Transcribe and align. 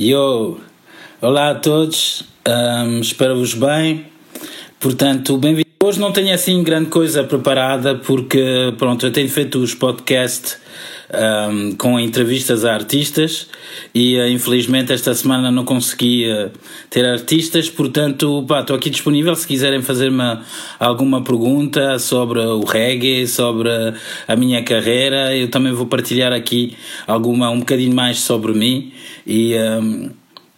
Yo, 0.00 0.58
olá 1.20 1.50
a 1.50 1.54
todos, 1.56 2.22
um, 2.46 3.00
espero-vos 3.00 3.54
bem. 3.54 4.06
Portanto, 4.78 5.36
bem-vindo. 5.36 5.66
Hoje 5.82 5.98
não 5.98 6.12
tenho 6.12 6.32
assim 6.32 6.62
grande 6.62 6.88
coisa 6.88 7.24
preparada 7.24 7.96
porque, 7.96 8.72
pronto, 8.78 9.04
eu 9.04 9.10
tenho 9.10 9.28
feito 9.28 9.58
os 9.58 9.74
podcasts 9.74 10.56
um, 11.12 11.72
com 11.72 11.98
entrevistas 11.98 12.64
a 12.64 12.74
artistas 12.74 13.48
e 13.94 14.18
uh, 14.18 14.28
infelizmente 14.28 14.92
esta 14.92 15.14
semana 15.14 15.50
não 15.50 15.64
consegui 15.64 16.30
uh, 16.30 16.50
ter 16.90 17.06
artistas, 17.06 17.70
portanto, 17.70 18.46
estou 18.60 18.76
aqui 18.76 18.90
disponível 18.90 19.34
se 19.34 19.46
quiserem 19.46 19.82
fazer-me 19.82 20.38
alguma 20.78 21.22
pergunta 21.22 21.98
sobre 21.98 22.40
o 22.40 22.60
reggae, 22.60 23.26
sobre 23.26 23.70
a 24.26 24.36
minha 24.36 24.62
carreira. 24.62 25.34
Eu 25.34 25.48
também 25.48 25.72
vou 25.72 25.86
partilhar 25.86 26.32
aqui 26.32 26.76
alguma, 27.06 27.50
um 27.50 27.60
bocadinho 27.60 27.94
mais 27.94 28.20
sobre 28.20 28.52
mim 28.52 28.92
e. 29.26 29.54
Um, 29.54 30.10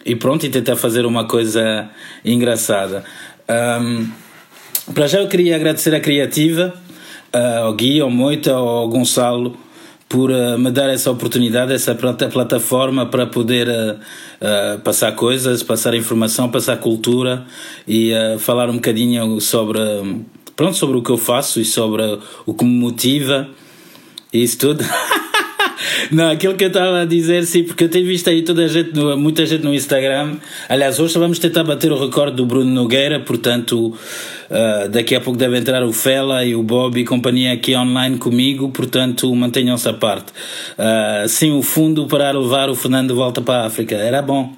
e 0.02 0.16
pronto, 0.16 0.46
e 0.46 0.48
tentar 0.48 0.76
fazer 0.76 1.04
uma 1.04 1.26
coisa 1.26 1.90
engraçada. 2.24 3.04
Um, 3.48 4.08
para 4.94 5.06
já 5.06 5.20
eu 5.20 5.28
queria 5.28 5.56
agradecer 5.56 5.94
a 5.94 6.00
Criativa, 6.00 6.74
uh, 7.34 7.64
ao 7.64 7.74
Gui, 7.74 8.00
ao 8.00 8.10
Moita, 8.10 8.52
ao 8.52 8.88
Gonçalo, 8.88 9.56
por 10.10 10.28
uh, 10.28 10.58
me 10.58 10.72
dar 10.72 10.90
essa 10.90 11.08
oportunidade, 11.08 11.72
essa 11.72 11.94
plataforma 11.94 13.06
para 13.06 13.28
poder 13.28 13.68
uh, 13.68 14.78
passar 14.80 15.12
coisas, 15.12 15.62
passar 15.62 15.94
informação, 15.94 16.50
passar 16.50 16.78
cultura 16.78 17.46
e 17.86 18.10
falar 18.40 18.68
um 18.68 18.74
bocadinho 18.74 19.40
sobre, 19.40 19.78
pronto, 20.56 20.76
sobre 20.76 20.98
o 20.98 21.02
que 21.02 21.10
eu 21.10 21.16
faço 21.16 21.60
e 21.60 21.64
sobre 21.64 22.02
o 22.44 22.52
que 22.52 22.64
me 22.64 22.76
motiva 22.76 23.48
e 24.32 24.42
isso 24.42 24.58
tudo. 24.58 24.84
Não, 26.10 26.28
aquilo 26.28 26.54
que 26.54 26.64
eu 26.64 26.68
estava 26.68 27.02
a 27.02 27.04
dizer, 27.04 27.44
sim, 27.46 27.62
porque 27.62 27.84
eu 27.84 27.88
tenho 27.88 28.06
visto 28.06 28.28
aí 28.28 28.42
toda 28.42 28.64
a 28.64 28.68
gente, 28.68 28.92
muita 29.16 29.46
gente 29.46 29.62
no 29.62 29.72
Instagram. 29.72 30.36
Aliás, 30.68 30.98
hoje 30.98 31.18
vamos 31.18 31.38
tentar 31.38 31.64
bater 31.64 31.90
o 31.92 31.98
recorde 31.98 32.36
do 32.36 32.44
Bruno 32.44 32.70
Nogueira, 32.70 33.20
portanto, 33.20 33.96
uh, 34.50 34.88
daqui 34.88 35.14
a 35.14 35.20
pouco 35.20 35.38
deve 35.38 35.58
entrar 35.58 35.82
o 35.84 35.92
Fela 35.92 36.44
e 36.44 36.54
o 36.54 36.62
Bob 36.62 36.98
e 36.98 37.04
companhia 37.04 37.52
aqui 37.52 37.74
online 37.74 38.18
comigo, 38.18 38.70
portanto, 38.70 39.34
mantenham-se 39.34 39.88
a 39.88 39.94
parte. 39.94 40.32
Uh, 40.78 41.28
sim, 41.28 41.52
o 41.52 41.62
fundo 41.62 42.06
para 42.06 42.30
levar 42.32 42.68
o 42.68 42.74
Fernando 42.74 43.08
de 43.08 43.14
volta 43.14 43.40
para 43.40 43.62
a 43.62 43.66
África. 43.66 43.94
Era 43.94 44.20
bom. 44.22 44.54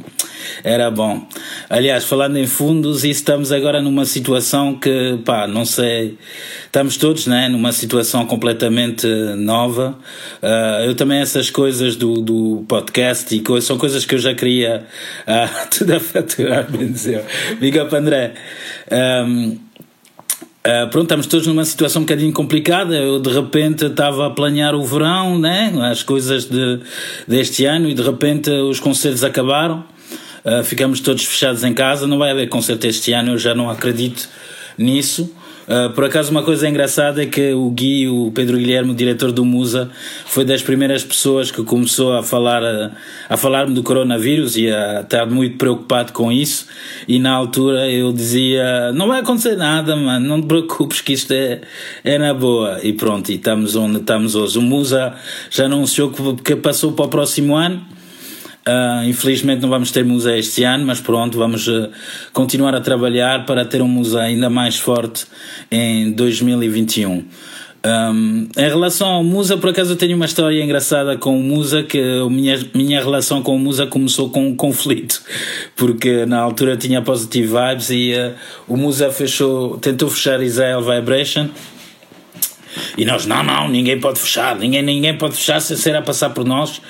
Era 0.65 0.91
bom. 0.91 1.27
Aliás, 1.69 2.05
falando 2.05 2.37
em 2.37 2.47
fundos, 2.47 3.05
estamos 3.05 3.53
agora 3.53 3.81
numa 3.81 4.05
situação 4.05 4.75
que, 4.75 5.19
pá, 5.25 5.47
não 5.47 5.65
sei, 5.65 6.19
estamos 6.67 6.97
todos, 6.97 7.27
né, 7.27 7.49
numa 7.49 7.73
situação 7.73 8.25
completamente 8.27 9.07
nova. 9.37 9.97
Uh, 10.43 10.85
eu 10.85 10.95
também, 10.95 11.21
essas 11.21 11.51
coisas 11.51 11.97
do, 11.97 12.21
do 12.21 12.65
podcast 12.69 13.35
e 13.35 13.41
coisas, 13.41 13.67
são 13.67 13.79
coisas 13.79 14.05
que 14.05 14.15
eu 14.15 14.19
já 14.19 14.35
queria 14.35 14.87
uh, 15.27 15.69
tudo 15.77 15.95
a 15.95 16.01
faturar, 16.01 16.71
bem 16.71 16.91
dizer. 16.91 17.25
Up, 17.83 17.95
André. 17.95 18.35
Um, 18.91 19.59
Uh, 20.65 20.89
pronto, 20.91 21.07
estamos 21.07 21.27
todos 21.27 21.49
numa 21.49 21.65
situação 21.65 22.03
um 22.03 22.05
bocadinho 22.05 22.33
complicada. 22.33 22.95
Eu 22.95 23.19
de 23.19 23.31
repente 23.31 23.87
estava 23.87 24.29
a 24.29 24.31
planear 24.31 24.77
o 24.77 24.85
verão, 24.85 25.37
né? 25.37 25.73
as 25.91 26.05
coisas 26.05 26.45
de, 26.45 26.79
deste 27.27 27.65
ano, 27.65 27.89
e 27.89 27.95
de 27.95 28.03
repente 28.03 28.49
os 28.49 28.79
concertos 28.79 29.25
acabaram. 29.25 29.85
Uh, 30.45 30.63
ficamos 30.63 31.01
todos 31.01 31.25
fechados 31.25 31.65
em 31.65 31.75
casa. 31.75 32.07
Não 32.07 32.17
vai 32.17 32.31
haver 32.31 32.49
concerto 32.49 32.87
este 32.87 33.13
ano, 33.13 33.33
eu 33.33 33.39
já 33.39 33.57
não 33.57 33.69
acredito 33.69 34.29
nisso. 34.79 35.35
Uh, 35.63 35.91
por 35.95 36.05
acaso, 36.05 36.31
uma 36.31 36.43
coisa 36.43 36.69
engraçada 36.69 37.23
é 37.23 37.27
que 37.27 37.53
o 37.53 37.71
Gui, 37.71 38.09
o 38.09 38.33
Pedro 38.33 38.57
Guilherme, 38.57 38.91
o 38.91 38.95
diretor 38.95 39.31
do 39.33 39.45
Musa, 39.45 39.91
foi 40.27 40.45
das 40.45 40.63
primeiras 40.63 41.05
pessoas 41.05 41.51
que 41.51 41.63
começou 41.63 42.15
a 42.15 42.23
falar 42.23 42.63
a 43.29 43.37
falar-me 43.37 43.75
do 43.75 43.83
coronavírus 43.83 44.57
e 44.57 44.71
a 44.71 45.03
estar 45.03 45.27
muito 45.27 45.57
preocupado 45.57 46.13
com 46.13 46.33
isso. 46.33 46.67
E 47.07 47.19
na 47.19 47.33
altura 47.33 47.91
eu 47.91 48.13
dizia: 48.13 48.93
Não 48.93 49.09
vai 49.09 49.21
acontecer 49.21 49.57
nada, 49.57 49.95
mano, 49.95 50.27
não 50.27 50.41
te 50.41 50.47
preocupes, 50.47 51.01
que 51.01 51.13
isto 51.13 51.33
é, 51.33 51.61
é 52.05 52.19
na 52.19 52.35
boa. 52.35 52.81
E 52.83 52.93
pronto, 52.93 53.31
e 53.31 53.37
estamos 53.37 53.77
onde 53.77 53.99
estamos 53.99 54.35
hoje. 54.35 54.59
O 54.59 54.63
Musa 54.63 55.15
já 55.51 55.67
anunciou 55.67 56.11
que, 56.11 56.43
que 56.43 56.57
passou 56.57 56.93
para 56.93 57.05
o 57.05 57.09
próximo 57.09 57.55
ano. 57.55 57.83
Uh, 58.67 59.05
infelizmente 59.09 59.61
não 59.61 59.69
vamos 59.69 59.91
ter 59.91 60.05
museu 60.05 60.37
este 60.37 60.63
ano, 60.63 60.87
mas 60.87 61.01
pronto, 61.01 61.37
vamos 61.37 61.67
uh, 61.67 61.91
continuar 62.33 62.75
a 62.77 62.81
trabalhar 62.81 63.45
para 63.45 63.65
ter 63.65 63.83
um 63.83 63.89
museu 63.89 64.21
ainda 64.21 64.49
mais 64.49 64.79
forte 64.79 65.27
em 65.71 66.13
2021. 66.13 67.25
Um, 67.85 68.49
em 68.57 68.69
relação 68.69 69.09
ao 69.09 69.25
Musa, 69.25 69.57
por 69.57 69.71
acaso 69.71 69.95
eu 69.95 69.97
tenho 69.97 70.15
uma 70.15 70.27
história 70.27 70.63
engraçada 70.63 71.19
com 71.19 71.37
o 71.37 71.43
Musa, 71.43 71.83
que 71.83 71.99
a 71.99 72.31
minha, 72.31 72.57
minha 72.73 73.01
relação 73.03 73.43
com 73.43 73.57
o 73.57 73.59
Musa 73.59 73.85
começou 73.89 74.31
com 74.31 74.47
um 74.47 74.55
conflito, 74.55 75.21
porque 75.75 76.25
na 76.25 76.39
altura 76.39 76.77
tinha 76.77 77.03
Positive 77.03 77.49
Vibes 77.49 77.91
e 77.91 78.13
uh, 78.15 78.35
o 78.69 78.77
Musa 78.77 79.11
fechou, 79.11 79.77
tentou 79.79 80.09
fechar 80.09 80.41
Israel 80.41 80.81
Vibration 80.83 81.49
e 82.97 83.05
nós, 83.05 83.27
não, 83.27 83.43
não, 83.43 83.69
ninguém 83.69 83.99
pode 83.99 84.21
fechar, 84.21 84.57
ninguém, 84.57 84.83
ninguém 84.83 85.17
pode 85.17 85.35
fechar 85.35 85.61
sem 85.61 85.77
ser 85.77 85.97
a 85.97 86.03
passar 86.03 86.31
por 86.31 86.45
nós. 86.45 86.81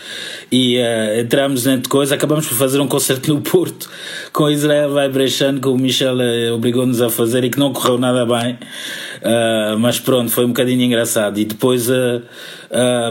E 0.51 0.79
uh, 0.79 1.21
entramos 1.21 1.65
dentro 1.65 1.83
de 1.85 1.89
coisa, 1.89 2.15
acabamos 2.15 2.47
por 2.47 2.55
fazer 2.55 2.79
um 2.81 2.87
concerto 2.87 3.33
no 3.33 3.41
Porto 3.41 3.89
com 4.33 4.51
Israel 4.51 4.91
Vibration, 4.95 5.59
que 5.59 5.69
o 5.69 5.77
Michel 5.77 6.17
uh, 6.17 6.55
obrigou-nos 6.55 7.01
a 7.01 7.09
fazer 7.09 7.45
e 7.45 7.51
que 7.51 7.59
não 7.59 7.73
correu 7.73 7.99
nada 7.99 8.27
bem. 8.27 8.59
Uh, 9.23 9.79
mas 9.79 9.99
pronto, 9.99 10.31
foi 10.31 10.45
um 10.45 10.49
bocadinho 10.49 10.83
engraçado. 10.83 11.39
E 11.39 11.45
depois, 11.45 11.89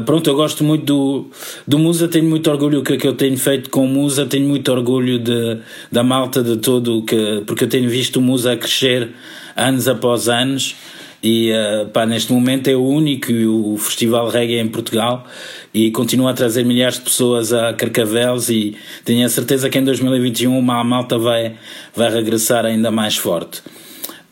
pronto, 0.06 0.30
eu 0.30 0.36
gosto 0.36 0.64
muito 0.64 0.86
do, 0.86 1.32
do 1.68 1.80
Musa, 1.80 2.08
tenho 2.08 2.26
muito 2.26 2.50
orgulho 2.50 2.84
que, 2.84 2.98
que 2.98 3.08
eu 3.08 3.14
tenho 3.14 3.38
feito 3.38 3.70
com 3.70 3.86
o 3.86 3.88
Musa, 3.88 4.26
tenho 4.26 4.48
muito 4.48 4.72
orgulho 4.72 5.18
de, 5.18 5.58
da 5.92 6.04
malta 6.04 6.44
de 6.44 6.58
todo, 6.58 7.04
que, 7.04 7.44
porque 7.46 7.64
eu 7.64 7.70
tenho 7.70 7.90
visto 7.90 8.18
o 8.18 8.22
Musa 8.22 8.56
crescer 8.56 9.10
anos 9.56 9.88
após 9.88 10.30
anos 10.30 10.76
e 11.24 11.52
uh, 11.52 11.88
pá, 11.90 12.06
neste 12.06 12.34
momento 12.34 12.68
é 12.68 12.76
o 12.76 12.84
único 12.84 13.32
o 13.32 13.78
festival 13.78 14.28
reggae 14.30 14.60
em 14.60 14.68
Portugal 14.68 15.26
e 15.74 15.92
continua 15.92 16.32
a 16.32 16.34
trazer 16.34 16.66
milhares 16.66 16.98
de 16.98 17.02
pessoas 17.02 17.54
a 17.54 17.74
Carcavelos 17.74 18.50
e 18.50 18.76
tenho 19.06 19.26
a 19.26 19.30
certeza 19.30 19.70
que 19.70 19.78
em 19.78 19.84
2021 19.84 20.58
uma 20.58 20.84
malta 20.84 21.18
vai, 21.18 21.56
vai 21.96 22.12
regressar 22.12 22.66
ainda 22.66 22.90
mais 22.90 23.16
forte. 23.18 23.62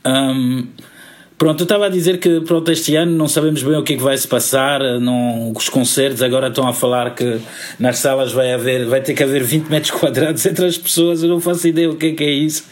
Um, 0.05 0.67
Pronto, 1.39 1.61
eu 1.61 1.63
estava 1.63 1.85
a 1.85 1.89
dizer 1.89 2.19
que 2.19 2.41
pronto, 2.41 2.69
este 2.69 2.97
ano 2.97 3.15
não 3.15 3.25
sabemos 3.25 3.63
bem 3.63 3.77
o 3.77 3.81
que 3.81 3.93
é 3.93 3.95
que 3.95 4.03
vai 4.03 4.17
se 4.17 4.27
passar, 4.27 4.81
não, 4.99 5.53
os 5.55 5.69
concertos 5.69 6.21
agora 6.21 6.49
estão 6.49 6.67
a 6.67 6.73
falar 6.73 7.15
que 7.15 7.39
nas 7.79 7.99
salas 7.99 8.33
vai 8.33 8.51
haver, 8.51 8.85
vai 8.85 8.99
ter 8.99 9.13
que 9.13 9.23
haver 9.23 9.41
20 9.41 9.69
metros 9.69 9.91
quadrados 9.97 10.45
entre 10.45 10.65
as 10.65 10.77
pessoas, 10.77 11.23
eu 11.23 11.29
não 11.29 11.39
faço 11.39 11.65
ideia 11.65 11.89
o 11.89 11.95
que 11.95 12.07
é 12.07 12.11
que 12.11 12.23
é 12.25 12.29
isso, 12.29 12.65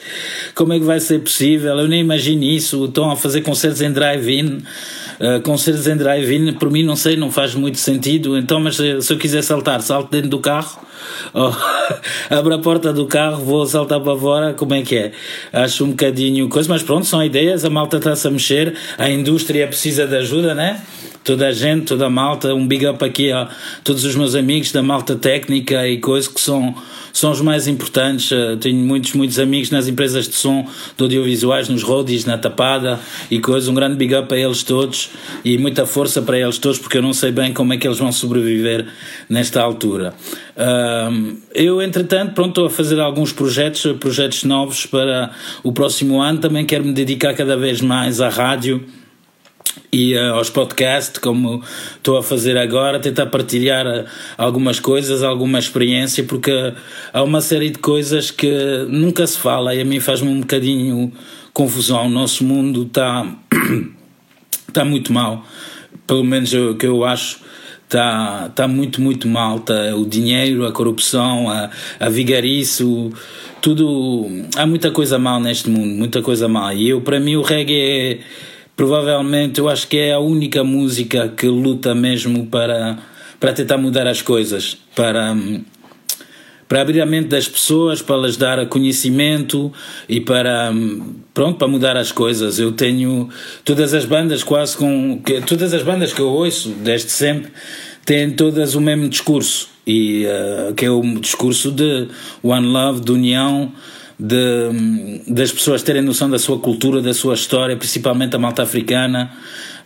como 0.54 0.74
é 0.74 0.80
que 0.80 0.84
vai 0.84 1.00
ser 1.00 1.20
possível, 1.20 1.80
eu 1.80 1.88
nem 1.88 2.02
imagino 2.02 2.44
isso, 2.44 2.84
estão 2.84 3.10
a 3.10 3.16
fazer 3.16 3.40
concertos 3.40 3.82
em 3.82 3.90
drive-in, 3.90 4.58
uh, 4.58 5.42
concertos 5.44 5.88
em 5.88 5.96
drive-in, 5.96 6.52
por 6.56 6.70
mim 6.70 6.84
não 6.84 6.98
sei, 6.98 7.16
não 7.16 7.32
faz 7.32 7.56
muito 7.56 7.78
sentido, 7.78 8.38
então 8.38 8.60
mas 8.60 8.76
se, 8.76 9.02
se 9.02 9.14
eu 9.14 9.18
quiser 9.18 9.44
saltar, 9.44 9.82
salto 9.82 10.12
dentro 10.12 10.30
do 10.30 10.40
carro, 10.40 10.86
oh, 11.34 11.52
abro 12.34 12.56
a 12.56 12.60
porta 12.60 12.94
do 12.94 13.06
carro, 13.06 13.44
vou 13.44 13.66
saltar 13.66 14.00
para 14.00 14.18
fora, 14.18 14.54
como 14.54 14.74
é 14.74 14.82
que 14.82 14.96
é? 14.96 15.12
Acho 15.52 15.86
um 15.86 15.90
bocadinho 15.90 16.48
coisa, 16.50 16.70
mas 16.70 16.84
pronto, 16.84 17.06
são 17.06 17.24
ideias, 17.24 17.66
a 17.66 17.70
malta 17.70 17.98
está-se 17.98 18.28
a 18.28 18.32
mexer, 18.32 18.76
a 18.98 19.10
indústria 19.10 19.68
precisa 19.68 20.08
de 20.08 20.16
ajuda, 20.16 20.54
né? 20.54 20.82
Toda 21.24 21.48
a 21.48 21.52
gente, 21.52 21.88
toda 21.88 22.06
a 22.06 22.10
malta, 22.10 22.54
um 22.54 22.66
big 22.66 22.86
up 22.88 23.04
aqui 23.04 23.32
a 23.32 23.50
todos 23.84 24.06
os 24.06 24.16
meus 24.16 24.34
amigos 24.34 24.72
da 24.72 24.82
malta 24.82 25.16
técnica 25.16 25.88
e 25.88 26.00
coisas 26.00 26.28
que 26.28 26.40
são 26.40 26.74
são 27.20 27.32
os 27.32 27.42
mais 27.42 27.68
importantes. 27.68 28.32
Eh, 28.32 28.56
tenho 28.58 28.78
muitos, 28.78 29.14
muitos 29.14 29.40
amigos 29.40 29.72
nas 29.72 29.88
empresas 29.88 30.28
de 30.28 30.36
som, 30.36 30.68
de 30.96 31.04
audiovisuais, 31.04 31.68
nos 31.68 31.82
roadies, 31.82 32.26
na 32.26 32.38
tapada 32.38 33.00
e 33.30 33.40
coisas. 33.40 33.68
Um 33.68 33.74
grande 33.74 33.96
big 33.96 34.14
up 34.16 34.34
a 34.34 34.38
eles 34.38 34.64
todos 34.64 35.10
e 35.44 35.58
muita 35.58 35.86
força 35.86 36.22
para 36.22 36.38
eles 36.38 36.58
todos, 36.58 36.78
porque 36.78 36.98
eu 36.98 37.02
não 37.02 37.14
sei 37.14 37.32
bem 37.32 37.54
como 37.54 37.74
é 37.74 37.78
que 37.78 37.88
eles 37.88 37.98
vão 37.98 38.12
sobreviver 38.12 38.86
nesta 39.30 39.62
altura. 39.62 40.14
eu, 41.54 41.82
entretanto, 41.82 42.34
pronto, 42.34 42.50
estou 42.50 42.66
a 42.66 42.70
fazer 42.70 43.00
alguns 43.00 43.32
projetos, 43.32 43.84
projetos 44.00 44.44
novos 44.44 44.86
para 44.86 45.32
o 45.64 45.72
próximo 45.72 46.22
ano. 46.22 46.40
Também 46.40 46.66
quero 46.66 46.86
me 46.86 46.94
dedicar 46.94 47.34
cada 47.34 47.58
vez 47.58 47.82
mais 47.82 48.22
à 48.22 48.30
rádio 48.30 48.84
e 49.92 50.16
uh, 50.16 50.34
aos 50.34 50.50
podcasts, 50.50 51.18
como 51.20 51.64
estou 51.96 52.18
a 52.18 52.24
fazer 52.24 52.58
agora, 52.58 53.00
tentar 53.00 53.28
partilhar 53.28 53.86
uh, 53.86 54.06
algumas 54.38 54.80
coisas, 54.80 55.24
alguma 55.24 55.60
experiência, 55.60 56.24
porque 56.24 56.74
há 57.14 57.24
uma 57.24 57.42
série 57.42 57.70
de 57.70 57.80
coisas 57.80 58.32
que 58.32 58.52
nunca 58.90 59.26
se 59.26 59.38
fala 59.38 59.74
e 59.74 59.82
a 59.82 59.86
mim 59.86 60.00
faz-me 60.00 60.30
um 60.30 60.42
bocadinho 60.42 61.12
confusão. 61.54 62.06
O 62.08 62.10
nosso 62.10 62.44
mundo 62.44 62.84
está 62.84 63.26
tá 64.74 64.86
muito 64.86 65.14
mal, 65.14 65.46
pelo 66.06 66.24
menos 66.24 66.54
o 66.54 66.76
que 66.76 66.86
eu 66.86 67.04
acho. 67.04 67.46
Está 67.86 68.50
tá 68.50 68.68
muito, 68.68 69.02
muito 69.02 69.30
mal. 69.30 69.62
Tá, 69.62 69.96
o 69.96 70.06
dinheiro, 70.06 70.66
a 70.66 70.74
corrupção, 70.74 71.50
a, 71.50 71.70
a 71.98 72.10
vigarice, 72.10 72.84
tudo. 73.62 74.28
Há 74.58 74.68
muita 74.68 74.92
coisa 74.92 75.18
mal 75.18 75.40
neste 75.40 75.70
mundo, 75.70 75.96
muita 75.96 76.22
coisa 76.22 76.50
mal. 76.50 76.74
E 76.74 76.90
eu, 76.90 77.00
para 77.00 77.18
mim, 77.18 77.38
o 77.38 77.42
reggae 77.42 77.80
é 77.80 78.20
provavelmente 78.78 79.60
eu 79.60 79.68
acho 79.68 79.88
que 79.88 79.98
é 79.98 80.14
a 80.14 80.20
única 80.20 80.64
música 80.64 81.28
que 81.36 81.48
luta 81.48 81.96
mesmo 81.96 82.46
para, 82.46 83.00
para 83.40 83.52
tentar 83.52 83.78
mudar 83.78 84.06
as 84.06 84.22
coisas, 84.22 84.78
para, 84.96 85.36
para 86.68 86.82
abrir 86.82 87.02
a 87.02 87.06
mente 87.06 87.30
das 87.30 87.48
pessoas, 87.48 88.04
para 88.04 88.18
lhes 88.18 88.38
dar 88.38 88.64
conhecimento 88.68 89.74
e 90.08 90.22
para 90.22 90.72
pronto 91.34 91.58
para 91.58 91.68
mudar 91.68 91.98
as 91.98 92.12
coisas. 92.12 92.60
Eu 92.60 92.72
tenho 92.72 93.28
todas 93.66 93.96
as 93.96 94.06
bandas 94.06 94.44
quase 94.44 94.78
com 94.78 95.20
todas 95.48 95.74
as 95.74 95.82
bandas 95.82 96.14
que 96.14 96.22
eu 96.22 96.30
ouço 96.30 96.70
desde 96.70 97.10
sempre 97.10 97.52
têm 98.06 98.30
todas 98.32 98.76
o 98.76 98.80
mesmo 98.80 99.10
discurso 99.10 99.70
e 99.86 100.26
uh, 100.26 100.74
que 100.74 100.86
é 100.86 100.90
o 100.92 101.02
discurso 101.20 101.72
de 101.72 102.08
one 102.44 102.68
love, 102.68 103.02
de 103.02 103.12
união, 103.12 103.74
de, 104.20 105.22
das 105.28 105.52
pessoas 105.52 105.84
terem 105.84 106.02
noção 106.02 106.30
da 106.30 106.40
sua 106.40 106.60
cultura, 106.60 107.02
da 107.02 107.14
sua 107.14 107.36
história, 107.36 107.76
principalmente 107.76 108.36
a 108.36 108.40
malta 108.40 108.64
africana. 108.64 109.32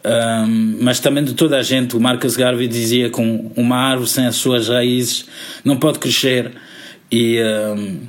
Um, 0.03 0.77
mas 0.81 0.99
também 0.99 1.23
de 1.23 1.33
toda 1.33 1.57
a 1.57 1.63
gente. 1.63 1.95
O 1.95 1.99
Marcus 1.99 2.35
Garvey 2.35 2.67
dizia 2.67 3.09
que 3.09 3.21
uma 3.55 3.75
árvore 3.75 4.09
sem 4.09 4.25
as 4.25 4.35
suas 4.35 4.69
raízes 4.69 5.25
não 5.63 5.77
pode 5.77 5.99
crescer. 5.99 6.51
E, 7.11 7.39
um, 7.43 7.99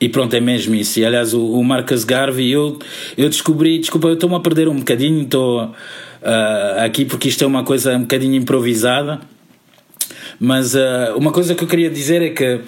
e 0.00 0.08
pronto, 0.08 0.34
é 0.34 0.40
mesmo 0.40 0.74
isso. 0.74 0.98
E 0.98 1.04
aliás, 1.04 1.34
o, 1.34 1.52
o 1.52 1.62
Marcus 1.62 2.02
Garvey, 2.02 2.50
eu, 2.50 2.78
eu 3.16 3.28
descobri, 3.28 3.78
desculpa, 3.78 4.08
eu 4.08 4.14
estou-me 4.14 4.36
a 4.36 4.40
perder 4.40 4.68
um 4.68 4.78
bocadinho, 4.78 5.22
estou 5.22 5.64
uh, 5.64 6.84
aqui 6.84 7.04
porque 7.04 7.28
isto 7.28 7.44
é 7.44 7.46
uma 7.46 7.62
coisa 7.62 7.94
um 7.96 8.02
bocadinho 8.02 8.34
improvisada. 8.34 9.20
Mas 10.40 10.74
uh, 10.74 11.16
uma 11.16 11.30
coisa 11.30 11.54
que 11.54 11.62
eu 11.62 11.68
queria 11.68 11.90
dizer 11.90 12.22
é 12.22 12.30
que 12.30 12.60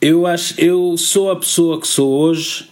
eu 0.00 0.26
acho, 0.26 0.60
eu 0.60 0.96
sou 0.96 1.30
a 1.30 1.36
pessoa 1.36 1.80
que 1.80 1.88
sou 1.88 2.10
hoje 2.10 2.68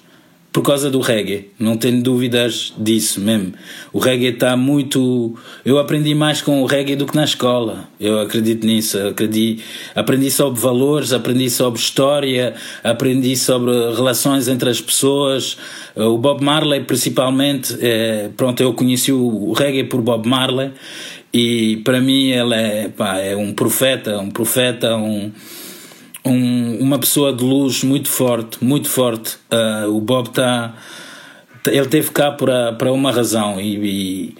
por 0.56 0.62
causa 0.62 0.90
do 0.90 1.00
reggae, 1.00 1.50
não 1.58 1.76
tenho 1.76 2.02
dúvidas 2.02 2.72
disso 2.78 3.20
mesmo. 3.20 3.52
O 3.92 3.98
reggae 3.98 4.28
está 4.28 4.56
muito. 4.56 5.36
Eu 5.62 5.78
aprendi 5.78 6.14
mais 6.14 6.40
com 6.40 6.62
o 6.62 6.64
reggae 6.64 6.96
do 6.96 7.04
que 7.04 7.14
na 7.14 7.24
escola, 7.24 7.86
eu 8.00 8.20
acredito 8.20 8.66
nisso. 8.66 8.98
Aprendi, 9.06 9.58
aprendi 9.94 10.30
sobre 10.30 10.58
valores, 10.58 11.12
aprendi 11.12 11.50
sobre 11.50 11.78
história, 11.78 12.54
aprendi 12.82 13.36
sobre 13.36 13.70
relações 13.92 14.48
entre 14.48 14.70
as 14.70 14.80
pessoas. 14.80 15.58
O 15.94 16.16
Bob 16.16 16.42
Marley, 16.42 16.84
principalmente, 16.84 17.76
é, 17.78 18.30
pronto, 18.34 18.62
eu 18.62 18.72
conheci 18.72 19.12
o 19.12 19.52
reggae 19.52 19.84
por 19.84 20.00
Bob 20.00 20.26
Marley 20.26 20.72
e 21.34 21.82
para 21.84 22.00
mim 22.00 22.30
ele 22.30 22.54
é, 22.54 22.88
pá, 22.88 23.18
é 23.18 23.36
um 23.36 23.52
profeta, 23.52 24.18
um 24.18 24.30
profeta, 24.30 24.96
um 24.96 25.30
um, 26.26 26.78
uma 26.80 26.98
pessoa 26.98 27.32
de 27.32 27.44
luz 27.44 27.84
muito 27.84 28.08
forte, 28.08 28.62
muito 28.62 28.88
forte. 28.88 29.36
Uh, 29.50 29.88
o 29.96 30.00
Bob 30.00 30.28
está. 30.28 30.74
Ele 31.68 31.86
teve 31.86 32.10
cá 32.10 32.30
para, 32.30 32.72
para 32.72 32.92
uma 32.92 33.10
razão 33.10 33.60
e, 33.60 34.34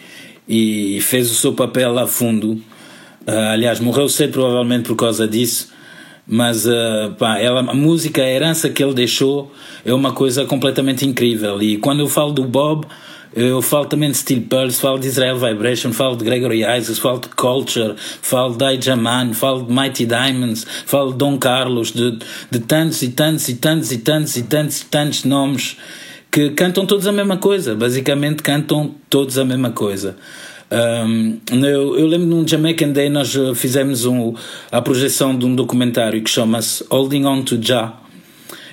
e, 0.49 0.97
e, 0.97 1.01
fez 1.01 1.31
o 1.31 1.35
seu 1.35 1.53
papel 1.53 1.99
a 1.99 2.07
fundo. 2.07 2.53
Uh, 2.53 3.53
aliás, 3.53 3.81
morreu 3.81 4.09
cedo 4.09 4.33
provavelmente 4.33 4.87
por 4.89 4.97
causa 4.97 5.27
disso. 5.27 5.73
Mas 6.27 6.67
uh, 6.67 7.15
pá, 7.19 7.39
ela, 7.39 7.61
a 7.61 7.75
música, 7.75 8.23
a 8.23 8.29
herança 8.29 8.69
que 8.69 8.83
ele 8.83 8.95
deixou 8.95 9.53
é 9.85 9.95
uma 9.95 10.13
coisa 10.13 10.45
completamente 10.45 11.07
incrível. 11.07 11.63
E 11.63 11.79
quando 11.79 12.01
eu 12.01 12.09
falo 12.09 12.33
do 12.33 12.45
Bob, 12.45 12.85
eu 13.37 13.61
falo 13.61 13.85
também 13.85 14.11
de 14.11 14.17
Steel 14.17 14.43
Pulse, 14.49 14.81
falo 14.81 14.99
de 14.99 15.09
Israel 15.09 15.37
Vibration, 15.39 15.93
falo 15.93 16.17
de 16.17 16.25
Gregory 16.25 16.61
Isaacs, 16.61 16.99
falo 16.99 17.21
de 17.21 17.29
Culture, 17.29 17.95
falo 17.99 18.57
de 18.57 18.65
Aijaman, 18.65 19.35
falo 19.35 19.65
de 19.65 19.73
Mighty 19.73 20.07
Diamonds, 20.07 20.67
falo 20.87 21.13
de 21.13 21.19
Dom 21.19 21.37
Carlos, 21.37 21.93
de, 21.93 22.19
de 22.51 22.61
tantos 22.61 23.03
e 23.03 23.11
tantos 23.11 23.47
e 23.49 23.57
tantos 23.57 23.93
e 23.93 23.99
tantos 23.99 24.37
e 24.37 24.43
tantos 24.43 24.81
tantos 24.91 25.25
nomes 25.25 25.77
que 26.31 26.51
cantam 26.51 26.87
todos 26.87 27.07
a 27.07 27.13
mesma 27.13 27.37
coisa, 27.37 27.75
basicamente 27.75 28.43
cantam 28.43 28.95
todos 29.11 29.37
a 29.39 29.45
mesma 29.45 29.71
coisa. 29.71 30.17
Um, 30.71 31.39
eu, 31.53 31.97
eu, 31.97 32.07
lembro 32.07 32.27
num 32.27 32.49
Jamaican 32.49 32.91
Day 32.91 33.11
nós 33.11 33.37
fizemos 33.55 34.07
um, 34.07 34.35
a 34.73 34.81
projeção 34.81 35.37
de 35.39 35.45
um 35.45 35.55
documentário 35.55 36.21
que 36.23 36.31
chama-se 36.31 36.85
Holding 36.91 37.27
On 37.27 37.43
to 37.43 37.63
Jah 37.63 38.06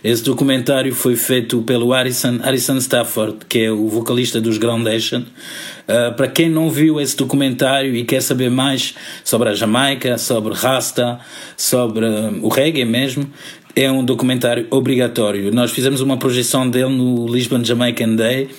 esse 0.04 0.22
documentário 0.22 0.94
foi 0.94 1.16
feito 1.16 1.62
pelo 1.62 1.92
Harrison, 1.92 2.38
Harrison 2.40 2.78
Stafford, 2.78 3.38
que 3.48 3.60
é 3.60 3.72
o 3.72 3.88
vocalista 3.88 4.42
dos 4.42 4.58
Groundation. 4.58 5.20
Uh, 5.20 6.14
para 6.16 6.28
quem 6.28 6.50
não 6.50 6.70
viu 6.70 7.00
esse 7.00 7.16
documentário 7.16 7.96
e 7.96 8.04
quer 8.04 8.22
saber 8.22 8.50
mais 8.50 8.96
sobre 9.24 9.50
a 9.50 9.54
Jamaica, 9.54 10.18
sobre 10.18 10.54
Rasta, 10.54 11.20
sobre 11.56 12.06
uh, 12.06 12.38
o 12.42 12.50
reggae 12.50 12.84
mesmo, 12.84 13.30
é 13.74 13.90
um 13.90 14.04
documentário 14.04 14.68
obrigatório. 14.70 15.54
Nós 15.54 15.72
fizemos 15.72 16.02
uma 16.02 16.18
projeção 16.18 16.70
dele 16.70 16.90
no 16.90 17.26
Lisbon 17.26 17.64
Jamaican 17.64 18.16
Day 18.16 18.50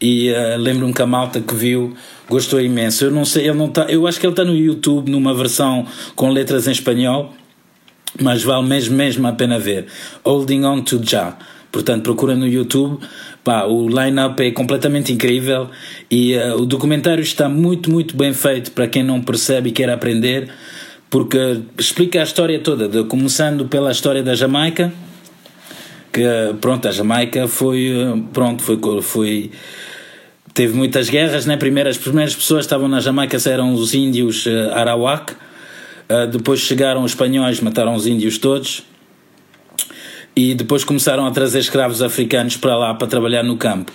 e 0.00 0.30
uh, 0.30 0.58
lembro-me 0.58 0.94
que 0.94 1.02
a 1.02 1.06
malta 1.06 1.42
que 1.42 1.54
viu 1.54 1.94
gostou 2.26 2.58
imenso. 2.58 3.04
Eu 3.04 3.10
não 3.10 3.26
sei, 3.26 3.48
ele 3.48 3.58
não 3.58 3.68
tá, 3.68 3.82
eu 3.90 4.06
acho 4.06 4.18
que 4.18 4.24
ele 4.24 4.32
está 4.32 4.44
no 4.46 4.56
YouTube 4.56 5.10
numa 5.10 5.34
versão 5.34 5.86
com 6.14 6.30
letras 6.30 6.66
em 6.66 6.72
espanhol 6.72 7.34
mas 8.20 8.42
vale 8.42 8.66
mesmo, 8.66 8.96
mesmo 8.96 9.26
a 9.26 9.32
pena 9.32 9.58
ver. 9.58 9.86
Holding 10.24 10.64
On 10.64 10.82
to 10.82 11.00
Ja. 11.02 11.36
Portanto, 11.70 12.02
procura 12.02 12.34
no 12.34 12.46
YouTube. 12.46 12.98
Pá, 13.44 13.64
o 13.64 13.86
line-up 13.88 14.42
é 14.42 14.50
completamente 14.50 15.12
incrível 15.12 15.68
e 16.10 16.34
uh, 16.34 16.56
o 16.56 16.66
documentário 16.66 17.22
está 17.22 17.48
muito, 17.48 17.90
muito 17.90 18.16
bem 18.16 18.32
feito 18.32 18.72
para 18.72 18.88
quem 18.88 19.04
não 19.04 19.20
percebe 19.20 19.68
e 19.68 19.72
quer 19.72 19.88
aprender, 19.90 20.48
porque 21.08 21.60
explica 21.78 22.20
a 22.20 22.24
história 22.24 22.58
toda, 22.58 22.88
de, 22.88 23.04
começando 23.04 23.66
pela 23.66 23.92
história 23.92 24.22
da 24.22 24.34
Jamaica, 24.34 24.92
que 26.12 26.24
pronto, 26.60 26.88
a 26.88 26.90
Jamaica 26.90 27.46
foi, 27.46 27.88
eh, 27.88 28.22
pronto, 28.32 28.62
foi, 28.62 28.78
foi 29.02 29.50
teve 30.54 30.74
muitas 30.74 31.10
guerras, 31.10 31.44
né? 31.44 31.56
Primeiro, 31.56 31.90
as 31.90 31.98
primeiras 31.98 32.34
pessoas 32.34 32.60
que 32.60 32.66
estavam 32.66 32.88
na 32.88 32.98
Jamaica 32.98 33.36
eram 33.48 33.74
os 33.74 33.92
índios 33.92 34.46
uh, 34.46 34.72
Arawak, 34.72 35.34
Uh, 36.08 36.26
depois 36.26 36.60
chegaram 36.60 37.02
os 37.02 37.12
espanhóis, 37.12 37.60
mataram 37.60 37.94
os 37.94 38.06
índios 38.06 38.38
todos. 38.38 38.82
E 40.34 40.54
depois 40.54 40.84
começaram 40.84 41.26
a 41.26 41.30
trazer 41.30 41.60
escravos 41.60 42.02
africanos 42.02 42.56
para 42.56 42.76
lá 42.76 42.94
para 42.94 43.06
trabalhar 43.06 43.42
no 43.42 43.56
campo. 43.56 43.90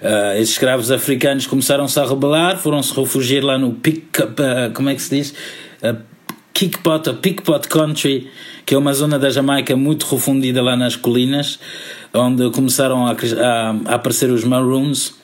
Uh, 0.00 0.36
esses 0.36 0.50
escravos 0.50 0.90
africanos 0.90 1.46
começaram-se 1.46 2.00
a 2.00 2.04
rebelar, 2.04 2.58
foram-se 2.58 2.92
refugiar 2.98 3.44
lá 3.44 3.58
no 3.58 3.72
pick, 3.74 4.18
uh, 4.18 4.72
como 4.74 4.88
é 4.88 4.94
que 4.94 5.02
se 5.02 5.16
diz? 5.16 5.34
Uh, 5.82 5.96
Kickpot, 6.52 7.14
Pickpot 7.20 7.68
Country, 7.68 8.28
que 8.64 8.74
é 8.74 8.78
uma 8.78 8.92
zona 8.92 9.18
da 9.18 9.30
Jamaica 9.30 9.76
muito 9.76 10.06
refundida 10.06 10.62
lá 10.62 10.76
nas 10.76 10.96
colinas, 10.96 11.58
onde 12.12 12.50
começaram 12.50 13.06
a, 13.06 13.12
a, 13.12 13.70
a 13.86 13.94
aparecer 13.94 14.30
os 14.30 14.44
Maroons, 14.44 15.14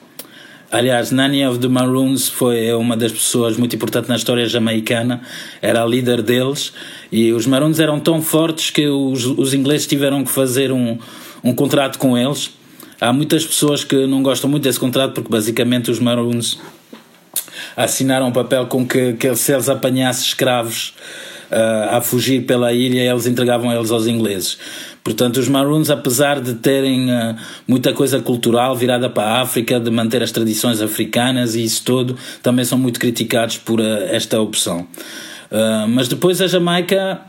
Aliás, 0.70 1.10
Nanny 1.10 1.46
of 1.46 1.58
the 1.60 1.68
Maroons 1.68 2.28
foi 2.28 2.74
uma 2.74 2.94
das 2.94 3.10
pessoas 3.10 3.56
muito 3.56 3.74
importantes 3.74 4.06
na 4.06 4.16
história 4.16 4.46
jamaicana, 4.46 5.22
era 5.62 5.82
a 5.82 5.86
líder 5.86 6.20
deles, 6.20 6.74
e 7.10 7.32
os 7.32 7.46
Maroons 7.46 7.80
eram 7.80 7.98
tão 7.98 8.20
fortes 8.20 8.68
que 8.68 8.86
os, 8.86 9.24
os 9.24 9.54
ingleses 9.54 9.86
tiveram 9.86 10.22
que 10.22 10.30
fazer 10.30 10.70
um, 10.70 10.98
um 11.42 11.54
contrato 11.54 11.98
com 11.98 12.18
eles. 12.18 12.50
Há 13.00 13.14
muitas 13.14 13.46
pessoas 13.46 13.82
que 13.82 14.06
não 14.06 14.22
gostam 14.22 14.50
muito 14.50 14.64
desse 14.64 14.78
contrato 14.78 15.14
porque 15.14 15.30
basicamente 15.30 15.90
os 15.90 15.98
Maroons 15.98 16.58
assinaram 17.74 18.28
um 18.28 18.32
papel 18.32 18.66
com 18.66 18.86
que, 18.86 19.14
que 19.14 19.34
se 19.36 19.52
eles 19.52 19.70
apanhassem 19.70 20.26
escravos 20.26 20.92
uh, 21.50 21.96
a 21.96 22.00
fugir 22.02 22.44
pela 22.44 22.74
ilha, 22.74 23.10
eles 23.10 23.26
entregavam 23.26 23.72
eles 23.72 23.90
aos 23.90 24.06
ingleses. 24.06 24.58
Portanto, 25.08 25.38
os 25.38 25.48
Maroons, 25.48 25.88
apesar 25.88 26.38
de 26.38 26.52
terem 26.56 27.10
uh, 27.10 27.34
muita 27.66 27.94
coisa 27.94 28.20
cultural 28.20 28.76
virada 28.76 29.08
para 29.08 29.22
a 29.22 29.40
África, 29.40 29.80
de 29.80 29.90
manter 29.90 30.22
as 30.22 30.30
tradições 30.30 30.82
africanas 30.82 31.54
e 31.54 31.64
isso 31.64 31.82
todo, 31.82 32.14
também 32.42 32.62
são 32.62 32.76
muito 32.76 33.00
criticados 33.00 33.56
por 33.56 33.80
uh, 33.80 33.84
esta 34.10 34.38
opção. 34.38 34.80
Uh, 35.50 35.88
mas 35.88 36.08
depois 36.08 36.42
a 36.42 36.46
Jamaica, 36.46 37.22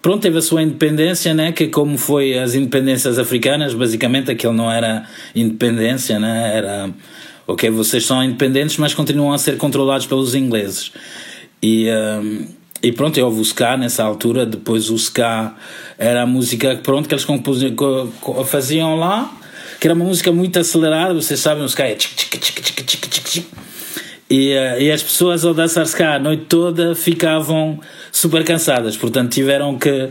pronto, 0.00 0.22
teve 0.22 0.38
a 0.38 0.40
sua 0.40 0.62
independência, 0.62 1.34
né? 1.34 1.52
Que 1.52 1.68
como 1.68 1.98
foi 1.98 2.38
as 2.38 2.54
independências 2.54 3.18
africanas, 3.18 3.74
basicamente 3.74 4.30
aquilo 4.30 4.54
não 4.54 4.72
era 4.72 5.04
independência, 5.34 6.18
né? 6.18 6.56
Era, 6.56 6.90
ok, 7.46 7.68
vocês 7.68 8.06
são 8.06 8.24
independentes, 8.24 8.78
mas 8.78 8.94
continuam 8.94 9.30
a 9.30 9.36
ser 9.36 9.58
controlados 9.58 10.06
pelos 10.06 10.34
ingleses. 10.34 10.90
E 11.62 11.86
e 12.82 12.92
pronto, 12.92 13.20
houve 13.20 13.40
o 13.40 13.44
ska 13.44 13.76
nessa 13.76 14.04
altura, 14.04 14.44
depois 14.44 14.90
o 14.90 14.96
ska 14.96 15.54
era 15.98 16.22
a 16.22 16.26
música 16.26 16.78
pronto, 16.82 17.08
que 17.08 17.14
eles 17.14 17.26
faziam 18.46 18.96
lá, 18.96 19.32
que 19.80 19.86
era 19.86 19.94
uma 19.94 20.04
música 20.04 20.30
muito 20.32 20.58
acelerada, 20.58 21.14
vocês 21.14 21.40
sabem, 21.40 21.64
o 21.64 21.68
ska 21.68 21.84
é 21.84 21.96
e, 24.28 24.54
uh, 24.54 24.80
e 24.80 24.90
as 24.90 25.02
pessoas 25.02 25.44
ao 25.44 25.54
dançar 25.54 25.86
ska 25.86 26.14
a 26.14 26.18
noite 26.18 26.46
toda 26.48 26.94
ficavam 26.94 27.80
super 28.10 28.44
cansadas, 28.44 28.96
portanto 28.96 29.32
tiveram 29.32 29.78
que 29.78 30.08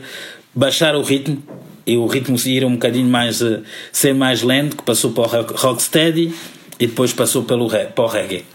baixar 0.54 0.96
o 0.96 1.02
ritmo 1.02 1.44
e 1.86 1.98
o 1.98 2.08
ritmo 2.08 2.36
ir 2.46 2.66
um 2.66 2.74
bocadinho 2.74 3.08
mais, 3.08 3.42
uh, 3.42 3.62
ser 3.92 4.14
mais 4.16 4.42
lento, 4.42 4.78
que 4.78 4.84
passou 4.84 5.12
para 5.12 5.42
o 5.42 5.56
rocksteady 5.56 6.34
e 6.80 6.88
depois 6.88 7.14
passou 7.14 7.44
pelo, 7.44 7.70
para 7.70 8.04
o 8.04 8.08
reggae. 8.08 8.46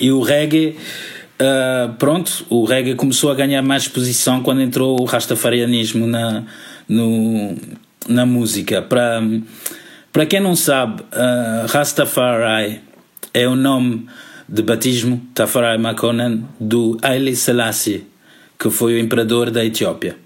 E 0.00 0.10
o 0.10 0.20
reggae 0.20 0.76
Uh, 1.34 1.92
pronto, 1.94 2.46
o 2.48 2.64
reggae 2.64 2.94
começou 2.94 3.30
a 3.30 3.34
ganhar 3.34 3.60
mais 3.60 3.82
exposição 3.82 4.40
quando 4.42 4.62
entrou 4.62 5.00
o 5.00 5.04
rastafarianismo 5.04 6.06
na, 6.06 6.44
no, 6.88 7.56
na 8.08 8.24
música. 8.24 8.80
Para, 8.80 9.20
para 10.12 10.26
quem 10.26 10.40
não 10.40 10.54
sabe, 10.54 11.02
uh, 11.02 11.66
Rastafari 11.66 12.80
é 13.32 13.48
o 13.48 13.56
nome 13.56 14.06
de 14.48 14.62
batismo, 14.62 15.20
Tafari 15.34 15.76
Makonnen, 15.80 16.46
do 16.60 16.96
Haile 17.02 17.34
Selassie, 17.34 18.06
que 18.58 18.70
foi 18.70 18.94
o 18.94 18.98
imperador 18.98 19.50
da 19.50 19.64
Etiópia. 19.64 20.16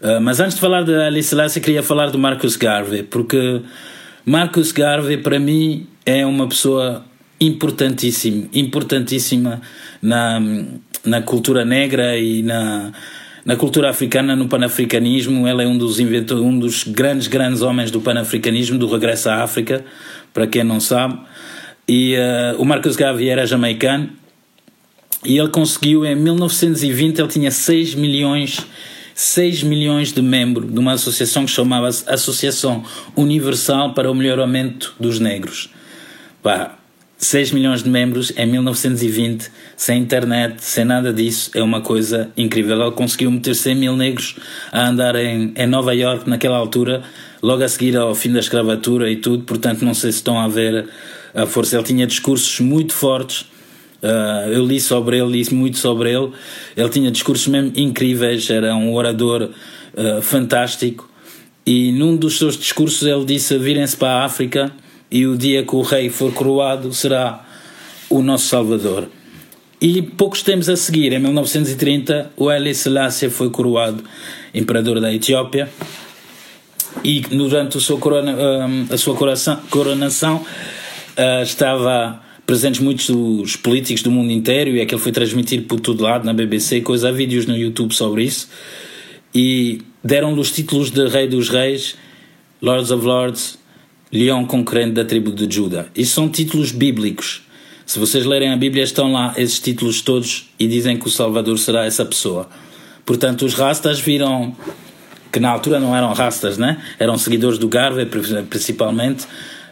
Uh, 0.00 0.20
mas 0.20 0.40
antes 0.40 0.54
de 0.54 0.60
falar 0.60 0.82
de 0.82 0.94
Alice 0.94 1.28
Selassie, 1.28 1.60
queria 1.60 1.82
falar 1.82 2.10
do 2.10 2.18
Marcus 2.18 2.56
Garvey, 2.56 3.04
porque 3.04 3.62
Marcus 4.24 4.72
Garvey, 4.72 5.18
para 5.18 5.38
mim, 5.38 5.86
é 6.04 6.26
uma 6.26 6.48
pessoa 6.48 7.04
importantíssima, 7.40 8.48
importantíssima 8.52 9.60
na, 10.02 10.40
na 11.04 11.22
cultura 11.22 11.64
negra 11.64 12.18
e 12.18 12.42
na, 12.42 12.92
na 13.44 13.56
cultura 13.56 13.88
africana, 13.90 14.36
no 14.36 14.48
panafricanismo. 14.48 15.48
Ele 15.48 15.62
é 15.62 15.66
um 15.66 15.78
dos 15.78 15.98
inventores, 15.98 16.42
um 16.42 16.58
dos 16.58 16.84
grandes, 16.84 17.26
grandes 17.26 17.62
homens 17.62 17.90
do 17.90 18.00
panafricanismo, 18.00 18.78
do 18.78 18.86
regresso 18.86 19.30
à 19.30 19.42
África, 19.42 19.84
para 20.34 20.46
quem 20.46 20.62
não 20.62 20.80
sabe. 20.80 21.18
E 21.88 22.14
uh, 22.14 22.60
o 22.60 22.64
Marcus 22.64 22.94
Garvey 22.94 23.28
era 23.28 23.46
jamaicano 23.46 24.10
e 25.24 25.38
ele 25.38 25.48
conseguiu 25.48 26.04
em 26.04 26.14
1920, 26.14 27.18
ele 27.18 27.28
tinha 27.28 27.50
6 27.50 27.94
milhões 27.94 28.66
6 29.20 29.64
milhões 29.64 30.12
de 30.12 30.22
membros 30.22 30.72
de 30.72 30.78
uma 30.78 30.92
associação 30.92 31.44
que 31.44 31.50
chamava-se 31.50 32.08
Associação 32.08 32.82
Universal 33.14 33.92
para 33.92 34.10
o 34.10 34.14
Melhoramento 34.14 34.94
dos 34.98 35.20
Negros. 35.20 35.68
Pá, 36.42 36.78
6 37.20 37.52
milhões 37.52 37.82
de 37.82 37.90
membros 37.90 38.32
em 38.34 38.46
1920, 38.46 39.50
sem 39.76 40.00
internet, 40.00 40.64
sem 40.64 40.86
nada 40.86 41.12
disso, 41.12 41.50
é 41.54 41.62
uma 41.62 41.82
coisa 41.82 42.30
incrível. 42.34 42.80
Ele 42.80 42.90
conseguiu 42.92 43.30
meter 43.30 43.54
100 43.54 43.74
mil 43.74 43.94
negros 43.94 44.36
a 44.72 44.88
andar 44.88 45.14
em, 45.16 45.52
em 45.54 45.66
Nova 45.66 45.94
York 45.94 46.28
naquela 46.28 46.56
altura, 46.56 47.02
logo 47.42 47.62
a 47.62 47.68
seguir 47.68 47.94
ao 47.94 48.14
fim 48.14 48.32
da 48.32 48.40
escravatura 48.40 49.10
e 49.10 49.16
tudo, 49.16 49.44
portanto 49.44 49.84
não 49.84 49.92
sei 49.92 50.12
se 50.12 50.18
estão 50.18 50.40
a 50.40 50.48
ver 50.48 50.88
a 51.34 51.44
força. 51.44 51.76
Ele 51.76 51.84
tinha 51.84 52.06
discursos 52.06 52.58
muito 52.60 52.94
fortes 52.94 53.44
Uh, 54.02 54.48
eu 54.50 54.64
li 54.64 54.80
sobre 54.80 55.18
ele, 55.18 55.42
li 55.42 55.54
muito 55.54 55.76
sobre 55.76 56.10
ele. 56.10 56.32
Ele 56.74 56.88
tinha 56.88 57.10
discursos 57.10 57.46
mesmo 57.48 57.70
incríveis, 57.76 58.48
era 58.48 58.74
um 58.74 58.94
orador 58.94 59.50
uh, 59.92 60.22
fantástico. 60.22 61.06
E 61.66 61.92
num 61.92 62.16
dos 62.16 62.38
seus 62.38 62.56
discursos 62.56 63.06
ele 63.06 63.26
disse: 63.26 63.58
Virem-se 63.58 63.94
para 63.96 64.22
a 64.22 64.24
África 64.24 64.72
e 65.10 65.26
o 65.26 65.36
dia 65.36 65.64
que 65.64 65.74
o 65.74 65.82
rei 65.82 66.08
for 66.08 66.32
coroado 66.32 66.92
será 66.92 67.44
o 68.08 68.22
nosso 68.22 68.46
Salvador. 68.46 69.08
E 69.80 70.02
poucos 70.02 70.42
tempos 70.42 70.68
a 70.68 70.76
seguir, 70.76 71.12
em 71.12 71.18
1930, 71.18 72.32
o 72.36 72.48
Haile 72.48 72.74
Selassie 72.74 73.30
foi 73.30 73.48
coroado 73.48 74.04
imperador 74.54 75.00
da 75.00 75.12
Etiópia. 75.12 75.70
E 77.02 77.20
durante 77.20 77.78
a 77.78 77.80
sua, 77.80 77.98
corona, 77.98 78.34
a 78.90 78.98
sua 78.98 79.14
coronação, 79.14 79.60
coronação 79.70 80.44
estava 81.42 82.20
presentes 82.44 82.80
muitos 82.80 83.06
dos 83.06 83.56
políticos 83.56 84.02
do 84.02 84.10
mundo 84.10 84.32
inteiro 84.32 84.70
e 84.70 84.80
aquele 84.80 85.00
foi 85.00 85.12
transmitido 85.12 85.64
por 85.64 85.80
todo 85.80 86.02
lado 86.02 86.26
na 86.26 86.34
BBC 86.34 86.80
coisa. 86.80 87.08
Há 87.08 87.12
vídeos 87.12 87.46
no 87.46 87.56
YouTube 87.56 87.94
sobre 87.94 88.24
isso. 88.24 88.48
E 89.34 89.82
deram-lhe 90.02 90.40
os 90.40 90.50
títulos 90.50 90.90
de 90.90 91.06
Rei 91.06 91.28
dos 91.28 91.48
Reis, 91.48 91.96
Lords 92.60 92.90
of 92.90 93.06
Lords, 93.06 93.59
Leão 94.12 94.44
Concorrente 94.44 94.92
da 94.92 95.04
tribo 95.04 95.30
de 95.30 95.52
Judá. 95.54 95.86
Isso 95.94 96.14
são 96.14 96.28
títulos 96.28 96.72
bíblicos. 96.72 97.42
Se 97.86 97.98
vocês 97.98 98.24
lerem 98.24 98.52
a 98.52 98.56
Bíblia, 98.56 98.82
estão 98.82 99.12
lá 99.12 99.34
esses 99.36 99.58
títulos 99.58 100.00
todos 100.00 100.48
e 100.58 100.66
dizem 100.66 100.96
que 100.96 101.06
o 101.06 101.10
Salvador 101.10 101.58
será 101.58 101.84
essa 101.84 102.04
pessoa. 102.04 102.48
Portanto, 103.04 103.44
os 103.44 103.54
rastas 103.54 104.00
viram 104.00 104.54
que 105.32 105.38
na 105.38 105.50
altura 105.50 105.78
não 105.78 105.96
eram 105.96 106.12
rastas, 106.12 106.58
né? 106.58 106.80
Eram 106.98 107.16
seguidores 107.16 107.58
do 107.58 107.68
Garvey, 107.68 108.06
principalmente 108.06 109.26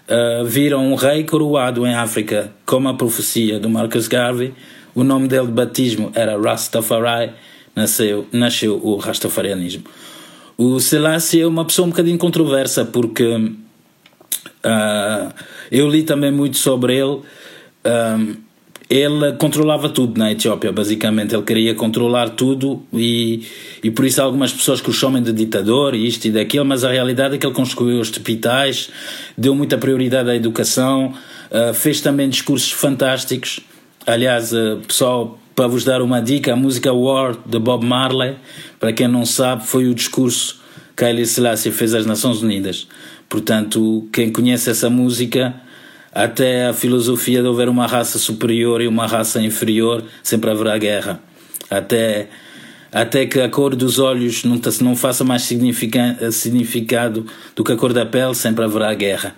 uh, 0.09 0.45
viram 0.45 0.93
um 0.93 0.95
rei 0.95 1.25
coroado 1.25 1.87
em 1.87 1.95
África, 1.95 2.53
como 2.65 2.89
a 2.89 2.95
profecia 2.95 3.59
do 3.59 3.69
Marcus 3.69 4.09
Garvey. 4.09 4.55
O 4.95 5.05
nome 5.05 5.29
dele 5.29 5.47
de 5.47 5.53
batismo 5.53 6.11
era 6.15 6.41
Rastafari, 6.41 7.33
nasceu, 7.75 8.27
nasceu 8.33 8.81
o 8.83 8.97
Rastafarianismo. 8.97 9.85
O 10.57 10.81
Selassie 10.81 11.41
é 11.41 11.47
uma 11.47 11.65
pessoa 11.65 11.87
um 11.87 11.91
bocadinho 11.91 12.19
controversa, 12.19 12.85
porque 12.85 13.53
uh, 14.65 15.33
eu 15.71 15.89
li 15.89 16.03
também 16.03 16.31
muito 16.31 16.57
sobre 16.57 16.97
ele. 16.97 17.21
Um, 17.85 18.49
ele 18.91 19.33
controlava 19.35 19.91
tudo 19.91 20.19
na 20.19 20.33
Etiópia, 20.33 20.73
basicamente. 20.73 21.35
Ele 21.35 21.43
queria 21.43 21.75
controlar 21.75 22.31
tudo 22.31 22.83
e, 22.93 23.47
e 23.83 23.91
por 23.91 24.07
isso 24.07 24.23
algumas 24.23 24.51
pessoas 24.51 24.81
que 24.81 24.89
o 24.89 24.93
chamam 24.95 25.23
de 25.23 25.31
ditador 25.33 25.95
e 25.95 26.07
isto 26.07 26.25
e 26.25 26.31
daquilo, 26.31 26.65
mas 26.65 26.85
a 26.85 26.91
realidade 26.91 27.35
é 27.35 27.39
que 27.39 27.47
ele 27.47 27.55
construiu 27.55 28.01
hospitais, 28.01 28.89
deu 29.37 29.55
muita 29.55 29.77
prioridade 29.77 30.31
à 30.31 30.35
educação, 30.35 31.13
uh, 31.51 31.75
fez 31.75 32.01
também 32.01 32.31
discursos 32.31 32.73
fantásticos. 32.73 33.61
Aliás, 34.07 34.55
uh, 34.55 34.81
pessoal, 34.87 35.39
para 35.55 35.67
vos 35.67 35.85
dar 35.85 36.01
uma 36.01 36.23
dica, 36.23 36.55
a 36.55 36.57
música 36.57 36.91
War 36.91 37.37
de 37.45 37.59
Bob 37.59 37.85
Marley, 37.85 38.37
para 38.81 38.91
quem 38.95 39.07
não 39.07 39.27
sabe, 39.27 39.67
foi 39.67 39.87
o 39.87 39.95
discurso 39.95 40.63
que 40.97 41.05
Haile 41.05 41.27
Selassie 41.27 41.71
fez 41.71 41.95
às 41.95 42.07
Nações 42.07 42.43
Unidas. 42.43 42.89
Portanto, 43.29 44.09
quem 44.13 44.33
conhece 44.33 44.71
essa 44.71 44.89
música 44.89 45.55
até 46.13 46.67
a 46.67 46.73
filosofia 46.73 47.43
de 47.43 47.49
haver 47.49 47.69
uma 47.69 47.87
raça 47.87 48.19
superior 48.19 48.81
e 48.81 48.89
uma 48.89 49.07
raça 49.07 49.41
inferior, 49.41 50.03
sempre 50.23 50.51
haverá 50.51 50.79
guerra. 50.79 51.21
Até, 51.71 52.29
até 52.91 53.27
que 53.27 53.39
a 53.41 53.49
cor 53.49 53.77
dos 53.77 53.99
olhos 53.99 54.43
não, 54.45 54.61
não 54.81 54.97
faça 54.97 55.23
mais 55.23 55.43
significado 55.43 57.27
do 57.55 57.63
que 57.63 57.73
a 57.73 57.77
cor 57.77 57.93
da 57.93 58.07
pele, 58.07 58.35
sempre 58.35 58.65
haverá 58.65 58.93
guerra. 58.95 59.37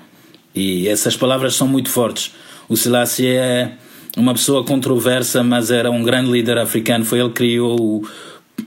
E 0.54 0.88
essas 0.88 1.16
palavras 1.16 1.54
são 1.54 1.66
muito 1.66 1.90
fortes. 1.90 2.32
O 2.68 2.76
Selassie 2.76 3.26
é 3.26 3.72
uma 4.16 4.32
pessoa 4.32 4.64
controversa, 4.64 5.42
mas 5.42 5.70
era 5.70 5.90
um 5.90 6.02
grande 6.02 6.30
líder 6.30 6.58
africano. 6.58 7.04
Foi 7.04 7.18
ele 7.18 7.28
que 7.28 7.34
criou 7.34 8.06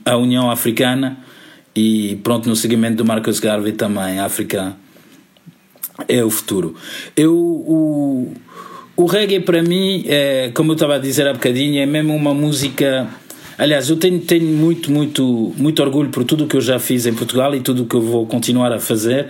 a 0.04 0.16
União 0.16 0.50
Africana 0.50 1.16
e 1.74 2.16
pronto, 2.22 2.48
no 2.48 2.54
seguimento 2.54 2.96
do 2.96 3.04
Marcus 3.04 3.40
Garvey 3.40 3.72
também, 3.72 4.20
África 4.20 4.76
é 6.08 6.24
o 6.24 6.30
futuro. 6.30 6.74
Eu, 7.16 7.34
o, 7.34 8.34
o 8.96 9.06
reggae 9.06 9.40
para 9.40 9.62
mim, 9.62 10.04
é, 10.06 10.50
como 10.54 10.72
eu 10.72 10.74
estava 10.74 10.96
a 10.96 10.98
dizer 10.98 11.26
há 11.26 11.32
bocadinho, 11.32 11.80
é 11.80 11.86
mesmo 11.86 12.14
uma 12.14 12.34
música. 12.34 13.08
Aliás, 13.56 13.88
eu 13.88 13.96
tenho, 13.96 14.20
tenho 14.20 14.46
muito, 14.46 14.90
muito, 14.90 15.52
muito 15.56 15.82
orgulho 15.82 16.10
por 16.10 16.24
tudo 16.24 16.44
o 16.44 16.46
que 16.46 16.56
eu 16.56 16.60
já 16.60 16.78
fiz 16.78 17.06
em 17.06 17.14
Portugal 17.14 17.54
e 17.54 17.60
tudo 17.60 17.84
o 17.84 17.86
que 17.86 17.94
eu 17.94 18.02
vou 18.02 18.26
continuar 18.26 18.72
a 18.72 18.80
fazer, 18.80 19.26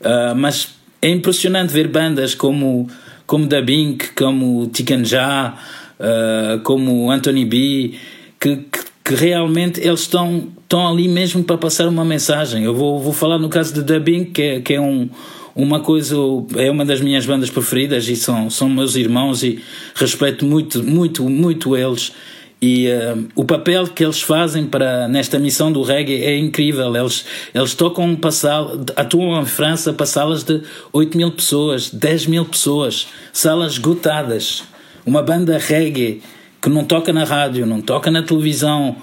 uh, 0.00 0.34
mas 0.36 0.70
é 1.00 1.08
impressionante 1.08 1.72
ver 1.72 1.86
bandas 1.86 2.34
como, 2.34 2.88
como 3.26 3.46
Da 3.46 3.62
Bink, 3.62 4.10
como 4.14 4.66
Tikan 4.66 5.04
Já, 5.04 5.56
uh, 5.98 6.60
como 6.60 7.10
Anthony 7.10 7.44
B, 7.44 7.94
que, 8.40 8.56
que, 8.56 8.80
que, 9.04 9.14
realmente 9.14 9.80
eles 9.80 10.00
estão, 10.00 10.48
estão 10.60 10.88
ali 10.88 11.06
mesmo 11.06 11.44
para 11.44 11.56
passar 11.56 11.86
uma 11.86 12.04
mensagem. 12.04 12.64
Eu 12.64 12.74
vou, 12.74 13.00
vou 13.00 13.12
falar 13.12 13.38
no 13.38 13.48
caso 13.48 13.72
de 13.74 13.82
Da 13.82 14.00
Bink, 14.00 14.32
que 14.32 14.42
é, 14.42 14.60
que 14.60 14.74
é 14.74 14.80
um 14.80 15.08
uma 15.54 15.80
coisa 15.80 16.16
é 16.56 16.70
uma 16.70 16.84
das 16.84 17.00
minhas 17.00 17.26
bandas 17.26 17.50
preferidas 17.50 18.08
e 18.08 18.16
são, 18.16 18.48
são 18.48 18.68
meus 18.68 18.96
irmãos 18.96 19.42
e 19.42 19.62
respeito 19.94 20.44
muito, 20.46 20.82
muito, 20.82 21.28
muito 21.28 21.76
eles. 21.76 22.12
E 22.60 22.86
uh, 22.86 23.28
o 23.34 23.44
papel 23.44 23.88
que 23.88 24.04
eles 24.04 24.22
fazem 24.22 24.64
para 24.64 25.08
nesta 25.08 25.36
missão 25.36 25.72
do 25.72 25.82
reggae 25.82 26.22
é 26.22 26.38
incrível. 26.38 26.94
Eles, 26.94 27.24
eles 27.52 27.74
tocam 27.74 28.14
passar, 28.14 28.64
atuam 28.94 29.42
em 29.42 29.46
França 29.46 29.92
para 29.92 30.06
salas 30.06 30.44
de 30.44 30.62
8 30.92 31.16
mil 31.16 31.32
pessoas, 31.32 31.90
10 31.90 32.26
mil 32.26 32.44
pessoas, 32.44 33.08
salas 33.32 33.72
esgotadas. 33.72 34.62
Uma 35.04 35.22
banda 35.22 35.58
reggae 35.58 36.22
que 36.62 36.68
não 36.68 36.84
toca 36.84 37.12
na 37.12 37.24
rádio, 37.24 37.66
não 37.66 37.80
toca 37.80 38.12
na 38.12 38.22
televisão, 38.22 38.94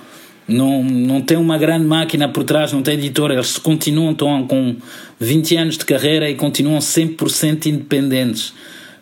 não, 0.49 0.83
não 0.83 1.21
tem 1.21 1.37
uma 1.37 1.57
grande 1.57 1.85
máquina 1.85 2.27
por 2.27 2.43
trás, 2.43 2.73
não 2.73 2.81
tem 2.81 2.95
editora, 2.95 3.35
eles 3.35 3.57
continuam 3.57 4.11
estão 4.11 4.45
com 4.47 4.75
20 5.19 5.55
anos 5.55 5.77
de 5.77 5.85
carreira 5.85 6.29
e 6.29 6.35
continuam 6.35 6.79
100% 6.79 7.67
independentes. 7.67 8.53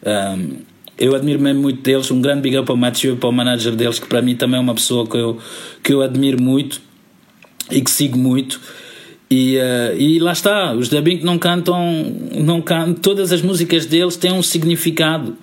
Um, 0.06 0.58
eu 0.98 1.16
admiro 1.16 1.39
mesmo 1.39 1.62
muito 1.62 1.82
deles, 1.82 2.12
um 2.12 2.20
grande 2.20 2.42
big 2.42 2.58
up 2.58 2.70
ao 2.70 2.77
Mathieu 2.77 3.13
e 3.13 3.18
para 3.18 3.30
o 3.30 3.32
manager 3.32 3.75
deles, 3.75 4.00
que 4.00 4.08
para 4.08 4.22
mim 4.22 4.36
também 4.36 4.58
é 4.58 4.62
uma 4.62 4.74
pessoa 4.74 5.08
que 5.08 5.16
eu, 5.16 5.38
que 5.84 5.94
eu 5.94 6.01
admiro 6.01 6.42
muito 6.42 6.82
e 7.72 7.82
que 7.82 7.89
sigo 7.89 8.18
muito. 8.18 8.60
E, 9.30 9.58
uh, 9.58 9.98
e 9.98 10.20
lá 10.20 10.32
está, 10.32 10.74
os 10.74 10.89
da 10.89 11.01
Bink 11.01 11.24
não 11.24 11.38
cantam, 11.38 12.16
não 12.34 12.62
cantam, 12.62 12.94
todas 12.94 13.32
as 13.32 13.42
músicas 13.42 13.86
deles 13.86 14.16
têm 14.16 14.32
um 14.32 14.42
significado 14.42 15.38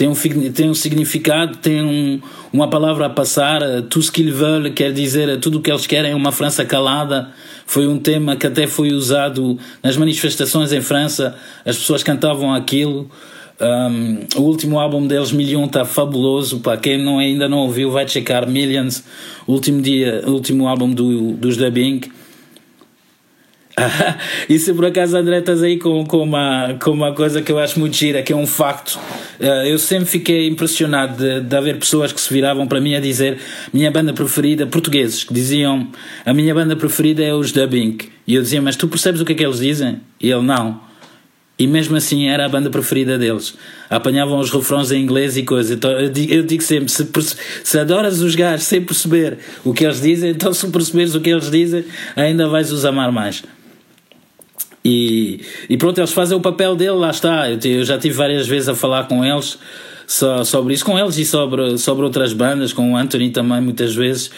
tem 0.00 0.08
um, 0.08 0.14
tem 0.50 0.70
um 0.70 0.74
significado, 0.74 1.58
tem 1.58 1.82
um, 1.82 2.22
uma 2.50 2.70
palavra 2.70 3.04
a 3.04 3.10
passar. 3.10 3.60
Tout 3.90 4.02
ce 4.02 4.10
qu'ils 4.10 4.32
veulent 4.32 4.72
quer 4.72 4.94
dizer 4.94 5.38
tudo 5.40 5.58
o 5.58 5.60
que 5.60 5.70
eles 5.70 5.86
querem 5.86 6.12
é 6.12 6.14
uma 6.14 6.32
França 6.32 6.64
calada. 6.64 7.28
Foi 7.66 7.86
um 7.86 7.98
tema 7.98 8.34
que 8.34 8.46
até 8.46 8.66
foi 8.66 8.94
usado 8.94 9.58
nas 9.82 9.98
manifestações 9.98 10.72
em 10.72 10.80
França, 10.80 11.36
as 11.66 11.76
pessoas 11.76 12.02
cantavam 12.02 12.54
aquilo. 12.54 13.10
Um, 13.60 14.40
o 14.40 14.44
último 14.44 14.78
álbum 14.78 15.06
deles, 15.06 15.32
Million, 15.32 15.66
está 15.66 15.84
fabuloso. 15.84 16.60
Para 16.60 16.78
quem 16.78 16.96
não, 16.96 17.18
ainda 17.18 17.46
não 17.46 17.58
ouviu, 17.58 17.90
vai 17.90 18.08
checar 18.08 18.48
Millions, 18.48 19.04
o 19.46 19.52
último, 19.52 19.82
dia, 19.82 20.22
último 20.26 20.66
álbum 20.66 20.88
do, 20.88 21.32
dos 21.32 21.58
The 21.58 21.70
Bink 21.70 22.10
e 24.48 24.58
se 24.58 24.72
por 24.74 24.86
acaso 24.86 25.16
André 25.16 25.38
estás 25.38 25.62
aí 25.62 25.78
com, 25.78 26.04
com, 26.04 26.22
uma, 26.22 26.76
com 26.82 26.90
uma 26.90 27.12
coisa 27.14 27.42
que 27.42 27.50
eu 27.50 27.58
acho 27.58 27.78
muito 27.78 27.96
gira, 27.96 28.22
que 28.22 28.32
é 28.32 28.36
um 28.36 28.46
facto, 28.46 28.98
uh, 29.40 29.44
eu 29.66 29.78
sempre 29.78 30.06
fiquei 30.06 30.48
impressionado 30.48 31.16
de, 31.16 31.40
de 31.40 31.56
haver 31.56 31.78
pessoas 31.78 32.12
que 32.12 32.20
se 32.20 32.32
viravam 32.32 32.66
para 32.66 32.80
mim 32.80 32.94
a 32.94 33.00
dizer 33.00 33.38
minha 33.72 33.90
banda 33.90 34.12
preferida, 34.12 34.66
portugueses, 34.66 35.24
que 35.24 35.32
diziam 35.32 35.88
a 36.24 36.34
minha 36.34 36.54
banda 36.54 36.76
preferida 36.76 37.22
é 37.22 37.34
os 37.34 37.52
Dubbing. 37.52 37.98
E 38.26 38.34
eu 38.34 38.42
dizia, 38.42 38.62
mas 38.62 38.76
tu 38.76 38.86
percebes 38.88 39.20
o 39.20 39.24
que 39.24 39.32
é 39.32 39.34
que 39.34 39.44
eles 39.44 39.58
dizem? 39.58 40.00
E 40.20 40.30
ele, 40.30 40.42
não. 40.42 40.80
E 41.60 41.66
mesmo 41.66 41.94
assim 41.94 42.26
era 42.26 42.46
a 42.46 42.48
banda 42.48 42.70
preferida 42.70 43.18
deles. 43.18 43.54
Apanhavam 43.90 44.38
os 44.38 44.50
refrões 44.50 44.90
em 44.90 45.02
inglês 45.02 45.36
e 45.36 45.42
coisa. 45.42 45.74
Então 45.74 45.90
eu 45.90 46.08
digo, 46.08 46.32
eu 46.32 46.42
digo 46.42 46.62
sempre: 46.62 46.90
se, 46.90 47.06
se, 47.62 47.78
adoras 47.78 48.22
os 48.22 48.34
gajos 48.34 48.64
sem 48.64 48.80
perceber 48.80 49.36
o 49.62 49.74
que 49.74 49.84
eles 49.84 50.00
dizem, 50.00 50.30
então 50.30 50.54
se 50.54 50.66
perceberes 50.68 51.14
o 51.14 51.20
que 51.20 51.28
eles 51.28 51.50
dizem, 51.50 51.84
ainda 52.16 52.48
vais 52.48 52.72
os 52.72 52.86
amar 52.86 53.12
mais. 53.12 53.42
E, 54.84 55.40
e 55.68 55.76
pronto, 55.76 55.98
eles 55.98 56.12
fazem 56.12 56.36
o 56.36 56.40
papel 56.40 56.74
dele, 56.74 56.92
lá 56.92 57.10
está. 57.10 57.50
Eu, 57.50 57.58
eu 57.62 57.84
já 57.84 57.98
tive 57.98 58.14
várias 58.14 58.46
vezes 58.46 58.68
a 58.68 58.74
falar 58.74 59.04
com 59.04 59.24
eles 59.24 59.58
só, 60.06 60.42
sobre 60.42 60.74
isso, 60.74 60.84
com 60.84 60.98
eles 60.98 61.18
e 61.18 61.24
sobre, 61.24 61.76
sobre 61.78 62.04
outras 62.04 62.32
bandas, 62.32 62.72
com 62.72 62.92
o 62.92 62.96
Anthony 62.96 63.30
também, 63.30 63.60
muitas 63.60 63.94
vezes, 63.94 64.30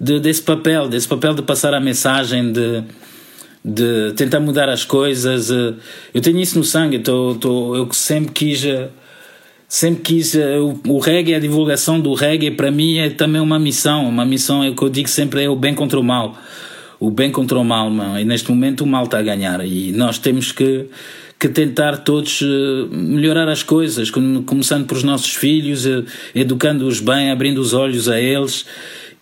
de, 0.00 0.18
desse 0.18 0.42
papel, 0.42 0.88
desse 0.88 1.06
papel 1.06 1.34
de 1.34 1.42
passar 1.42 1.74
a 1.74 1.80
mensagem, 1.80 2.50
de, 2.50 2.82
de 3.62 4.12
tentar 4.16 4.40
mudar 4.40 4.68
as 4.70 4.84
coisas. 4.84 5.50
Eh, 5.50 5.74
eu 6.14 6.22
tenho 6.22 6.40
isso 6.40 6.56
no 6.58 6.64
sangue, 6.64 6.96
eu, 6.96 7.02
tô, 7.02 7.34
tô, 7.34 7.76
eu 7.76 7.92
sempre 7.92 8.32
quis. 8.32 8.64
Eh, 8.64 8.88
sempre 9.68 10.02
quis. 10.02 10.34
Eh, 10.34 10.58
o 10.58 10.98
reggae, 10.98 11.34
a 11.34 11.38
divulgação 11.38 12.00
do 12.00 12.14
reggae, 12.14 12.50
para 12.50 12.70
mim 12.70 12.98
é 12.98 13.10
também 13.10 13.40
uma 13.40 13.58
missão. 13.58 14.08
Uma 14.08 14.24
missão 14.24 14.64
é 14.64 14.70
o 14.70 14.74
que 14.74 14.82
eu 14.82 14.88
digo 14.88 15.08
sempre: 15.08 15.44
é 15.44 15.48
o 15.50 15.54
bem 15.54 15.74
contra 15.74 16.00
o 16.00 16.02
mal 16.02 16.38
o 17.00 17.10
bem 17.10 17.32
contra 17.32 17.58
o 17.58 17.64
mal, 17.64 17.90
mano. 17.90 18.20
E 18.20 18.24
neste 18.26 18.50
momento 18.50 18.84
o 18.84 18.86
mal 18.86 19.04
está 19.04 19.18
a 19.18 19.22
ganhar. 19.22 19.66
E 19.66 19.90
nós 19.90 20.18
temos 20.18 20.52
que, 20.52 20.84
que 21.38 21.48
tentar 21.48 21.96
todos 21.96 22.42
eh, 22.42 22.94
melhorar 22.94 23.48
as 23.48 23.62
coisas, 23.62 24.10
começando 24.10 24.86
por 24.86 24.98
os 24.98 25.02
nossos 25.02 25.34
filhos, 25.34 25.86
eh, 25.86 26.04
educando-os 26.34 27.00
bem, 27.00 27.30
abrindo 27.30 27.58
os 27.58 27.72
olhos 27.72 28.06
a 28.06 28.20
eles. 28.20 28.66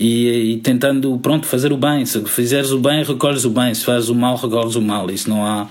E, 0.01 0.55
e, 0.55 0.57
tentando, 0.59 1.17
pronto, 1.19 1.47
fazer 1.47 1.73
o 1.73 1.77
bem. 1.77 2.05
Se 2.05 2.21
fizeres 2.25 2.73
o 2.73 2.81
bem, 2.81 3.05
recolhes 3.05 3.45
o 3.45 3.51
bem. 3.51 3.73
Se 3.73 3.85
fazes 3.85 4.09
o 4.09 4.15
mal, 4.15 4.37
recolhes 4.37 4.75
o 4.75 4.83
mal. 4.83 5.09
Isso 5.09 5.31
não 5.31 5.47
há, 5.47 5.69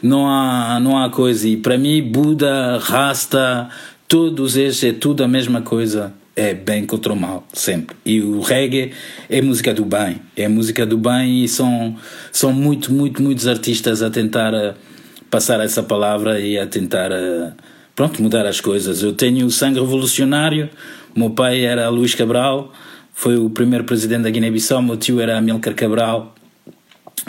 não 0.00 0.28
há, 0.28 0.78
não 0.80 0.96
há 0.96 1.10
coisa. 1.10 1.48
E 1.48 1.56
para 1.56 1.76
mim, 1.76 2.00
Buda, 2.02 2.78
Rasta, 2.78 3.68
todos 4.06 4.56
esses 4.56 4.84
é 4.84 4.92
tudo 4.92 5.24
a 5.24 5.28
mesma 5.28 5.60
coisa 5.60 6.21
é 6.34 6.54
bem 6.54 6.86
contra 6.86 7.12
o 7.12 7.16
mal, 7.16 7.46
sempre. 7.52 7.94
E 8.04 8.20
o 8.20 8.40
reggae 8.40 8.92
é 9.28 9.42
música 9.42 9.74
do 9.74 9.84
bem, 9.84 10.20
é 10.36 10.48
música 10.48 10.86
do 10.86 10.96
bem 10.96 11.44
e 11.44 11.48
são, 11.48 11.96
são 12.30 12.52
muito, 12.52 12.92
muito, 12.92 13.22
muitos 13.22 13.46
artistas 13.46 14.02
a 14.02 14.10
tentar 14.10 14.54
uh, 14.54 14.74
passar 15.30 15.60
essa 15.60 15.82
palavra 15.82 16.40
e 16.40 16.58
a 16.58 16.66
tentar, 16.66 17.10
uh, 17.12 17.52
pronto, 17.94 18.22
mudar 18.22 18.46
as 18.46 18.60
coisas. 18.60 19.02
Eu 19.02 19.12
tenho 19.12 19.50
sangue 19.50 19.78
revolucionário, 19.78 20.70
meu 21.14 21.30
pai 21.30 21.64
era 21.64 21.88
Luís 21.90 22.14
Cabral, 22.14 22.72
foi 23.12 23.36
o 23.36 23.50
primeiro 23.50 23.84
presidente 23.84 24.22
da 24.22 24.30
Guiné-Bissau, 24.30 24.80
meu 24.80 24.96
tio 24.96 25.20
era 25.20 25.36
Amílcar 25.36 25.74
Cabral, 25.74 26.34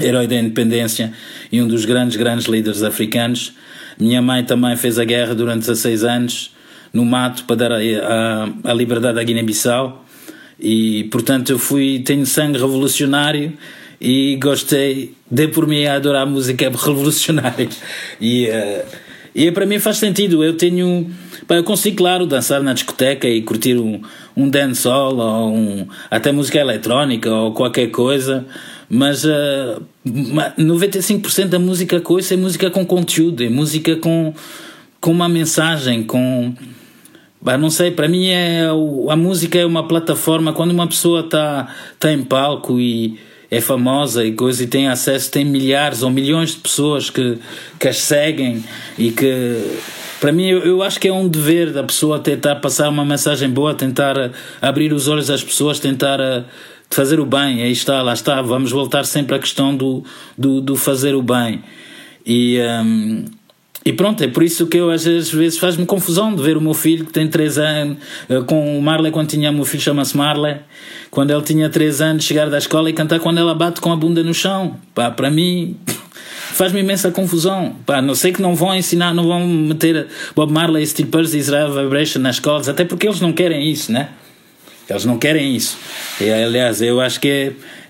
herói 0.01 0.27
da 0.27 0.35
independência 0.35 1.11
e 1.51 1.61
um 1.61 1.67
dos 1.67 1.83
grandes, 1.83 2.15
grandes 2.15 2.45
líderes 2.47 2.83
africanos. 2.83 3.53
Minha 3.99 4.21
mãe 4.21 4.43
também 4.45 4.75
fez 4.77 4.97
a 4.97 5.03
guerra 5.03 5.35
durante 5.35 5.59
16 5.59 6.03
anos 6.05 6.53
no 6.93 7.03
mato 7.03 7.43
para 7.45 7.55
dar 7.55 7.71
a, 7.71 7.77
a, 7.77 8.71
a 8.71 8.73
liberdade 8.73 9.19
à 9.19 9.23
Guiné-Bissau. 9.23 10.05
E 10.59 11.05
portanto 11.05 11.51
eu 11.51 11.59
fui 11.59 11.99
tenho 11.99 12.25
sangue 12.25 12.59
revolucionário 12.59 13.53
e 13.99 14.37
gostei 14.41 15.13
de 15.29 15.47
por 15.47 15.67
mim 15.67 15.85
a 15.85 15.95
adorar 15.95 16.21
a 16.21 16.25
música 16.25 16.69
revolucionária. 16.71 17.67
E 18.21 18.47
uh, 18.47 19.03
e 19.35 19.51
para 19.51 19.65
mim 19.65 19.79
faz 19.79 19.97
sentido. 19.97 20.43
Eu 20.43 20.55
tenho 20.55 21.09
pá, 21.47 21.55
eu 21.55 21.63
consigo 21.63 21.97
claro 21.97 22.25
dançar 22.25 22.61
na 22.61 22.73
discoteca 22.73 23.27
e 23.27 23.41
curtir 23.41 23.77
um, 23.77 24.01
um 24.35 24.49
dancehall 24.49 25.17
ou 25.17 25.55
um, 25.55 25.87
até 26.09 26.31
música 26.31 26.59
eletrónica 26.59 27.31
ou 27.31 27.53
qualquer 27.53 27.87
coisa 27.87 28.45
mas 28.89 29.23
uh, 29.23 29.81
eh, 30.05 30.53
95% 30.59 31.47
da 31.47 31.57
música 31.57 31.99
coisa 31.99 32.33
é 32.33 32.37
música 32.37 32.69
com 32.69 32.85
conteúdo 32.85 33.43
é 33.43 33.49
música 33.49 33.95
com 33.95 34.33
com 35.01 35.11
uma 35.11 35.27
mensagem 35.27 36.03
com 36.03 36.53
Bah, 37.43 37.57
não 37.57 37.69
sei, 37.69 37.91
para 37.91 38.07
mim 38.07 38.27
é 38.29 38.67
a 39.09 39.15
música 39.17 39.59
é 39.59 39.65
uma 39.65 39.85
plataforma 39.85 40.53
quando 40.53 40.71
uma 40.71 40.87
pessoa 40.87 41.19
está 41.19 41.67
tá 41.99 42.09
em 42.09 42.23
palco 42.23 42.79
e 42.79 43.19
é 43.51 43.59
famosa 43.59 44.23
e 44.25 44.31
coisa 44.31 44.63
e 44.63 44.67
tem 44.67 44.87
acesso, 44.87 45.29
tem 45.29 45.43
milhares 45.43 46.03
ou 46.03 46.09
milhões 46.09 46.51
de 46.51 46.61
pessoas 46.61 47.09
que, 47.09 47.37
que 47.77 47.89
as 47.89 47.97
seguem 47.97 48.63
e 48.97 49.11
que 49.11 49.57
para 50.21 50.31
mim 50.31 50.47
eu, 50.47 50.59
eu 50.59 50.81
acho 50.81 50.97
que 50.97 51.09
é 51.09 51.11
um 51.11 51.27
dever 51.27 51.73
da 51.73 51.83
pessoa 51.83 52.17
tentar 52.17 52.55
passar 52.55 52.87
uma 52.87 53.03
mensagem 53.03 53.49
boa, 53.49 53.75
tentar 53.75 54.31
abrir 54.61 54.93
os 54.93 55.09
olhos 55.09 55.29
às 55.29 55.43
pessoas, 55.43 55.81
tentar 55.81 56.21
uh, 56.21 56.45
fazer 56.89 57.19
o 57.19 57.25
bem. 57.25 57.61
Aí 57.61 57.73
está, 57.73 58.01
lá 58.01 58.13
está, 58.13 58.41
vamos 58.41 58.71
voltar 58.71 59.03
sempre 59.03 59.35
à 59.35 59.39
questão 59.39 59.75
do, 59.75 60.01
do, 60.37 60.61
do 60.61 60.77
fazer 60.77 61.13
o 61.13 61.21
bem. 61.21 61.61
E 62.25 62.57
um, 62.61 63.25
e 63.85 63.91
pronto, 63.91 64.23
é 64.23 64.27
por 64.27 64.43
isso 64.43 64.65
que 64.67 64.77
eu 64.77 64.89
às 64.89 65.03
vezes 65.03 65.57
faz-me 65.57 65.85
confusão 65.85 66.33
de 66.33 66.41
ver 66.41 66.55
o 66.55 66.61
meu 66.61 66.73
filho 66.73 67.05
que 67.05 67.11
tem 67.11 67.27
3 67.27 67.57
anos, 67.57 67.97
eh, 68.29 68.41
com 68.41 68.77
o 68.77 68.81
Marley, 68.81 69.11
quando 69.11 69.27
tinha 69.27 69.51
o 69.51 69.53
meu 69.53 69.65
filho 69.65 69.83
chama-se 69.83 70.15
Marley, 70.15 70.57
quando 71.11 71.31
ele 71.31 71.41
tinha 71.41 71.69
3 71.69 72.01
anos, 72.01 72.23
chegar 72.23 72.49
da 72.49 72.57
escola 72.57 72.89
e 72.89 72.93
cantar 72.93 73.19
quando 73.19 73.39
ela 73.39 73.53
bate 73.53 73.81
com 73.81 73.91
a 73.91 73.95
bunda 73.95 74.23
no 74.23 74.33
chão. 74.33 74.77
Pá, 74.95 75.11
para 75.11 75.29
mim 75.29 75.75
faz-me 76.53 76.79
imensa 76.79 77.11
confusão. 77.11 77.75
Pá, 77.85 78.01
não 78.01 78.15
sei 78.15 78.31
que 78.31 78.41
não 78.41 78.55
vão 78.55 78.73
ensinar, 78.73 79.13
não 79.13 79.27
vão 79.27 79.45
meter 79.45 80.07
Bob 80.33 80.51
Marley, 80.51 80.85
Steve 80.87 81.09
Percy, 81.09 81.39
Israel 81.39 81.73
Vibration 81.73 82.19
nas 82.19 82.37
escolas, 82.37 82.69
até 82.69 82.85
porque 82.85 83.05
eles 83.05 83.19
não 83.19 83.33
querem 83.33 83.69
isso, 83.69 83.91
né? 83.91 84.09
Eles 84.89 85.03
não 85.03 85.17
querem 85.17 85.55
isso. 85.55 85.77
E, 86.21 86.29
aliás, 86.29 86.81
eu 86.81 87.01
acho 87.01 87.19
que 87.19 87.27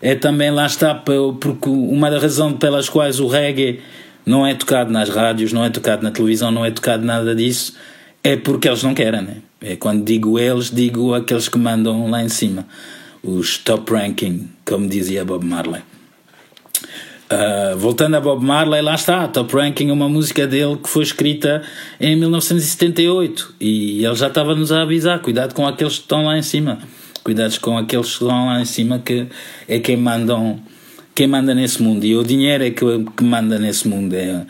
é, 0.01 0.11
é 0.11 0.15
também 0.15 0.49
lá 0.49 0.65
está, 0.65 0.95
porque 0.95 1.69
uma 1.69 2.09
das 2.09 2.21
razões 2.21 2.57
pelas 2.57 2.89
quais 2.89 3.19
o 3.19 3.27
reggae 3.27 3.79
não 4.25 4.45
é 4.45 4.53
tocado 4.53 4.91
nas 4.91 5.09
rádios, 5.09 5.53
não 5.53 5.63
é 5.63 5.69
tocado 5.69 6.03
na 6.03 6.11
televisão, 6.11 6.51
não 6.51 6.65
é 6.65 6.71
tocado 6.71 7.05
nada 7.05 7.35
disso, 7.35 7.75
é 8.23 8.35
porque 8.35 8.67
eles 8.67 8.83
não 8.83 8.93
querem, 8.93 9.21
né? 9.21 9.37
É 9.61 9.75
quando 9.75 10.03
digo 10.03 10.39
eles, 10.39 10.69
digo 10.69 11.13
aqueles 11.13 11.47
que 11.47 11.57
mandam 11.57 12.09
lá 12.09 12.23
em 12.23 12.29
cima, 12.29 12.65
os 13.23 13.57
top 13.57 13.93
ranking, 13.93 14.49
como 14.65 14.87
dizia 14.87 15.23
Bob 15.23 15.45
Marley. 15.45 15.81
Uh, 17.33 17.75
voltando 17.77 18.15
a 18.15 18.21
Bob 18.21 18.45
Marley, 18.45 18.81
lá 18.81 18.93
está, 18.93 19.27
Top 19.27 19.55
Ranking 19.55 19.89
é 19.89 19.93
uma 19.93 20.07
música 20.07 20.45
dele 20.45 20.77
que 20.77 20.87
foi 20.87 21.01
escrita 21.01 21.63
em 21.99 22.15
1978 22.15 23.55
e 23.59 24.05
ele 24.05 24.15
já 24.15 24.27
estava-nos 24.27 24.71
a 24.71 24.83
avisar: 24.83 25.19
cuidado 25.19 25.55
com 25.55 25.65
aqueles 25.65 25.95
que 25.95 26.01
estão 26.01 26.25
lá 26.25 26.37
em 26.37 26.43
cima, 26.43 26.77
cuidado 27.23 27.57
com 27.59 27.75
aqueles 27.75 28.05
que 28.05 28.23
estão 28.23 28.45
lá 28.45 28.61
em 28.61 28.65
cima, 28.65 28.99
que 28.99 29.25
é 29.67 29.79
quem 29.79 29.97
mandam 29.97 30.59
quem 31.15 31.27
manda 31.27 31.53
nesse 31.53 31.81
mundo. 31.81 32.05
E 32.05 32.15
o 32.15 32.23
dinheiro 32.23 32.63
é 32.63 32.71
que, 32.71 32.85
que 33.17 33.23
manda 33.23 33.59
nesse 33.59 33.87
mundo. 33.87 34.13
É 34.13 34.45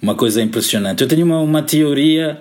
uma 0.00 0.14
coisa 0.14 0.42
impressionante. 0.42 1.02
Eu 1.02 1.08
tenho 1.08 1.24
uma, 1.24 1.40
uma 1.40 1.62
teoria 1.62 2.40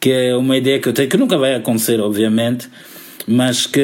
que 0.00 0.10
é 0.10 0.36
uma 0.36 0.56
ideia 0.56 0.80
que 0.80 0.88
eu 0.88 0.92
tenho, 0.92 1.08
que 1.08 1.16
nunca 1.16 1.38
vai 1.38 1.54
acontecer, 1.54 2.00
obviamente, 2.00 2.68
mas 3.26 3.66
que 3.66 3.80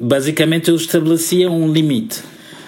basicamente 0.00 0.68
eu 0.68 0.76
estabelecia 0.76 1.50
um 1.50 1.72
limite. 1.72 2.22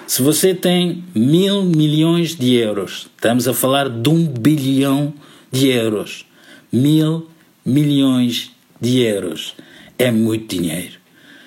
Se 0.07 0.23
você 0.23 0.55
tem 0.55 1.05
mil 1.15 1.63
milhões 1.63 2.35
de 2.35 2.55
euros, 2.55 3.09
estamos 3.15 3.47
a 3.47 3.55
falar 3.55 3.89
de 3.89 4.09
um 4.09 4.27
bilhão 4.27 5.13
de 5.53 5.69
euros. 5.69 6.27
Mil 6.73 7.29
milhões 7.65 8.51
de 8.81 9.01
euros. 9.01 9.55
É 9.99 10.11
muito 10.11 10.57
dinheiro. 10.57 10.95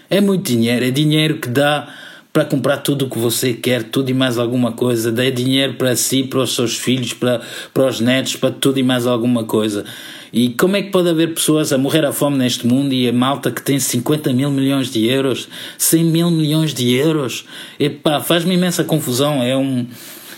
É 0.09 0.21
muito 0.21 0.43
dinheiro. 0.45 0.85
É 0.85 0.91
dinheiro 0.91 1.37
que 1.37 1.49
dá 1.49 1.93
para 2.33 2.45
comprar 2.45 2.77
tudo 2.77 3.05
o 3.05 3.09
que 3.09 3.19
você 3.19 3.53
quer, 3.53 3.83
tudo 3.83 4.09
e 4.09 4.13
mais 4.13 4.37
alguma 4.37 4.71
coisa, 4.71 5.11
dê 5.11 5.29
dinheiro 5.31 5.73
para 5.73 5.95
si, 5.95 6.23
para 6.23 6.39
os 6.39 6.55
seus 6.55 6.77
filhos, 6.77 7.13
para, 7.13 7.41
para 7.73 7.87
os 7.87 7.99
netos, 7.99 8.37
para 8.37 8.51
tudo 8.51 8.79
e 8.79 8.83
mais 8.83 9.05
alguma 9.05 9.43
coisa. 9.43 9.83
E 10.31 10.49
como 10.51 10.77
é 10.77 10.81
que 10.81 10.91
pode 10.91 11.09
haver 11.09 11.33
pessoas 11.33 11.73
a 11.73 11.77
morrer 11.77 12.05
à 12.05 12.13
fome 12.13 12.37
neste 12.37 12.65
mundo 12.65 12.93
e 12.93 13.09
a 13.09 13.11
malta 13.11 13.51
que 13.51 13.61
tem 13.61 13.77
50 13.77 14.31
mil 14.31 14.49
milhões 14.49 14.89
de 14.89 15.05
euros, 15.05 15.49
100 15.77 16.03
mil 16.05 16.31
milhões 16.31 16.73
de 16.73 16.93
euros? 16.95 17.45
Epá, 17.77 18.21
faz-me 18.21 18.55
imensa 18.55 18.83
confusão, 18.83 19.43
é 19.43 19.55
um... 19.57 19.85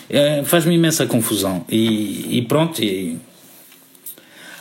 É, 0.10 0.44
faz-me 0.44 0.76
imensa 0.76 1.06
confusão. 1.06 1.64
E, 1.70 2.40
e 2.40 2.42
pronto, 2.42 2.84
e... 2.84 3.20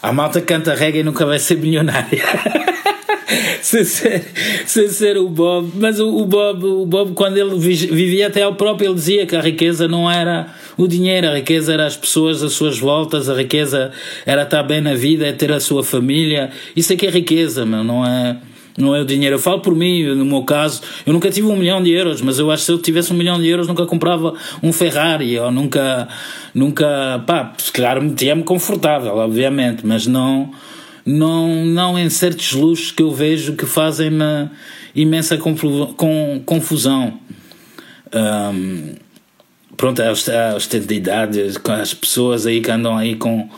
a 0.02 0.12
malta 0.12 0.40
canta 0.42 0.74
reggae 0.74 1.00
e 1.00 1.02
nunca 1.02 1.24
vai 1.24 1.38
ser 1.38 1.56
milionária. 1.56 2.22
sem, 3.62 3.84
ser, 3.84 4.24
sem 4.66 4.88
ser 4.88 5.16
o 5.16 5.28
Bob. 5.28 5.70
Mas 5.74 5.98
o, 6.00 6.08
o, 6.08 6.24
Bob, 6.24 6.64
o 6.64 6.86
Bob, 6.86 7.12
quando 7.14 7.36
ele 7.36 7.56
vivia 7.58 8.26
até 8.26 8.42
ao 8.42 8.54
próprio, 8.54 8.88
ele 8.88 8.94
dizia 8.94 9.26
que 9.26 9.36
a 9.36 9.40
riqueza 9.40 9.88
não 9.88 10.10
era 10.10 10.52
o 10.76 10.86
dinheiro, 10.86 11.28
a 11.28 11.34
riqueza 11.34 11.72
era 11.72 11.86
as 11.86 11.96
pessoas 11.96 12.42
às 12.42 12.52
suas 12.52 12.78
voltas, 12.78 13.28
a 13.28 13.34
riqueza 13.34 13.92
era 14.26 14.42
estar 14.42 14.62
bem 14.62 14.80
na 14.80 14.94
vida, 14.94 15.26
é 15.26 15.32
ter 15.32 15.52
a 15.52 15.60
sua 15.60 15.82
família. 15.82 16.50
Isso 16.74 16.92
é 16.92 16.96
que 16.96 17.06
é 17.06 17.10
riqueza, 17.10 17.64
meu, 17.64 17.84
não 17.84 18.06
é. 18.06 18.36
não 18.76 18.94
é 18.94 19.00
o 19.00 19.04
dinheiro. 19.04 19.36
Eu 19.36 19.40
falo 19.40 19.60
por 19.60 19.74
mim, 19.74 20.04
no 20.04 20.24
meu 20.24 20.42
caso, 20.42 20.82
eu 21.06 21.12
nunca 21.12 21.30
tive 21.30 21.46
um 21.46 21.56
milhão 21.56 21.82
de 21.82 21.90
euros, 21.90 22.20
mas 22.20 22.38
eu 22.38 22.50
acho 22.50 22.62
que 22.62 22.66
se 22.66 22.72
eu 22.72 22.78
tivesse 22.78 23.12
um 23.12 23.16
milhão 23.16 23.40
de 23.40 23.48
euros 23.48 23.66
nunca 23.66 23.86
comprava 23.86 24.34
um 24.62 24.72
Ferrari, 24.72 25.38
ou 25.38 25.50
nunca, 25.50 26.08
nunca, 26.54 27.22
pá, 27.26 27.52
se 27.58 27.72
calhar 27.72 28.00
metia-me 28.00 28.42
confortável, 28.42 29.16
obviamente, 29.16 29.86
mas 29.86 30.06
não, 30.06 30.50
não, 31.04 31.64
não 31.64 31.98
em 31.98 32.08
certos 32.08 32.52
luxos 32.52 32.92
que 32.92 33.02
eu 33.02 33.12
vejo 33.12 33.54
que 33.54 33.66
fazem-me 33.66 34.50
imensa 34.94 35.38
confusão. 36.46 37.18
Um, 38.14 38.94
pronto, 39.76 40.02
a 40.02 40.52
austeridade, 40.52 41.40
as 41.80 41.94
pessoas 41.94 42.46
aí 42.46 42.60
que 42.60 42.70
andam 42.70 42.96
aí 42.96 43.16
com 43.16 43.48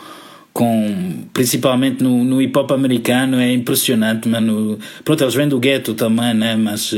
com 0.55 1.25
principalmente 1.33 2.01
no, 2.01 2.23
no 2.23 2.41
hip 2.41 2.57
hop 2.57 2.71
americano 2.71 3.41
é 3.41 3.53
impressionante, 3.53 4.29
mano. 4.29 4.79
Pronto, 5.05 5.25
eles 5.25 5.35
vêm 5.35 5.49
do 5.49 5.59
gueto 5.59 5.95
também, 5.95 6.33
né? 6.33 6.55
Mas 6.55 6.95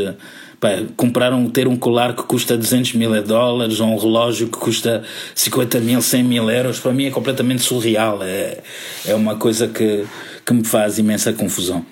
compraram 0.96 1.48
ter 1.48 1.68
um 1.68 1.76
colar 1.76 2.14
que 2.14 2.22
custa 2.22 2.56
200 2.56 2.94
mil 2.94 3.22
dólares 3.22 3.80
ou 3.80 3.88
um 3.88 3.98
relógio 3.98 4.48
que 4.48 4.58
custa 4.58 5.02
50 5.34 5.80
mil, 5.80 6.00
100 6.00 6.24
mil 6.24 6.50
euros, 6.50 6.80
para 6.80 6.92
mim 6.92 7.06
é 7.06 7.10
completamente 7.10 7.62
surreal. 7.62 8.22
É, 8.22 8.58
é 9.06 9.14
uma 9.14 9.36
coisa 9.36 9.68
que, 9.68 10.04
que 10.44 10.54
me 10.54 10.64
faz 10.64 10.98
imensa 10.98 11.32
confusão. 11.32 11.84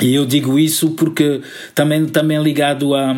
E 0.00 0.14
eu 0.14 0.26
digo 0.26 0.58
isso 0.58 0.90
porque 0.90 1.40
também, 1.74 2.06
também 2.06 2.42
ligado 2.42 2.94
a, 2.94 3.14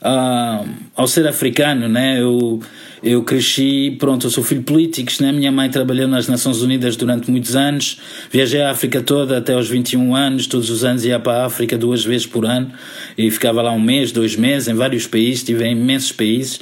a, 0.00 0.64
ao 0.94 1.06
ser 1.06 1.26
africano, 1.26 1.88
né? 1.88 2.20
Eu 2.20 2.60
eu 3.02 3.22
cresci, 3.22 3.94
pronto, 4.00 4.26
eu 4.26 4.30
sou 4.30 4.42
filho 4.42 4.60
de 4.60 4.66
políticos, 4.66 5.20
né? 5.20 5.30
Minha 5.30 5.52
mãe 5.52 5.70
trabalhou 5.70 6.08
nas 6.08 6.26
Nações 6.26 6.62
Unidas 6.62 6.96
durante 6.96 7.30
muitos 7.30 7.54
anos, 7.54 8.00
viajei 8.32 8.60
a 8.62 8.70
África 8.70 9.00
toda 9.00 9.38
até 9.38 9.52
aos 9.52 9.68
21 9.68 10.16
anos, 10.16 10.46
todos 10.46 10.70
os 10.70 10.82
anos 10.82 11.04
ia 11.04 11.20
para 11.20 11.42
a 11.42 11.46
África 11.46 11.76
duas 11.76 12.04
vezes 12.04 12.26
por 12.26 12.44
ano 12.44 12.72
e 13.16 13.30
ficava 13.30 13.60
lá 13.62 13.70
um 13.70 13.78
mês, 13.78 14.10
dois 14.10 14.34
meses, 14.34 14.66
em 14.66 14.74
vários 14.74 15.06
países, 15.06 15.40
estive 15.40 15.64
em 15.64 15.72
imensos 15.72 16.10
países. 16.10 16.58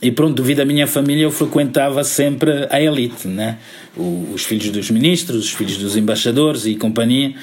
E 0.00 0.12
pronto, 0.12 0.40
devido 0.42 0.60
à 0.60 0.64
minha 0.64 0.86
família, 0.86 1.24
eu 1.24 1.30
frequentava 1.30 2.04
sempre 2.04 2.68
a 2.70 2.80
elite, 2.80 3.26
né? 3.26 3.58
os 3.96 4.44
filhos 4.44 4.70
dos 4.70 4.90
ministros, 4.90 5.46
os 5.46 5.50
filhos 5.52 5.76
dos 5.76 5.96
embaixadores 5.96 6.66
e 6.66 6.76
companhia. 6.76 7.34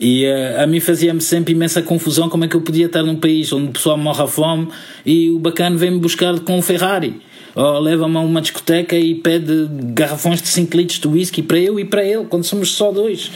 E 0.00 0.24
uh, 0.24 0.62
a 0.62 0.66
mim 0.66 0.80
fazia-me 0.80 1.20
sempre 1.20 1.52
imensa 1.52 1.82
confusão 1.82 2.28
como 2.28 2.44
é 2.44 2.48
que 2.48 2.56
eu 2.56 2.62
podia 2.62 2.86
estar 2.86 3.02
num 3.02 3.16
país 3.16 3.52
onde 3.52 3.68
o 3.68 3.72
pessoal 3.72 3.98
morre 3.98 4.22
à 4.22 4.26
fome 4.26 4.68
e 5.04 5.30
o 5.30 5.38
bacana 5.38 5.76
vem-me 5.76 5.98
buscar 5.98 6.40
com 6.40 6.58
um 6.58 6.62
Ferrari 6.62 7.20
ou 7.54 7.78
leva-me 7.80 8.16
a 8.16 8.20
uma 8.20 8.40
discoteca 8.40 8.96
e 8.96 9.14
pede 9.14 9.68
garrafões 9.70 10.40
de 10.40 10.48
5 10.48 10.76
litros 10.76 10.98
de 10.98 11.08
whisky 11.08 11.42
para 11.42 11.58
eu 11.58 11.78
e 11.80 11.84
para 11.84 12.04
ele, 12.04 12.24
quando 12.24 12.44
somos 12.44 12.72
só 12.72 12.92
dois. 12.92 13.30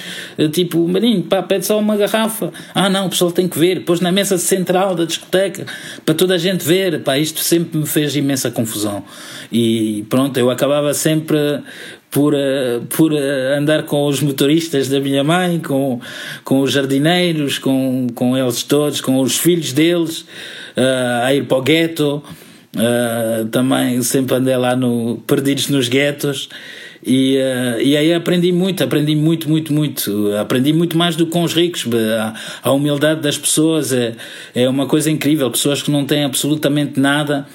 Tipo, 0.52 0.86
maninho, 0.86 1.22
pá, 1.22 1.42
pede 1.42 1.66
só 1.66 1.78
uma 1.78 1.96
garrafa. 1.96 2.52
Ah, 2.74 2.88
não, 2.88 3.06
o 3.06 3.10
pessoal 3.10 3.32
tem 3.32 3.48
que 3.48 3.58
ver. 3.58 3.84
Pôs 3.84 4.00
na 4.00 4.12
mesa 4.12 4.38
central 4.38 4.94
da 4.94 5.04
discoteca 5.04 5.66
para 6.04 6.14
toda 6.14 6.34
a 6.34 6.38
gente 6.38 6.64
ver. 6.64 7.02
Pá, 7.02 7.18
isto 7.18 7.40
sempre 7.40 7.78
me 7.78 7.86
fez 7.86 8.14
imensa 8.14 8.50
confusão. 8.50 9.02
E 9.50 10.04
pronto, 10.08 10.36
eu 10.38 10.50
acabava 10.50 10.94
sempre 10.94 11.38
por, 12.14 12.32
eh, 12.32 12.80
por 12.96 13.12
eh, 13.12 13.58
andar 13.58 13.82
com 13.82 14.06
os 14.06 14.20
motoristas 14.20 14.88
da 14.88 15.00
minha 15.00 15.24
mãe, 15.24 15.58
com, 15.58 16.00
com 16.44 16.60
os 16.60 16.70
jardineiros, 16.70 17.58
com, 17.58 18.06
com 18.14 18.38
eles 18.38 18.62
todos, 18.62 19.00
com 19.00 19.18
os 19.18 19.36
filhos 19.36 19.72
deles, 19.72 20.20
uh, 20.76 21.24
a 21.24 21.34
ir 21.34 21.44
para 21.46 21.58
o 21.58 21.60
gueto. 21.60 22.22
Uh, 22.76 23.46
também 23.48 24.00
sempre 24.02 24.36
andei 24.36 24.56
lá 24.56 24.76
no, 24.76 25.16
perdidos 25.26 25.68
nos 25.68 25.88
guetos 25.88 26.48
e, 27.04 27.36
e 27.82 27.96
aí 27.96 28.12
aprendi 28.12 28.50
muito, 28.50 28.82
aprendi 28.82 29.14
muito, 29.14 29.48
muito, 29.48 29.72
muito. 29.72 30.32
Aprendi 30.36 30.72
muito 30.72 30.96
mais 30.96 31.16
do 31.16 31.26
que 31.26 31.32
com 31.32 31.42
os 31.42 31.52
ricos. 31.52 31.84
A, 32.18 32.34
a 32.62 32.72
humildade 32.72 33.20
das 33.20 33.36
pessoas 33.36 33.92
é, 33.92 34.14
é 34.54 34.68
uma 34.68 34.86
coisa 34.86 35.10
incrível. 35.10 35.50
Pessoas 35.50 35.82
que 35.82 35.90
não 35.90 36.04
têm 36.04 36.24
absolutamente 36.24 36.98
nada, 36.98 37.46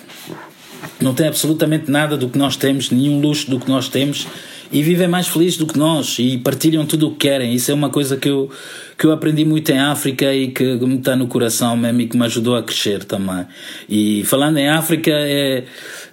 não 1.04 1.14
têm 1.14 1.28
absolutamente 1.28 1.90
nada 1.90 2.18
do 2.18 2.30
que 2.30 2.38
nós 2.38 2.56
temos, 2.56 2.90
nenhum 2.92 3.20
luxo 3.20 3.50
do 3.50 3.60
que 3.60 3.70
nós 3.70 3.90
temos 3.90 4.28
e 4.72 4.84
vivem 4.84 5.08
mais 5.08 5.28
felizes 5.28 5.58
do 5.58 5.66
que 5.66 5.78
nós 5.78 6.18
e 6.20 6.38
partilham 6.38 6.86
tudo 6.86 7.08
o 7.08 7.12
que 7.12 7.28
querem. 7.28 7.54
Isso 7.54 7.72
é 7.72 7.74
uma 7.74 7.90
coisa 7.90 8.18
que 8.18 8.30
eu, 8.30 8.50
que 8.98 9.06
eu 9.06 9.12
aprendi 9.12 9.44
muito 9.44 9.72
em 9.72 9.80
África 9.80 10.34
e 10.34 10.50
que 10.50 10.64
me 10.64 10.98
está 10.98 11.16
no 11.16 11.28
coração 11.28 11.76
mesmo 11.76 12.02
e 12.02 12.08
que 12.08 12.18
me 12.18 12.26
ajudou 12.26 12.56
a 12.56 12.62
crescer 12.62 13.04
também. 13.04 13.46
E 13.88 14.24
falando 14.26 14.58
em 14.58 14.70
África, 14.70 15.12
é, 15.12 15.64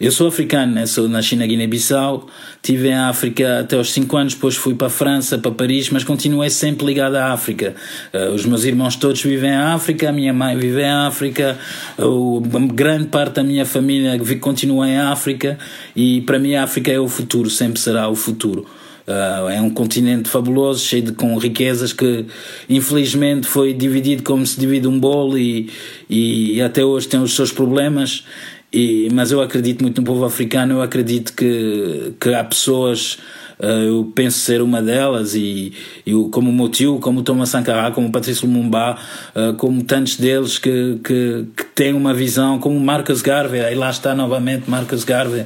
eu 0.00 0.10
sou 0.10 0.28
africano, 0.28 0.72
né? 0.72 0.86
sou 0.86 1.08
nasci 1.08 1.36
na 1.36 1.46
Guiné-Bissau, 1.46 2.26
estive 2.54 2.88
em 2.88 2.94
África 2.94 3.60
até 3.60 3.76
aos 3.76 3.92
5 3.92 4.16
anos, 4.16 4.34
depois 4.34 4.56
fui 4.56 4.74
para 4.74 4.86
a 4.86 4.90
França, 4.90 5.36
para 5.36 5.50
Paris, 5.50 5.90
mas 5.90 6.02
continuei 6.02 6.48
sempre 6.48 6.86
ligado 6.86 7.16
à 7.16 7.32
África. 7.32 7.74
Uh, 8.12 8.34
os 8.34 8.46
meus 8.46 8.64
irmãos 8.64 8.96
todos 8.96 9.22
vivem 9.22 9.50
em 9.50 9.56
África, 9.56 10.08
a 10.08 10.12
minha 10.12 10.32
mãe 10.32 10.56
vive 10.56 10.80
em 10.80 10.90
África, 10.90 11.58
uh, 11.98 12.40
grande 12.72 13.08
parte 13.08 13.34
da 13.34 13.42
minha 13.42 13.66
família 13.66 14.18
continua 14.40 14.88
em 14.88 14.98
África 14.98 15.58
e 15.94 16.20
para 16.22 16.38
mim 16.38 16.54
a 16.54 16.64
África 16.64 16.90
é 16.90 16.98
o 16.98 17.08
futuro, 17.08 17.50
sempre 17.50 17.80
será 17.80 18.08
o 18.08 18.14
futuro. 18.14 18.45
Uh, 18.54 19.48
é 19.48 19.60
um 19.60 19.70
continente 19.70 20.28
fabuloso, 20.28 20.84
cheio 20.84 21.02
de 21.02 21.12
com 21.12 21.36
riquezas 21.38 21.92
que 21.92 22.26
infelizmente 22.68 23.46
foi 23.46 23.72
dividido 23.72 24.24
como 24.24 24.44
se 24.44 24.58
divide 24.58 24.88
um 24.88 24.98
bolo 24.98 25.38
e, 25.38 25.70
e 26.10 26.60
até 26.60 26.84
hoje 26.84 27.06
tem 27.06 27.20
os 27.20 27.36
seus 27.36 27.52
problemas. 27.52 28.24
E, 28.72 29.08
mas 29.12 29.30
eu 29.30 29.40
acredito 29.40 29.80
muito 29.80 30.00
no 30.00 30.04
povo 30.04 30.24
africano, 30.24 30.74
eu 30.74 30.82
acredito 30.82 31.32
que, 31.34 32.14
que 32.20 32.34
há 32.34 32.42
pessoas, 32.42 33.16
uh, 33.60 33.64
eu 33.64 34.12
penso 34.14 34.40
ser 34.40 34.60
uma 34.60 34.82
delas, 34.82 35.34
e 35.34 35.72
eu, 36.04 36.28
como 36.28 36.50
o 36.50 36.52
meu 36.52 36.68
tio, 36.68 36.98
como 36.98 37.20
o 37.20 37.22
Thomas 37.22 37.48
Sankara, 37.48 37.92
como 37.92 38.08
o 38.08 38.12
Patrício 38.12 38.46
Lumumba, 38.46 38.98
uh, 39.34 39.54
como 39.54 39.82
tantos 39.84 40.16
deles 40.16 40.58
que, 40.58 40.98
que, 41.02 41.46
que 41.56 41.64
têm 41.74 41.94
uma 41.94 42.12
visão, 42.12 42.58
como 42.58 42.78
Marcus 42.78 43.22
Garvey, 43.22 43.60
aí 43.60 43.74
lá 43.74 43.88
está 43.88 44.14
novamente 44.14 44.68
Marcus 44.68 45.04
Garvey, 45.04 45.44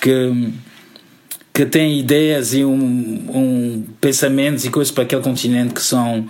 que 0.00 0.50
que 1.56 1.64
tem 1.64 1.98
ideias 1.98 2.52
e 2.52 2.66
um, 2.66 2.74
um 2.74 3.84
pensamentos 3.98 4.66
e 4.66 4.70
coisas 4.70 4.92
para 4.92 5.04
aquele 5.04 5.22
continente 5.22 5.72
que 5.72 5.80
são 5.80 6.26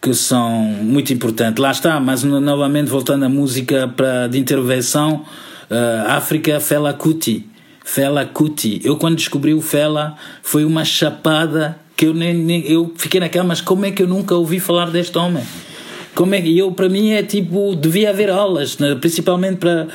que 0.00 0.14
são 0.14 0.50
muito 0.50 1.12
importantes. 1.12 1.62
Lá 1.62 1.70
está, 1.70 2.00
mas 2.00 2.24
novamente 2.24 2.88
voltando 2.88 3.26
à 3.26 3.28
música 3.28 3.86
para 3.94 4.26
de 4.26 4.38
intervenção, 4.38 5.22
uh, 5.70 6.08
África 6.08 6.58
Fela 6.60 6.94
Kuti. 6.94 7.46
Fela 7.84 8.24
Kuti. 8.24 8.80
Eu 8.82 8.96
quando 8.96 9.16
descobri 9.16 9.52
o 9.52 9.60
Fela 9.60 10.16
foi 10.42 10.64
uma 10.64 10.82
chapada 10.82 11.78
que 11.94 12.06
eu 12.06 12.14
nem, 12.14 12.32
nem 12.32 12.66
eu 12.66 12.90
fiquei 12.96 13.20
naquela, 13.20 13.44
mas 13.44 13.60
como 13.60 13.84
é 13.84 13.90
que 13.90 14.02
eu 14.02 14.08
nunca 14.08 14.34
ouvi 14.34 14.60
falar 14.60 14.90
deste 14.90 15.18
homem? 15.18 15.44
Como 16.14 16.34
é 16.34 16.40
que 16.40 16.56
eu 16.56 16.70
para 16.72 16.88
mim 16.88 17.10
é 17.10 17.22
tipo 17.22 17.74
devia 17.74 18.10
haver 18.10 18.30
aulas, 18.30 18.78
né? 18.78 18.94
principalmente 18.94 19.58
para 19.58 19.88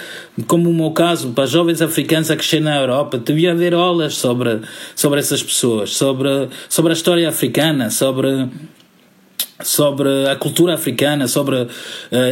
como 0.48 0.70
o 0.70 0.74
meu 0.74 0.92
caso 0.92 1.30
para 1.30 1.46
jovens 1.46 1.82
africanos 1.82 2.30
a 2.30 2.36
crescer 2.36 2.60
na 2.60 2.78
Europa, 2.78 3.18
devia 3.18 3.52
haver 3.52 3.74
aulas 3.74 4.16
sobre 4.16 4.60
sobre 4.96 5.20
essas 5.20 5.42
pessoas, 5.42 5.96
sobre 5.96 6.50
sobre 6.68 6.92
a 6.92 6.94
história 6.94 7.30
africana, 7.30 7.90
sobre 7.90 8.50
sobre 9.62 10.28
a 10.30 10.36
cultura 10.36 10.74
africana, 10.74 11.28
sobre 11.28 11.56
uh, 11.58 11.68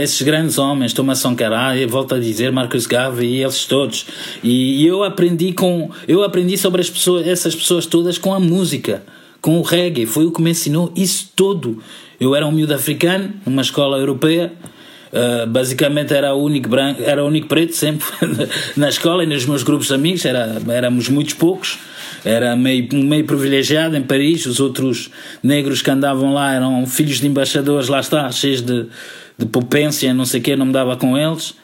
esses 0.01 0.21
grandes 0.21 0.57
homens, 0.57 0.93
Thomas 0.93 1.19
Sankara, 1.19 1.75
volto 1.87 2.15
a 2.15 2.19
dizer, 2.19 2.51
Marcus 2.51 2.87
Garvey 2.87 3.35
e 3.35 3.43
eles 3.43 3.65
todos. 3.65 4.05
E, 4.43 4.83
e 4.83 4.87
eu 4.87 5.03
aprendi 5.03 5.51
com 5.53 5.89
eu 6.07 6.23
aprendi 6.23 6.57
sobre 6.57 6.81
as 6.81 6.89
pessoas, 6.89 7.27
essas 7.27 7.55
pessoas 7.55 7.85
todas 7.85 8.17
com 8.17 8.33
a 8.33 8.39
música, 8.39 9.03
com 9.47 9.59
o 9.59 9.61
reggae, 9.61 10.05
foi 10.05 10.25
o 10.25 10.31
que 10.33 10.41
me 10.41 10.51
ensinou 10.51 10.91
isso 10.93 11.31
tudo. 11.33 11.81
Eu 12.19 12.35
era 12.35 12.45
um 12.45 12.51
miúdo 12.51 12.73
africano, 12.73 13.33
numa 13.45 13.61
escola 13.61 13.97
europeia, 13.97 14.51
Uh, 15.07 15.47
basicamente 15.47 16.13
era 16.13 16.35
o 16.35 16.43
único 16.43 16.67
branco, 16.67 17.01
era 17.01 17.23
o 17.23 17.27
único 17.27 17.47
preto 17.47 17.73
sempre 17.73 18.05
na 18.75 18.89
escola 18.89 19.23
e 19.23 19.25
nos 19.25 19.45
meus 19.45 19.63
grupos 19.63 19.87
de 19.87 19.93
amigos, 19.93 20.25
era, 20.25 20.61
éramos 20.67 21.07
muitos 21.07 21.33
poucos, 21.33 21.79
era 22.25 22.57
meio, 22.57 22.89
meio 22.93 23.23
privilegiado 23.23 23.95
em 23.95 24.03
Paris, 24.03 24.45
os 24.45 24.59
outros 24.59 25.09
negros 25.41 25.81
que 25.81 25.89
andavam 25.89 26.33
lá 26.33 26.53
eram 26.53 26.85
filhos 26.85 27.21
de 27.21 27.27
embaixadores, 27.27 27.87
lá 27.87 28.01
está, 28.01 28.29
cheios 28.33 28.61
de, 28.61 28.87
de 29.37 29.45
popência, 29.45 30.13
não 30.13 30.25
sei 30.25 30.41
o 30.41 30.43
que, 30.43 30.57
não 30.57 30.65
me 30.65 30.73
dava 30.73 30.97
com 30.97 31.17
eles. 31.17 31.55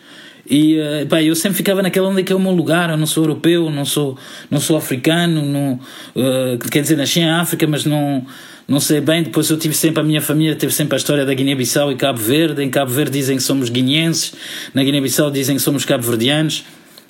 E 0.50 0.78
uh, 0.78 1.08
pá, 1.08 1.22
eu 1.22 1.36
sempre 1.36 1.58
ficava 1.58 1.82
naquela 1.82 2.10
onde 2.10 2.22
é 2.22 2.24
que 2.24 2.34
é 2.34 2.36
o 2.36 2.40
meu 2.40 2.52
lugar. 2.52 2.90
Eu 2.90 2.98
não 2.98 3.06
sou 3.06 3.24
europeu, 3.24 3.70
não 3.70 3.86
sou, 3.86 4.18
não 4.50 4.60
sou 4.60 4.76
africano, 4.76 5.42
não, 5.42 5.80
uh, 6.16 6.58
quer 6.70 6.82
dizer, 6.82 6.98
nasci 6.98 7.22
em 7.22 7.30
África, 7.30 7.66
mas 7.66 7.86
não, 7.86 8.26
não 8.68 8.80
sei 8.80 9.02
bem, 9.02 9.24
depois 9.24 9.50
eu 9.50 9.58
tive 9.58 9.74
sempre, 9.74 10.00
a 10.00 10.04
minha 10.04 10.22
família 10.22 10.56
teve 10.56 10.74
sempre 10.74 10.96
a 10.96 10.98
história 10.98 11.26
da 11.26 11.34
Guiné-Bissau 11.34 11.92
e 11.92 11.96
Cabo 11.96 12.20
Verde. 12.20 12.64
Em 12.64 12.70
Cabo 12.70 12.92
Verde 12.92 13.12
dizem 13.12 13.38
que 13.38 13.44
somos 13.44 13.70
guineenses, 13.70 14.34
na 14.74 14.84
Guiné-Bissau 14.84 15.32
dizem 15.32 15.56
que 15.56 15.62
somos 15.62 15.86
cabo-verdianos, 15.86 16.64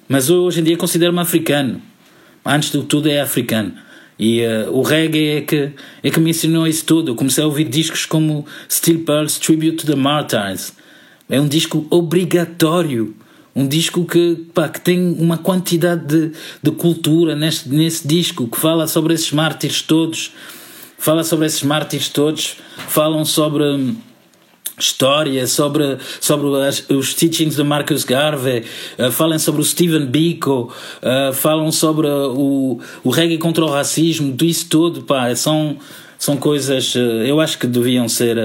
mas 0.08 0.30
hoje 0.30 0.62
em 0.62 0.64
dia 0.64 0.78
considero-me 0.78 1.20
africano. 1.20 1.82
Antes 2.46 2.72
de 2.72 2.84
tudo 2.84 3.10
é 3.10 3.22
africano. 3.22 3.74
E 4.20 4.42
uh, 4.42 4.72
o 4.72 4.82
reggae 4.82 5.38
é 5.38 5.42
que, 5.42 5.72
é 6.04 6.10
que 6.10 6.20
me 6.20 6.30
ensinou 6.30 6.68
isso 6.68 6.86
tudo. 6.86 7.12
Eu 7.12 7.16
comecei 7.16 7.44
a 7.44 7.48
ouvir 7.48 7.66
discos 7.66 8.06
como 8.06 8.46
Steel 8.70 9.00
Pulse 9.00 9.40
Tribute 9.40 9.78
to 9.78 9.88
the 9.88 9.96
Martyrs. 9.96 10.74
É 11.30 11.40
um 11.40 11.48
disco 11.48 11.88
obrigatório. 11.90 13.16
Um 13.56 13.68
disco 13.68 14.04
que, 14.06 14.48
pá, 14.54 14.68
que 14.68 14.82
tem 14.82 15.14
uma 15.20 15.38
quantidade 15.38 16.06
de, 16.06 16.32
de 16.62 16.72
cultura 16.72 17.36
neste, 17.36 17.70
nesse 17.70 18.08
disco, 18.08 18.48
que 18.48 18.58
fala 18.58 18.88
sobre 18.88 19.14
esses 19.14 19.32
mártires 19.32 19.82
todos 19.82 20.32
fala 21.04 21.22
sobre 21.26 21.46
esses 21.48 21.64
mártires 21.64 22.08
todos, 22.08 22.56
falam 22.88 23.26
sobre 23.26 23.94
história, 24.80 25.46
sobre, 25.48 25.98
sobre 26.22 26.48
as, 26.66 26.90
os 26.90 27.14
teachings 27.14 27.58
de 27.58 27.64
Marcus 27.64 28.06
Garvey, 28.06 28.64
uh, 28.98 29.12
falam 29.12 29.38
sobre 29.38 29.60
o 29.60 29.66
Stephen 29.66 30.06
Biko, 30.06 30.74
uh, 31.02 31.34
falam 31.34 31.70
sobre 31.74 32.08
o, 32.08 32.80
o 33.04 33.10
reggae 33.10 33.38
contra 33.38 33.66
o 33.66 33.70
racismo, 33.70 34.34
isso 34.44 34.68
tudo, 34.70 35.02
pá, 35.02 35.36
são, 35.36 35.78
são 36.18 36.38
coisas, 36.38 36.96
uh, 36.96 37.00
eu 37.00 37.42
acho 37.42 37.58
que 37.60 37.68
deviam 37.68 38.08
ser. 38.08 38.38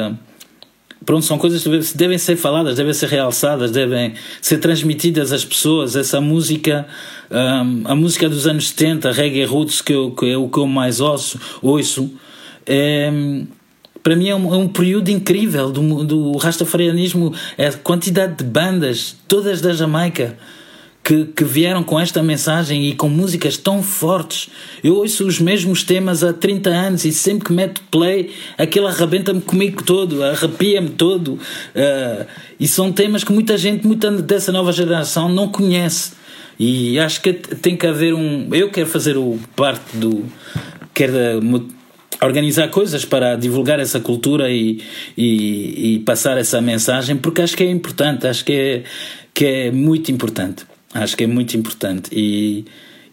Pronto, 1.04 1.24
são 1.24 1.38
coisas 1.38 1.62
que 1.62 1.96
devem 1.96 2.18
ser 2.18 2.36
faladas, 2.36 2.76
devem 2.76 2.92
ser 2.92 3.08
realçadas, 3.08 3.70
devem 3.70 4.14
ser 4.42 4.58
transmitidas 4.58 5.32
às 5.32 5.44
pessoas. 5.44 5.96
Essa 5.96 6.20
música, 6.20 6.86
um, 7.30 7.82
a 7.86 7.94
música 7.94 8.28
dos 8.28 8.46
anos 8.46 8.68
70, 8.68 9.12
reggae 9.12 9.44
roots, 9.44 9.80
que, 9.80 9.92
eu, 9.92 10.10
que 10.10 10.30
é 10.30 10.36
o 10.36 10.48
que 10.48 10.58
eu 10.58 10.66
mais 10.66 11.00
ouço, 11.00 11.40
ouço 11.62 12.10
é, 12.68 13.10
para 14.02 14.14
mim 14.14 14.28
é 14.28 14.34
um, 14.34 14.54
é 14.54 14.56
um, 14.58 14.68
período 14.68 15.08
incrível 15.08 15.70
do, 15.70 16.04
do 16.04 16.36
rastafarianismo, 16.36 17.32
é 17.56 17.68
a 17.68 17.72
quantidade 17.72 18.36
de 18.36 18.44
bandas, 18.44 19.16
todas 19.26 19.60
da 19.60 19.72
Jamaica, 19.72 20.36
que, 21.08 21.24
que 21.24 21.42
vieram 21.42 21.82
com 21.82 21.98
esta 21.98 22.22
mensagem 22.22 22.86
e 22.86 22.94
com 22.94 23.08
músicas 23.08 23.56
tão 23.56 23.82
fortes. 23.82 24.50
Eu 24.84 24.96
ouço 24.96 25.26
os 25.26 25.40
mesmos 25.40 25.82
temas 25.82 26.22
há 26.22 26.34
30 26.34 26.68
anos 26.68 27.04
e 27.06 27.12
sempre 27.12 27.46
que 27.46 27.52
meto 27.54 27.80
play, 27.90 28.30
aquilo 28.58 28.86
arrebenta-me 28.86 29.40
comigo 29.40 29.82
todo, 29.82 30.22
arrepia-me 30.22 30.90
todo. 30.90 31.28
Uh, 31.28 32.26
e 32.60 32.68
são 32.68 32.92
temas 32.92 33.24
que 33.24 33.32
muita 33.32 33.56
gente, 33.56 33.86
muita 33.86 34.10
dessa 34.10 34.52
nova 34.52 34.70
geração 34.70 35.30
não 35.30 35.48
conhece. 35.48 36.12
E 36.58 36.98
acho 36.98 37.22
que 37.22 37.32
tem 37.32 37.74
que 37.74 37.86
haver 37.86 38.12
um. 38.12 38.50
Eu 38.52 38.70
quero 38.70 38.86
fazer 38.86 39.16
o 39.16 39.38
parte 39.56 39.96
do. 39.96 40.26
Quero 40.92 41.16
organizar 42.20 42.68
coisas 42.68 43.06
para 43.06 43.34
divulgar 43.34 43.80
essa 43.80 43.98
cultura 43.98 44.50
e, 44.50 44.82
e, 45.16 45.94
e, 45.94 45.98
passar 46.00 46.36
essa 46.36 46.60
mensagem, 46.60 47.16
porque 47.16 47.40
acho 47.40 47.56
que 47.56 47.62
é 47.62 47.70
importante, 47.70 48.26
acho 48.26 48.44
que 48.44 48.52
é, 48.52 48.82
que 49.32 49.46
é 49.46 49.70
muito 49.70 50.10
importante. 50.10 50.66
Acho 50.94 51.16
que 51.16 51.24
é 51.24 51.26
muito 51.26 51.56
importante. 51.56 52.08
E, 52.12 52.64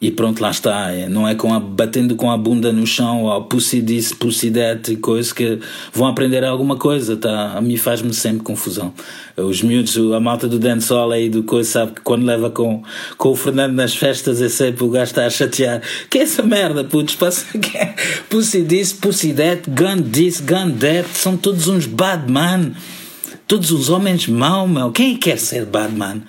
e 0.02 0.10
pronto, 0.12 0.42
lá 0.42 0.50
está. 0.50 0.92
É, 0.92 1.10
não 1.10 1.28
é 1.28 1.36
com 1.36 1.54
a, 1.54 1.60
batendo 1.60 2.16
com 2.16 2.32
a 2.32 2.38
bunda 2.38 2.72
no 2.72 2.88
chão 2.88 3.24
ou 3.24 3.44
pussy 3.44 3.82
this, 3.82 4.14
pussy 4.14 4.50
that 4.50 4.92
e 4.92 4.96
coisas 4.96 5.34
que 5.34 5.60
vão 5.92 6.08
aprender 6.08 6.44
alguma 6.46 6.78
coisa. 6.78 7.18
Tá? 7.18 7.54
A 7.58 7.62
mim 7.62 7.76
faz-me 7.76 8.14
sempre 8.14 8.44
confusão. 8.44 8.94
Os 9.36 9.62
miúdos, 9.62 9.98
a 10.14 10.20
malta 10.20 10.48
do 10.48 10.58
dancehall 10.58 11.12
aí 11.12 11.30
do 11.30 11.44
coisa, 11.44 11.70
sabe 11.70 11.94
que 11.94 12.02
quando 12.02 12.26
leva 12.26 12.50
com, 12.50 12.82
com 13.18 13.30
o 13.30 13.36
Fernando 13.36 13.74
nas 13.74 13.94
festas 13.96 14.42
é 14.42 14.48
sempre 14.48 14.86
o 14.86 14.90
gajo 14.90 15.12
está 15.12 15.26
a 15.26 15.30
chatear. 15.30 15.82
Que 16.10 16.20
é 16.20 16.22
essa 16.22 16.44
merda, 16.44 16.84
putz? 16.86 17.16
Passa, 17.16 17.46
é? 17.76 17.94
pussy 18.30 18.64
this, 18.64 18.94
pussy 18.94 19.34
that, 19.34 19.70
gun 19.70 20.02
this, 20.02 20.40
gun 20.40 20.72
that. 20.80 21.10
São 21.14 21.36
todos 21.36 21.68
uns 21.68 21.86
bad 21.86 22.32
man. 22.32 22.72
Todos 23.48 23.70
os 23.72 23.90
homens 23.90 24.28
mau, 24.28 24.66
meu. 24.66 24.92
Quem 24.92 25.18
quer 25.18 25.38
ser 25.38 25.66
bad 25.66 25.94
man? 25.94 26.22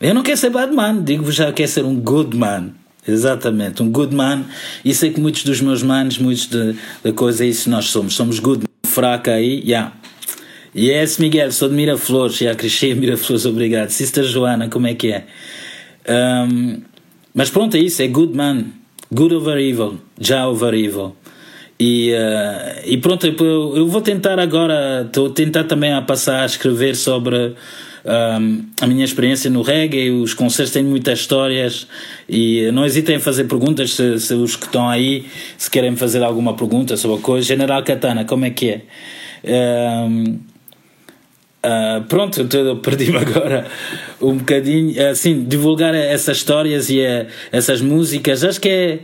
Eu 0.00 0.14
não 0.14 0.22
quero 0.22 0.36
ser 0.36 0.50
bad 0.50 0.72
man, 0.72 1.02
digo 1.02 1.30
já 1.32 1.52
quero 1.52 1.68
ser 1.68 1.84
um 1.84 1.96
good 1.96 2.36
man. 2.36 2.70
Exatamente, 3.06 3.82
um 3.82 3.90
good 3.90 4.14
man. 4.14 4.44
E 4.84 4.94
sei 4.94 5.10
que 5.10 5.20
muitos 5.20 5.42
dos 5.42 5.60
meus 5.60 5.82
manos, 5.82 6.18
muitos 6.18 6.46
da 6.46 7.12
coisa, 7.14 7.44
é 7.44 7.48
isso 7.48 7.70
nós 7.70 7.86
somos. 7.86 8.14
Somos 8.14 8.38
good. 8.38 8.64
Fraca 8.86 9.32
aí, 9.32 9.62
yeah. 9.64 9.92
Yes, 10.76 11.18
Miguel, 11.18 11.50
sou 11.50 11.68
de 11.68 11.74
Miraflores, 11.74 12.36
já 12.36 12.54
cresci 12.54 12.88
em 12.88 12.94
Miraflores, 12.94 13.46
obrigado. 13.46 13.90
Sister 13.90 14.24
Joana, 14.24 14.68
como 14.68 14.86
é 14.86 14.94
que 14.94 15.12
é? 15.12 15.26
Um, 16.08 16.82
mas 17.34 17.50
pronto, 17.50 17.76
é 17.76 17.80
isso, 17.80 18.02
é 18.02 18.08
good 18.08 18.36
man. 18.36 18.64
Good 19.10 19.34
over 19.34 19.56
evil, 19.56 19.98
já 20.20 20.46
over 20.46 20.74
evil. 20.74 21.16
E, 21.80 22.12
uh, 22.12 22.82
e 22.84 22.98
pronto, 22.98 23.26
eu, 23.26 23.76
eu 23.76 23.88
vou 23.88 24.02
tentar 24.02 24.38
agora, 24.38 25.04
estou 25.06 25.28
a 25.28 25.30
tentar 25.30 25.64
também 25.64 25.92
a 25.92 26.02
passar 26.02 26.42
a 26.42 26.46
escrever 26.46 26.94
sobre 26.94 27.54
um, 28.08 28.64
a 28.80 28.86
minha 28.86 29.04
experiência 29.04 29.50
no 29.50 29.60
reggae, 29.60 30.10
os 30.10 30.32
concertos 30.32 30.72
têm 30.72 30.82
muitas 30.82 31.18
histórias 31.18 31.86
e 32.26 32.70
não 32.72 32.86
hesitem 32.86 33.16
em 33.16 33.18
fazer 33.18 33.44
perguntas 33.44 33.92
se, 33.92 34.18
se 34.18 34.32
os 34.32 34.56
que 34.56 34.64
estão 34.64 34.88
aí, 34.88 35.26
se 35.58 35.70
querem 35.70 35.94
fazer 35.94 36.22
alguma 36.22 36.56
pergunta 36.56 36.96
sobre 36.96 37.18
a 37.18 37.20
coisa. 37.20 37.46
General 37.46 37.82
Katana, 37.82 38.24
como 38.24 38.46
é 38.46 38.50
que 38.50 38.70
é? 38.70 38.82
Um, 40.08 40.32
uh, 40.32 40.38
ah, 41.62 42.04
pronto, 42.08 42.48
eu 42.50 42.76
perdi-me 42.76 43.18
agora 43.20 43.66
um 44.22 44.38
bocadinho. 44.38 45.10
Assim, 45.10 45.44
divulgar 45.44 45.94
essas 45.94 46.38
histórias 46.38 46.88
e 46.88 47.00
uh, 47.00 47.26
essas 47.52 47.82
músicas, 47.82 48.42
acho 48.42 48.58
que 48.58 48.70
é, 48.70 48.98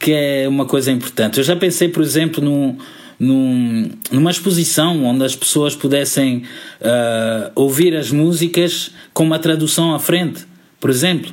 que 0.00 0.12
é 0.12 0.48
uma 0.48 0.64
coisa 0.64 0.90
importante. 0.90 1.36
Eu 1.36 1.44
já 1.44 1.54
pensei, 1.54 1.88
por 1.90 2.02
exemplo, 2.02 2.42
num 2.42 2.78
num, 3.18 3.90
numa 4.12 4.30
exposição 4.30 5.04
onde 5.04 5.24
as 5.24 5.34
pessoas 5.34 5.74
pudessem 5.74 6.44
uh, 6.80 7.50
ouvir 7.54 7.96
as 7.96 8.10
músicas 8.10 8.90
com 9.12 9.24
uma 9.24 9.38
tradução 9.38 9.94
à 9.94 9.98
frente, 9.98 10.46
por 10.78 10.88
exemplo, 10.88 11.32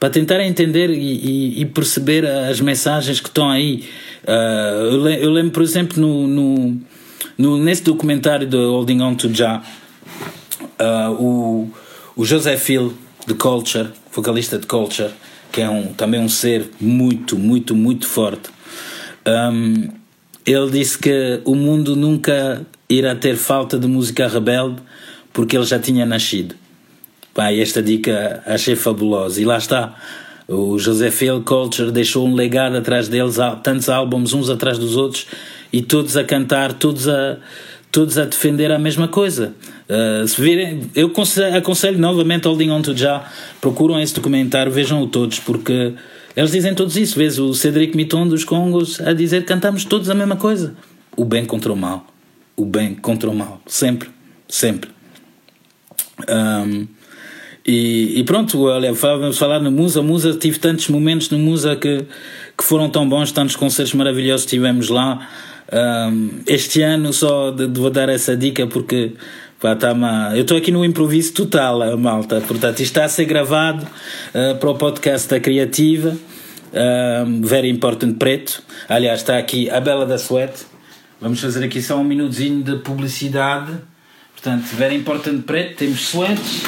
para 0.00 0.10
tentar 0.10 0.42
entender 0.44 0.90
e, 0.90 0.94
e, 0.94 1.60
e 1.62 1.64
perceber 1.66 2.26
as 2.26 2.60
mensagens 2.60 3.20
que 3.20 3.28
estão 3.28 3.50
aí. 3.50 3.84
Uh, 4.24 4.92
eu, 4.92 5.04
le 5.04 5.24
eu, 5.24 5.30
lembro, 5.30 5.52
por 5.52 5.62
exemplo, 5.62 6.00
no, 6.00 6.26
no, 6.26 6.80
no, 7.36 7.58
nesse 7.58 7.82
documentário 7.82 8.46
de 8.46 8.56
Holding 8.56 9.00
On 9.00 9.14
to 9.14 9.32
Ja, 9.32 9.62
uh, 10.80 11.12
o, 11.12 11.70
o 12.14 12.24
José 12.24 12.56
Phil 12.56 12.94
de 13.26 13.34
Culture, 13.34 13.88
vocalista 14.12 14.58
de 14.58 14.66
Culture, 14.66 15.10
que 15.52 15.60
é 15.60 15.68
um, 15.68 15.92
também 15.92 16.20
um 16.20 16.28
ser 16.28 16.70
muito, 16.80 17.38
muito, 17.38 17.74
muito 17.74 18.06
forte. 18.06 18.50
Um, 19.26 20.05
ele 20.46 20.70
disse 20.70 20.96
que 20.96 21.40
o 21.44 21.54
mundo 21.54 21.96
nunca 21.96 22.64
irá 22.88 23.14
ter 23.14 23.36
falta 23.36 23.78
de 23.78 23.86
música 23.86 24.28
rebelde 24.28 24.76
porque 25.32 25.56
ele 25.56 25.66
já 25.66 25.78
tinha 25.78 26.06
nascido. 26.06 26.54
Pá, 27.34 27.52
esta 27.52 27.82
dica 27.82 28.42
achei 28.46 28.76
fabulosa. 28.76 29.40
E 29.40 29.44
lá 29.44 29.58
está. 29.58 29.94
O 30.48 30.78
José 30.78 31.10
Phil 31.10 31.42
Culture 31.42 31.90
deixou 31.90 32.26
um 32.26 32.34
legado 32.34 32.76
atrás 32.76 33.08
deles, 33.08 33.36
tantos 33.62 33.88
álbuns 33.88 34.32
uns 34.32 34.48
atrás 34.48 34.78
dos 34.78 34.96
outros, 34.96 35.26
e 35.72 35.82
todos 35.82 36.16
a 36.16 36.22
cantar, 36.22 36.72
todos 36.72 37.08
a, 37.08 37.36
todos 37.90 38.16
a 38.16 38.24
defender 38.24 38.70
a 38.70 38.78
mesma 38.78 39.08
coisa. 39.08 39.52
Uh, 39.88 40.26
se 40.26 40.40
virem, 40.40 40.88
eu 40.94 41.08
aconselho, 41.08 41.56
aconselho 41.56 41.98
novamente 41.98 42.46
Holding 42.46 42.70
On 42.70 42.80
To 42.80 42.96
Já, 42.96 43.28
procuram 43.60 44.00
esse 44.00 44.14
documentário, 44.14 44.70
vejam-o 44.70 45.06
todos, 45.08 45.40
porque 45.40 45.94
eles 46.36 46.50
dizem 46.50 46.74
todos 46.74 46.96
isso. 46.96 47.18
Vês 47.18 47.38
o 47.38 47.54
Cedric 47.54 47.96
Miton 47.96 48.28
dos 48.28 48.44
Congos 48.44 49.00
a 49.00 49.12
dizer 49.12 49.44
cantamos 49.44 49.84
todos 49.84 50.10
a 50.10 50.14
mesma 50.14 50.36
coisa. 50.36 50.76
O 51.16 51.24
bem 51.24 51.46
contra 51.46 51.72
o 51.72 51.76
mal. 51.76 52.06
O 52.54 52.64
bem 52.66 52.94
contra 52.94 53.30
o 53.30 53.34
mal. 53.34 53.60
Sempre. 53.66 54.10
Sempre. 54.46 54.90
Um, 56.28 56.86
e, 57.66 58.20
e, 58.20 58.24
pronto, 58.24 58.62
olha, 58.62 58.92
vamos 58.92 59.38
falar 59.38 59.60
no 59.60 59.72
Musa. 59.72 60.00
Musa, 60.02 60.34
tive 60.34 60.58
tantos 60.58 60.88
momentos 60.88 61.30
no 61.30 61.38
Musa 61.38 61.74
que, 61.74 62.04
que 62.56 62.62
foram 62.62 62.88
tão 62.88 63.08
bons, 63.08 63.32
tantos 63.32 63.56
concertos 63.56 63.94
maravilhosos 63.94 64.46
tivemos 64.46 64.88
lá. 64.88 65.28
Um, 65.72 66.42
este 66.46 66.82
ano 66.82 67.12
só 67.12 67.52
vou 67.72 67.90
dar 67.90 68.08
essa 68.08 68.36
dica 68.36 68.68
porque 68.68 69.14
Pá, 69.60 69.74
tá 69.74 69.92
uma... 69.92 70.36
Eu 70.36 70.42
estou 70.42 70.56
aqui 70.56 70.70
no 70.70 70.84
improviso 70.84 71.32
total, 71.32 71.96
malta. 71.96 72.40
Portanto, 72.42 72.80
isto 72.80 72.92
está 72.92 73.04
a 73.04 73.08
ser 73.08 73.24
gravado 73.24 73.84
uh, 73.84 74.56
para 74.58 74.70
o 74.70 74.74
podcast 74.74 75.28
da 75.28 75.40
Criativa. 75.40 76.10
Uh, 76.10 77.46
very 77.46 77.70
Important 77.70 78.18
Preto. 78.18 78.62
Aliás, 78.88 79.20
está 79.20 79.38
aqui 79.38 79.70
a 79.70 79.80
Bela 79.80 80.04
da 80.04 80.16
Sweat. 80.16 80.66
Vamos 81.18 81.40
fazer 81.40 81.64
aqui 81.64 81.80
só 81.80 81.96
um 81.96 82.04
minutozinho 82.04 82.62
de 82.62 82.76
publicidade. 82.76 83.72
Portanto, 84.34 84.64
Very 84.76 84.94
Important 84.94 85.42
Preto. 85.42 85.76
Temos 85.76 86.00
sweats, 86.00 86.62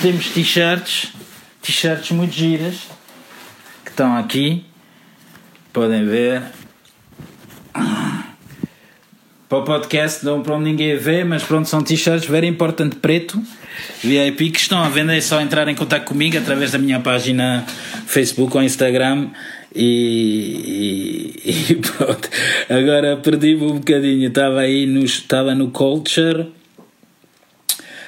temos 0.00 0.30
t-shirts, 0.30 1.12
t-shirts 1.60 2.10
muito 2.10 2.32
giras 2.32 2.88
que 3.84 3.90
estão 3.90 4.16
aqui. 4.16 4.64
Podem 5.72 6.06
ver 6.06 6.42
para 9.50 9.58
o 9.58 9.64
podcast, 9.64 10.24
não 10.24 10.42
para 10.42 10.54
onde 10.54 10.70
ninguém 10.70 10.96
vê, 10.96 11.24
mas 11.24 11.42
pronto, 11.42 11.68
são 11.68 11.82
t-shirts 11.82 12.24
very 12.24 12.46
important 12.46 12.90
preto, 13.02 13.42
VIP, 14.00 14.50
que 14.50 14.60
estão 14.60 14.80
à 14.80 14.88
venda, 14.88 15.12
é 15.12 15.20
só 15.20 15.40
entrar 15.40 15.66
em 15.66 15.74
contato 15.74 16.04
comigo 16.04 16.38
através 16.38 16.70
da 16.70 16.78
minha 16.78 17.00
página 17.00 17.66
Facebook 18.06 18.56
ou 18.56 18.62
Instagram 18.62 19.30
e, 19.74 21.34
e, 21.44 21.72
e 21.72 21.74
pronto. 21.74 22.30
Agora 22.68 23.16
perdi-me 23.16 23.64
um 23.64 23.78
bocadinho, 23.78 24.28
estava 24.28 24.60
aí 24.60 24.86
no, 24.86 25.04
estava 25.04 25.52
no 25.52 25.72
Culture, 25.72 26.46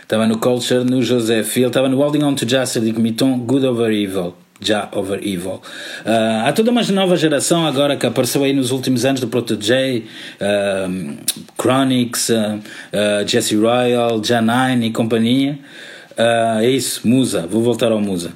estava 0.00 0.28
no 0.28 0.38
Culture, 0.38 0.84
no 0.84 1.02
José 1.02 1.42
Field, 1.42 1.70
estava 1.70 1.88
no 1.88 1.96
Holding 1.96 2.22
On 2.22 2.36
To 2.36 2.48
Justice 2.48 2.80
de 2.80 2.92
Comiton, 2.92 3.40
Good 3.40 3.66
Over 3.66 3.90
Evil 3.90 4.41
já 4.62 4.88
over 4.92 5.18
evil. 5.26 5.60
Uh, 6.04 6.46
há 6.46 6.52
toda 6.52 6.70
uma 6.70 6.82
nova 6.82 7.16
geração 7.16 7.66
agora 7.66 7.96
que 7.96 8.06
apareceu 8.06 8.44
aí 8.44 8.52
nos 8.52 8.70
últimos 8.70 9.04
anos 9.04 9.20
do 9.20 9.28
Proto 9.28 9.56
J, 9.56 10.04
uh, 10.40 11.16
Chronix, 11.60 12.28
uh, 12.28 12.60
Jesse 13.26 13.56
Royal, 13.56 14.22
Janine 14.22 14.86
e 14.86 14.90
companhia. 14.90 15.58
é 16.16 16.70
isso, 16.70 17.06
Musa, 17.06 17.46
vou 17.46 17.62
voltar 17.62 17.90
ao 17.90 18.00
Musa. 18.00 18.32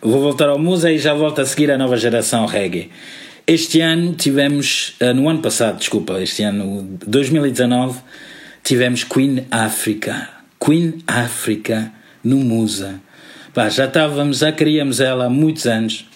vou 0.00 0.20
voltar 0.20 0.48
ao 0.48 0.58
Musa 0.58 0.90
e 0.90 0.98
já 0.98 1.12
volto 1.12 1.40
a 1.40 1.46
seguir 1.46 1.70
a 1.70 1.78
nova 1.78 1.96
geração 1.96 2.46
reggae. 2.46 2.90
Este 3.46 3.80
ano 3.80 4.12
tivemos, 4.12 4.94
no 5.16 5.28
ano 5.28 5.40
passado, 5.40 5.78
desculpa, 5.78 6.20
este 6.20 6.42
ano 6.42 6.98
2019, 7.06 7.98
tivemos 8.62 9.04
Queen 9.04 9.46
Africa. 9.50 10.28
Queen 10.62 11.02
Africa 11.06 11.90
no 12.22 12.36
Musa. 12.36 13.00
Pá, 13.58 13.68
já 13.68 13.86
estávamos, 13.86 14.38
já 14.38 14.52
queríamos 14.52 15.00
ela 15.00 15.24
há 15.24 15.28
muitos 15.28 15.66
anos. 15.66 16.06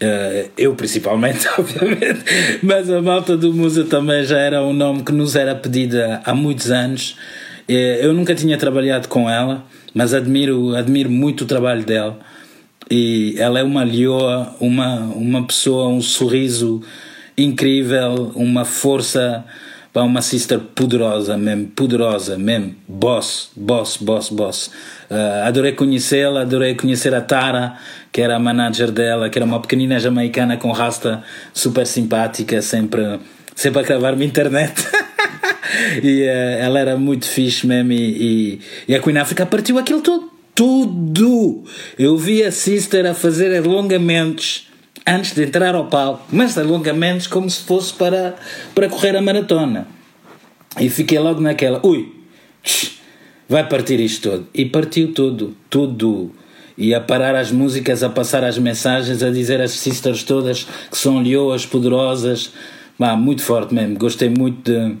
Uh, 0.00 0.48
eu 0.56 0.74
principalmente, 0.74 1.46
obviamente, 1.58 2.24
mas 2.62 2.90
a 2.90 3.02
malta 3.02 3.36
do 3.36 3.52
Musa 3.52 3.84
também 3.84 4.24
já 4.24 4.38
era 4.38 4.64
um 4.64 4.72
nome 4.72 5.02
que 5.02 5.12
nos 5.12 5.36
era 5.36 5.54
pedido 5.54 5.98
há 6.24 6.34
muitos 6.34 6.70
anos. 6.70 7.10
Uh, 7.68 8.00
eu 8.00 8.14
nunca 8.14 8.34
tinha 8.34 8.56
trabalhado 8.56 9.06
com 9.06 9.28
ela, 9.28 9.66
mas 9.92 10.14
admiro, 10.14 10.74
admiro 10.74 11.10
muito 11.10 11.44
o 11.44 11.46
trabalho 11.46 11.84
dela. 11.84 12.18
E 12.90 13.34
ela 13.36 13.58
é 13.58 13.62
uma 13.62 13.84
leoa, 13.84 14.56
uma, 14.58 15.00
uma 15.14 15.46
pessoa, 15.46 15.88
um 15.88 16.00
sorriso 16.00 16.82
incrível, 17.36 18.32
uma 18.34 18.64
força 18.64 19.44
Pá, 19.92 20.02
uma 20.02 20.20
sister 20.20 20.58
poderosa 20.58 21.38
mesmo, 21.38 21.68
poderosa 21.68 22.36
mesmo, 22.36 22.74
boss, 22.86 23.50
boss, 23.56 23.96
boss, 23.96 24.28
boss. 24.28 24.66
Uh, 25.10 25.46
adorei 25.46 25.72
conhecê-la, 25.72 26.42
adorei 26.42 26.74
conhecer 26.74 27.14
a 27.14 27.22
Tara, 27.22 27.78
que 28.12 28.20
era 28.20 28.36
a 28.36 28.38
manager 28.38 28.90
dela, 28.90 29.30
que 29.30 29.38
era 29.38 29.46
uma 29.46 29.60
pequenina 29.60 29.98
jamaicana 29.98 30.58
com 30.58 30.70
rasta 30.72 31.24
super 31.54 31.86
simpática, 31.86 32.60
sempre, 32.60 33.18
sempre 33.54 33.80
a 33.80 33.82
gravar-me 33.82 34.26
internet. 34.26 34.74
e 36.02 36.22
uh, 36.22 36.62
ela 36.62 36.78
era 36.80 36.96
muito 36.98 37.26
fixe 37.26 37.66
mesmo. 37.66 37.92
E, 37.92 37.96
e, 37.96 38.60
e 38.88 38.94
a 38.94 39.00
Queen 39.00 39.16
Africa 39.16 39.46
partiu 39.46 39.78
aquilo 39.78 40.02
tudo. 40.02 40.30
Tudo! 40.54 41.64
Eu 41.96 42.18
vi 42.18 42.42
a 42.42 42.50
sister 42.50 43.06
a 43.06 43.14
fazer 43.14 43.56
alongamentos 43.56 44.67
antes 45.08 45.34
de 45.34 45.44
entrar 45.44 45.74
ao 45.74 45.86
palco, 45.86 46.26
mas 46.30 46.58
alongamentos 46.58 47.26
como 47.26 47.48
se 47.48 47.62
fosse 47.62 47.94
para, 47.94 48.36
para 48.74 48.88
correr 48.88 49.16
a 49.16 49.22
maratona. 49.22 49.88
E 50.78 50.90
fiquei 50.90 51.18
logo 51.18 51.40
naquela, 51.40 51.84
ui, 51.84 52.12
vai 53.48 53.66
partir 53.66 53.98
isto 54.00 54.30
todo. 54.30 54.46
E 54.54 54.66
partiu 54.66 55.12
tudo, 55.12 55.56
tudo. 55.70 56.30
E 56.76 56.94
a 56.94 57.00
parar 57.00 57.34
as 57.34 57.50
músicas, 57.50 58.02
a 58.02 58.08
passar 58.08 58.44
as 58.44 58.58
mensagens, 58.58 59.22
a 59.22 59.30
dizer 59.30 59.60
as 59.60 59.72
sisters 59.72 60.22
todas 60.22 60.64
que 60.90 60.96
são 60.96 61.20
leoas 61.20 61.64
poderosas. 61.66 62.52
Bah, 62.98 63.16
muito 63.16 63.42
forte 63.42 63.74
mesmo. 63.74 63.98
Gostei 63.98 64.28
muito 64.28 64.70
de. 64.70 64.96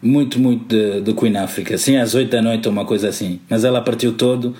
Muito, 0.00 0.38
muito 0.38 0.68
de, 0.68 1.00
de 1.00 1.12
Queen 1.12 1.36
Africa. 1.36 1.74
Assim, 1.74 1.96
às 1.96 2.14
8 2.14 2.30
da 2.30 2.40
noite 2.40 2.68
uma 2.68 2.84
coisa 2.84 3.08
assim. 3.08 3.40
Mas 3.50 3.64
ela 3.64 3.80
partiu 3.82 4.12
todo. 4.12 4.54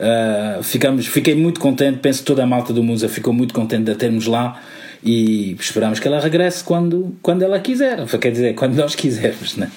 Uh, 0.00 0.62
ficamos, 0.62 1.06
fiquei 1.06 1.34
muito 1.34 1.60
contente, 1.60 1.98
penso 1.98 2.20
que 2.20 2.24
toda 2.24 2.42
a 2.42 2.46
malta 2.46 2.72
do 2.72 2.82
Musa 2.82 3.06
ficou 3.06 3.34
muito 3.34 3.52
contente 3.52 3.84
de 3.84 3.90
a 3.90 3.94
termos 3.94 4.26
lá 4.26 4.58
e 5.04 5.54
esperamos 5.60 5.98
que 5.98 6.08
ela 6.08 6.18
regresse 6.18 6.64
quando, 6.64 7.14
quando 7.20 7.42
ela 7.42 7.60
quiser, 7.60 8.06
quer 8.06 8.32
dizer, 8.32 8.54
quando 8.54 8.76
nós 8.76 8.94
quisermos. 8.94 9.56
Né? 9.56 9.70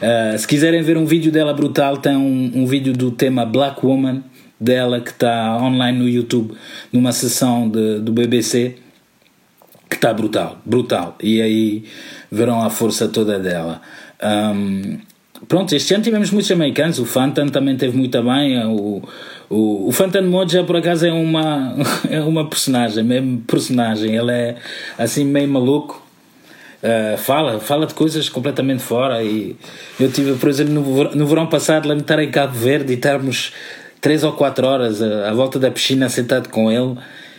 Uh, 0.00 0.38
se 0.38 0.46
quiserem 0.48 0.80
ver 0.82 0.96
um 0.96 1.04
vídeo 1.04 1.30
dela 1.30 1.52
brutal, 1.52 1.98
tem 1.98 2.16
um, 2.16 2.52
um 2.54 2.66
vídeo 2.66 2.94
do 2.94 3.10
tema 3.10 3.44
Black 3.44 3.84
Woman 3.84 4.22
dela 4.58 5.00
que 5.00 5.10
está 5.10 5.58
online 5.58 5.98
no 5.98 6.08
YouTube, 6.08 6.54
numa 6.90 7.12
sessão 7.12 7.68
de, 7.68 8.00
do 8.00 8.12
BBC 8.12 8.76
que 9.88 9.96
está 9.96 10.12
brutal, 10.12 10.58
brutal. 10.64 11.16
E 11.22 11.40
aí 11.40 11.84
verão 12.30 12.62
a 12.62 12.70
força 12.70 13.08
toda 13.08 13.38
dela. 13.38 13.80
Um, 14.22 14.98
pronto, 15.46 15.74
este 15.74 15.94
ano 15.94 16.02
tivemos 16.02 16.30
muitos 16.30 16.50
americanos, 16.50 16.98
o 16.98 17.04
Fantan 17.04 17.48
também 17.48 17.76
teve 17.76 17.96
muito 17.96 18.20
bem, 18.22 18.64
o, 18.64 19.02
o, 19.48 19.88
o 19.88 19.92
Fantan 19.92 20.22
Moja 20.22 20.64
por 20.64 20.76
acaso 20.76 21.06
é 21.06 21.12
uma, 21.12 21.76
é 22.10 22.20
uma 22.20 22.48
personagem, 22.48 23.04
mesmo 23.04 23.40
personagem, 23.46 24.16
ele 24.16 24.32
é 24.32 24.56
assim 24.98 25.24
meio 25.24 25.48
maluco, 25.48 26.02
uh, 26.82 27.16
fala, 27.18 27.60
fala 27.60 27.86
de 27.86 27.94
coisas 27.94 28.28
completamente 28.28 28.82
fora 28.82 29.22
e 29.22 29.56
eu 29.98 30.10
tive, 30.10 30.34
por 30.34 30.48
exemplo, 30.48 30.74
no, 30.74 31.14
no 31.14 31.26
verão 31.26 31.46
passado, 31.46 31.88
lembro 31.88 32.04
de 32.04 32.12
estar 32.12 32.22
em 32.22 32.30
Cabo 32.30 32.54
Verde 32.54 32.92
e 32.92 32.96
estarmos 32.96 33.52
3 34.00 34.24
ou 34.24 34.32
4 34.32 34.66
horas 34.66 35.02
à, 35.02 35.30
à 35.30 35.34
volta 35.34 35.58
da 35.58 35.70
piscina 35.70 36.08
sentado 36.08 36.48
com 36.48 36.70
ele 36.70 36.96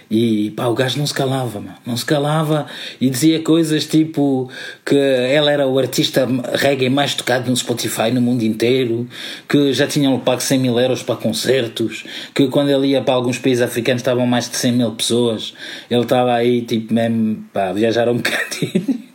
e 0.10 0.52
pá, 0.52 0.68
o 0.68 0.74
gajo 0.74 0.98
não 0.98 1.06
se 1.06 1.14
calava, 1.14 1.60
mano. 1.60 1.76
não 1.86 1.98
se 1.98 2.06
calava 2.06 2.66
e 3.00 3.10
dizia 3.10 3.42
coisas 3.42 3.86
tipo 3.86 4.50
que 4.86 4.96
ele 4.96 5.50
era 5.50 5.68
o 5.68 5.78
artista 5.78 6.28
reggae 6.54 6.90
mais 6.90 7.14
tocado 7.14 7.50
no 7.50 7.56
Spotify 7.56 8.10
no 8.12 8.22
mundo 8.22 8.44
inteiro, 8.44 9.08
que 9.48 9.74
já 9.74 9.86
tinham 9.86 10.18
pago 10.20 10.42
100 10.42 10.60
mil 10.60 10.80
euros 10.80 11.04
para 11.04 11.16
concertos, 11.16 12.06
que 12.34 12.48
quando 12.48 12.70
ele 12.70 12.88
ia 12.88 13.02
para 13.02 13.14
alguns 13.14 13.38
países 13.38 13.62
africanos 13.62 14.02
estavam 14.02 14.26
mais 14.26 14.50
de 14.50 14.56
100 14.56 14.72
mil 14.72 14.92
pessoas. 14.92 15.54
Ele 15.90 16.02
estava 16.02 16.34
aí, 16.34 16.62
tipo, 16.62 16.94
mesmo, 16.94 17.44
pá, 17.52 17.74
viajar 17.74 18.08
um 18.10 18.16
bocadinho. 18.18 19.08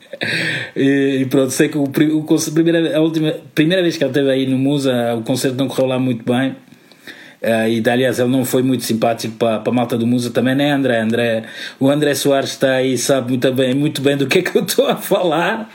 E, 0.77 1.23
e, 1.23 1.27
pronto, 1.27 1.51
sei 1.51 1.69
que 1.69 1.77
o, 1.77 1.85
o, 1.85 1.87
a, 1.87 2.97
a 2.97 3.01
última, 3.01 3.35
primeira 3.55 3.83
vez 3.83 3.97
que 3.97 4.05
ele 4.05 4.11
esteve 4.11 4.31
aí 4.31 4.47
no 4.47 4.59
Musa, 4.59 5.15
o 5.15 5.23
concerto 5.23 5.57
não 5.57 5.69
correu 5.69 5.87
lá 5.87 5.99
muito 5.99 6.25
bem 6.25 6.55
Uh, 7.43 7.69
e 7.69 7.83
aliás, 7.91 8.21
ele 8.21 8.31
não 8.31 8.45
foi 8.45 8.63
muito 8.63 8.85
simpático 8.85 9.35
para, 9.35 9.59
para 9.59 9.73
a 9.73 9.75
malta 9.75 9.99
do 9.99 10.07
Musa, 10.07 10.31
também 10.31 10.55
nem 10.55 10.71
André. 10.71 11.01
André. 11.01 11.43
O 11.81 11.91
André 11.91 12.15
Soares 12.15 12.51
está 12.51 12.75
aí 12.75 12.97
sabe 12.97 13.31
muito 13.31 13.53
bem, 13.53 13.75
muito 13.75 14.01
bem 14.01 14.17
do 14.17 14.29
que 14.29 14.39
é 14.39 14.43
que 14.43 14.57
eu 14.57 14.63
estou 14.63 14.87
a 14.87 14.95
falar, 14.95 15.69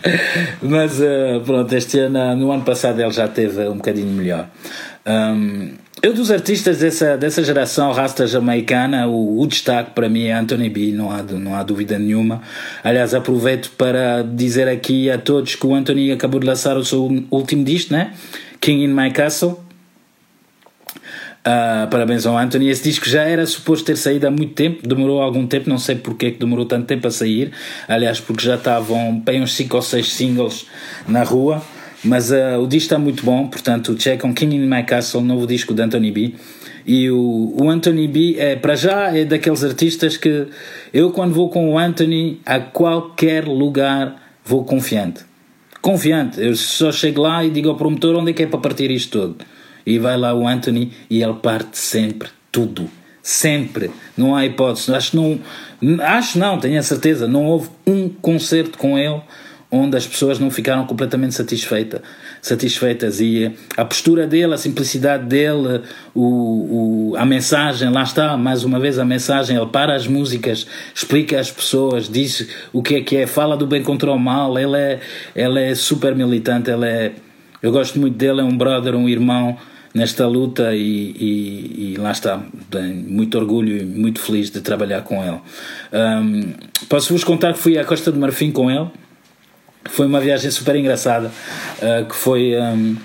mas 0.61 1.01
uh, 1.01 1.41
pronto, 1.45 1.73
este 1.73 1.99
ano, 1.99 2.35
no 2.37 2.51
ano 2.51 2.63
passado 2.63 3.01
ele 3.01 3.11
já 3.11 3.27
teve 3.27 3.67
um 3.67 3.75
bocadinho 3.75 4.07
melhor. 4.07 4.47
Um, 5.05 5.71
eu 6.01 6.13
dos 6.13 6.31
artistas 6.31 6.79
dessa, 6.79 7.17
dessa 7.17 7.43
geração 7.43 7.91
rasta 7.91 8.25
jamaicana, 8.27 9.07
o, 9.07 9.41
o, 9.41 9.47
destaque 9.47 9.91
para 9.91 10.07
mim 10.07 10.25
é 10.25 10.33
Anthony 10.33 10.69
B, 10.69 10.91
não 10.91 11.11
há, 11.11 11.21
não 11.23 11.55
há 11.55 11.63
dúvida 11.63 11.99
nenhuma. 11.99 12.41
Aliás, 12.83 13.13
aproveito 13.13 13.71
para 13.77 14.21
dizer 14.21 14.69
aqui 14.69 15.09
a 15.09 15.17
todos 15.17 15.55
que 15.55 15.65
o 15.65 15.73
Anthony 15.73 16.11
acabou 16.11 16.39
de 16.39 16.45
lançar 16.45 16.77
o 16.77 16.85
seu 16.85 17.25
último 17.31 17.63
disco, 17.65 17.93
né? 17.93 18.13
King 18.61 18.83
in 18.83 18.93
My 18.93 19.11
Castle 19.11 19.66
Uh, 21.47 21.87
parabéns 21.89 22.25
ao 22.25 22.37
Anthony. 22.37 22.69
Esse 22.69 22.83
disco 22.83 23.07
já 23.07 23.23
era 23.23 23.45
suposto 23.45 23.85
ter 23.85 23.95
saído 23.95 24.27
há 24.27 24.31
muito 24.31 24.53
tempo, 24.53 24.85
demorou 24.85 25.21
algum 25.21 25.47
tempo, 25.47 25.69
não 25.69 25.77
sei 25.77 25.95
porque 25.95 26.25
é 26.25 26.31
que 26.31 26.39
demorou 26.39 26.65
tanto 26.65 26.85
tempo 26.85 27.07
a 27.07 27.11
sair. 27.11 27.51
Aliás, 27.87 28.19
porque 28.19 28.43
já 28.43 28.55
estavam 28.55 29.19
bem 29.19 29.41
uns 29.41 29.53
5 29.53 29.75
ou 29.75 29.81
6 29.81 30.13
singles 30.13 30.65
na 31.07 31.23
rua. 31.23 31.61
Mas 32.03 32.31
uh, 32.31 32.59
o 32.61 32.67
disco 32.67 32.85
está 32.85 32.99
muito 32.99 33.23
bom, 33.23 33.47
portanto, 33.47 33.95
checkam 33.97 34.33
King 34.33 34.55
in 34.57 34.67
My 34.67 34.83
Castle, 34.83 35.21
novo 35.21 35.47
disco 35.47 35.73
de 35.73 35.81
Anthony 35.81 36.11
B. 36.11 36.33
E 36.85 37.09
o, 37.09 37.53
o 37.59 37.69
Anthony 37.69 38.07
B, 38.07 38.35
é, 38.37 38.55
para 38.55 38.75
já, 38.75 39.15
é 39.17 39.25
daqueles 39.25 39.63
artistas 39.63 40.15
que 40.15 40.47
eu, 40.93 41.11
quando 41.11 41.33
vou 41.33 41.49
com 41.49 41.73
o 41.73 41.77
Anthony, 41.77 42.39
a 42.45 42.59
qualquer 42.59 43.45
lugar, 43.45 44.15
vou 44.45 44.63
confiante. 44.63 45.21
Confiante. 45.81 46.39
Eu 46.39 46.55
só 46.55 46.91
chego 46.91 47.21
lá 47.21 47.43
e 47.43 47.49
digo 47.49 47.69
ao 47.69 47.75
promotor 47.75 48.15
onde 48.15 48.31
é 48.31 48.33
que 48.33 48.43
é 48.43 48.47
para 48.47 48.59
partir 48.59 48.91
isto 48.91 49.19
todo 49.19 49.37
e 49.87 49.97
vai 49.97 50.17
lá 50.17 50.33
o 50.33 50.45
Anthony 50.45 50.91
e 51.09 51.23
ele 51.23 51.35
parte 51.35 51.77
sempre 51.77 52.27
tudo. 52.51 52.89
Sempre. 53.23 53.89
Não 54.17 54.35
há 54.35 54.45
hipótese. 54.45 54.93
Acho 54.93 55.15
não. 55.15 55.39
Acho 56.01 56.37
não, 56.37 56.59
tenho 56.59 56.77
a 56.77 56.83
certeza. 56.83 57.25
Não 57.25 57.45
houve 57.45 57.69
um 57.85 58.09
concerto 58.09 58.77
com 58.77 58.97
ele 58.97 59.21
onde 59.69 59.97
as 59.97 60.07
pessoas 60.07 60.39
não 60.39 60.49
ficaram 60.49 60.85
completamente 60.85 61.35
satisfeita, 61.35 62.01
satisfeitas 62.41 63.19
e 63.19 63.53
a 63.75 63.83
postura 63.83 64.25
dele, 64.25 64.53
a 64.53 64.57
simplicidade 64.57 65.25
dele, 65.25 65.81
o, 66.15 67.11
o, 67.11 67.15
a 67.17 67.25
mensagem, 67.25 67.89
lá 67.89 68.03
está, 68.03 68.37
mais 68.37 68.63
uma 68.63 68.79
vez 68.79 68.97
a 68.97 69.03
mensagem, 69.03 69.57
ele 69.57 69.65
para 69.65 69.93
as 69.93 70.07
músicas, 70.07 70.65
explica 70.95 71.37
às 71.37 71.51
pessoas, 71.51 72.07
diz 72.07 72.47
o 72.71 72.81
que 72.81 72.95
é 72.95 73.01
que 73.01 73.17
é, 73.17 73.27
fala 73.27 73.57
do 73.57 73.67
bem 73.67 73.83
contra 73.83 74.09
o 74.09 74.17
mal, 74.17 74.57
ele 74.57 74.77
é, 74.77 74.99
ele 75.35 75.61
é 75.61 75.75
super 75.75 76.15
militante, 76.15 76.71
ele 76.71 76.85
é, 76.85 77.11
eu 77.61 77.69
gosto 77.69 77.99
muito 77.99 78.15
dele, 78.15 78.39
é 78.39 78.45
um 78.45 78.57
brother, 78.57 78.95
um 78.95 79.09
irmão, 79.09 79.57
nesta 79.93 80.27
luta 80.27 80.75
e, 80.75 80.79
e, 80.79 81.93
e, 81.93 81.95
lá 81.97 82.11
está, 82.11 82.43
tenho 82.69 82.95
muito 82.95 83.37
orgulho 83.37 83.77
e 83.77 83.85
muito 83.85 84.19
feliz 84.19 84.49
de 84.49 84.61
trabalhar 84.61 85.01
com 85.01 85.23
ele. 85.23 85.39
Um, 85.93 86.53
Posso-vos 86.87 87.23
contar 87.23 87.53
que 87.53 87.59
fui 87.59 87.77
à 87.77 87.83
Costa 87.83 88.11
do 88.11 88.19
Marfim 88.19 88.51
com 88.51 88.69
ele, 88.69 88.87
foi 89.85 90.05
uma 90.05 90.19
viagem 90.19 90.49
super 90.51 90.75
engraçada, 90.75 91.31
uh, 91.81 92.05
que 92.05 92.15
foi... 92.15 92.55
Um, 92.55 92.95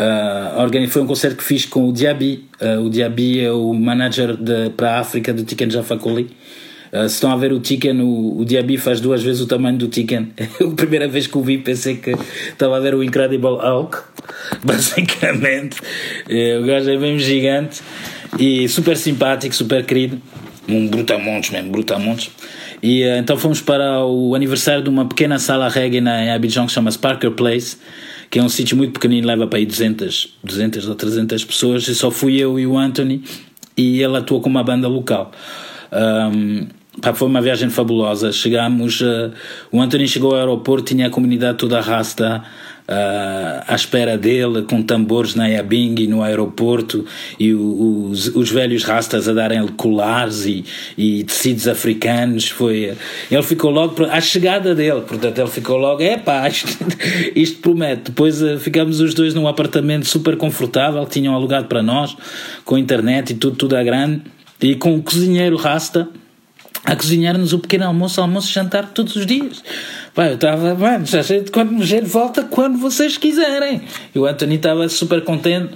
uh, 0.00 0.88
foi 0.88 1.02
um 1.02 1.06
concerto 1.06 1.36
que 1.36 1.44
fiz 1.44 1.64
com 1.66 1.88
o 1.88 1.92
Diaby. 1.92 2.48
Uh, 2.60 2.80
o 2.86 2.90
Diaby 2.90 3.40
é 3.40 3.52
o 3.52 3.72
manager 3.72 4.36
para 4.76 4.96
a 4.96 5.00
África 5.00 5.32
do 5.32 5.44
Tiken 5.44 5.70
Jafakoli. 5.70 6.30
Uh, 6.92 7.08
se 7.08 7.14
estão 7.14 7.32
a 7.32 7.36
ver 7.36 7.52
o 7.52 7.58
Tiken, 7.58 8.00
o, 8.02 8.40
o 8.40 8.44
Diaby 8.44 8.76
faz 8.76 9.00
duas 9.00 9.22
vezes 9.22 9.40
o 9.40 9.46
tamanho 9.46 9.78
do 9.78 9.88
Tiken. 9.88 10.32
a 10.60 10.74
primeira 10.74 11.08
vez 11.08 11.26
que 11.26 11.38
o 11.38 11.42
vi 11.42 11.58
pensei 11.58 11.96
que 11.96 12.14
estava 12.50 12.76
a 12.76 12.80
ver 12.80 12.94
o 12.94 13.02
Incredible 13.02 13.56
Hulk. 13.56 14.12
basicamente. 14.64 15.80
É, 16.28 16.58
o 16.58 16.64
gajo 16.64 16.90
é 16.90 16.96
mesmo 16.96 17.18
gigante 17.18 17.80
e 18.38 18.68
super 18.68 18.96
simpático, 18.96 19.54
super 19.54 19.84
querido. 19.84 20.20
Um 20.68 20.86
brutamontes 20.86 21.50
mesmo, 21.50 21.72
brutamontes. 21.72 22.30
E 22.82 23.02
uh, 23.04 23.16
então 23.16 23.36
fomos 23.36 23.60
para 23.60 24.04
o 24.04 24.34
aniversário 24.34 24.82
de 24.82 24.88
uma 24.88 25.06
pequena 25.06 25.38
sala 25.38 25.68
reggae 25.68 26.00
na, 26.00 26.24
em 26.24 26.30
Abidjan 26.30 26.66
que 26.66 26.72
chama-se 26.72 26.98
Parker 26.98 27.32
Place, 27.32 27.76
que 28.30 28.38
é 28.38 28.42
um 28.42 28.48
sítio 28.48 28.76
muito 28.76 28.92
pequenino, 28.92 29.26
leva 29.26 29.46
para 29.46 29.58
aí 29.58 29.66
200, 29.66 30.38
200 30.42 30.88
ou 30.88 30.94
300 30.94 31.44
pessoas. 31.44 31.86
E 31.88 31.94
só 31.94 32.10
fui 32.10 32.40
eu 32.40 32.58
e 32.58 32.66
o 32.66 32.78
Anthony 32.78 33.22
e 33.76 34.02
ele 34.02 34.16
atuou 34.16 34.40
com 34.40 34.48
uma 34.48 34.62
banda 34.62 34.88
local. 34.88 35.32
Um, 35.92 36.66
Pá, 37.00 37.14
foi 37.14 37.26
uma 37.26 37.40
viagem 37.40 37.70
fabulosa. 37.70 38.30
Chegámos, 38.32 39.00
uh, 39.00 39.32
o 39.70 39.80
António 39.80 40.06
chegou 40.06 40.32
ao 40.32 40.38
aeroporto, 40.38 40.94
tinha 40.94 41.06
a 41.06 41.10
comunidade 41.10 41.56
toda 41.56 41.80
rasta 41.80 42.44
uh, 42.86 43.64
à 43.66 43.74
espera 43.74 44.18
dele, 44.18 44.62
com 44.62 44.82
tambores 44.82 45.34
na 45.34 45.46
Yabing 45.46 46.06
no 46.06 46.22
aeroporto, 46.22 47.06
e 47.40 47.54
os, 47.54 48.28
os 48.36 48.50
velhos 48.50 48.84
rastas 48.84 49.26
a 49.26 49.32
darem-lhe 49.32 49.72
colares 49.72 50.44
e, 50.44 50.66
e, 50.96 51.24
tecidos 51.24 51.66
africanos. 51.66 52.50
Foi, 52.50 52.94
ele 53.30 53.42
ficou 53.42 53.70
logo, 53.70 54.04
à 54.04 54.20
chegada 54.20 54.74
dele, 54.74 55.00
portanto, 55.00 55.38
ele 55.38 55.50
ficou 55.50 55.78
logo, 55.78 56.02
é 56.02 56.18
pá, 56.18 56.46
isto, 56.46 56.76
isto 57.34 57.58
promete. 57.60 58.10
Depois 58.10 58.42
uh, 58.42 58.58
ficámos 58.58 59.00
os 59.00 59.14
dois 59.14 59.32
num 59.32 59.48
apartamento 59.48 60.04
super 60.04 60.36
confortável, 60.36 61.06
tinham 61.06 61.34
alugado 61.34 61.68
para 61.68 61.82
nós, 61.82 62.14
com 62.66 62.76
internet 62.76 63.30
e 63.30 63.34
tudo, 63.34 63.56
tudo 63.56 63.76
à 63.76 63.82
grande, 63.82 64.20
e 64.60 64.74
com 64.74 64.94
um 64.94 65.00
cozinheiro 65.00 65.56
rasta 65.56 66.06
a 66.84 66.96
cozinhar-nos 66.96 67.52
o 67.52 67.58
pequeno 67.58 67.86
almoço, 67.86 68.20
almoço 68.20 68.52
jantar 68.52 68.88
todos 68.88 69.14
os 69.16 69.24
dias. 69.24 69.62
Pá, 70.14 70.26
eu 70.26 70.34
estava, 70.34 70.74
mano, 70.74 71.06
já 71.06 71.22
sei 71.22 71.42
de 71.42 71.50
quando 71.50 71.82
gente 71.84 72.06
volta 72.06 72.42
quando 72.42 72.78
vocês 72.78 73.16
quiserem. 73.16 73.82
E 74.14 74.18
o 74.18 74.26
Anthony 74.26 74.56
estava 74.56 74.88
super 74.88 75.22
contente. 75.22 75.74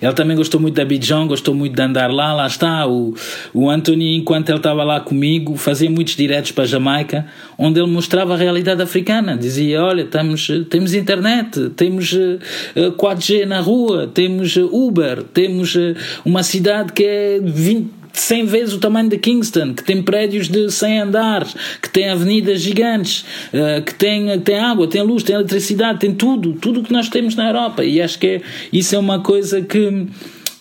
Ele 0.00 0.12
também 0.12 0.36
gostou 0.36 0.60
muito 0.60 0.74
da 0.74 0.82
Abidjan, 0.82 1.26
gostou 1.26 1.54
muito 1.54 1.74
de 1.74 1.80
andar 1.80 2.12
lá, 2.12 2.32
lá 2.32 2.46
está. 2.46 2.86
O, 2.86 3.14
o 3.54 3.70
Anthony, 3.70 4.16
enquanto 4.16 4.50
ele 4.50 4.58
estava 4.58 4.84
lá 4.84 5.00
comigo, 5.00 5.56
fazia 5.56 5.88
muitos 5.88 6.14
diretos 6.14 6.52
para 6.52 6.64
a 6.64 6.66
Jamaica, 6.66 7.26
onde 7.56 7.80
ele 7.80 7.90
mostrava 7.90 8.34
a 8.34 8.36
realidade 8.36 8.82
africana. 8.82 9.36
Dizia: 9.36 9.82
Olha, 9.82 10.02
estamos, 10.02 10.46
temos 10.68 10.92
internet, 10.92 11.70
temos 11.70 12.12
uh, 12.12 12.38
eh, 12.74 12.90
4G 12.90 13.42
eh, 13.42 13.46
na 13.46 13.60
rua, 13.60 14.06
temos 14.12 14.56
Uber, 14.56 15.22
temos 15.22 15.74
uh, 15.74 15.94
uma 16.24 16.42
cidade 16.42 16.92
que 16.92 17.04
é 17.04 17.40
20 17.42 18.03
100 18.20 18.46
vezes 18.46 18.74
o 18.74 18.78
tamanho 18.78 19.08
de 19.08 19.18
Kingston, 19.18 19.74
que 19.74 19.84
tem 19.84 20.02
prédios 20.02 20.48
de 20.48 20.70
100 20.70 21.00
andares, 21.00 21.54
que 21.82 21.90
tem 21.90 22.08
avenidas 22.08 22.60
gigantes, 22.60 23.24
uh, 23.52 23.82
que 23.82 23.94
tem, 23.94 24.38
tem 24.40 24.58
água, 24.58 24.86
tem 24.86 25.02
luz, 25.02 25.22
tem 25.22 25.34
eletricidade, 25.34 25.98
tem 25.98 26.14
tudo, 26.14 26.52
tudo 26.54 26.80
o 26.80 26.82
que 26.82 26.92
nós 26.92 27.08
temos 27.08 27.34
na 27.34 27.48
Europa. 27.48 27.84
E 27.84 28.00
acho 28.00 28.18
que 28.18 28.26
é, 28.26 28.42
isso 28.72 28.94
é 28.94 28.98
uma 28.98 29.20
coisa 29.20 29.60
que 29.60 30.06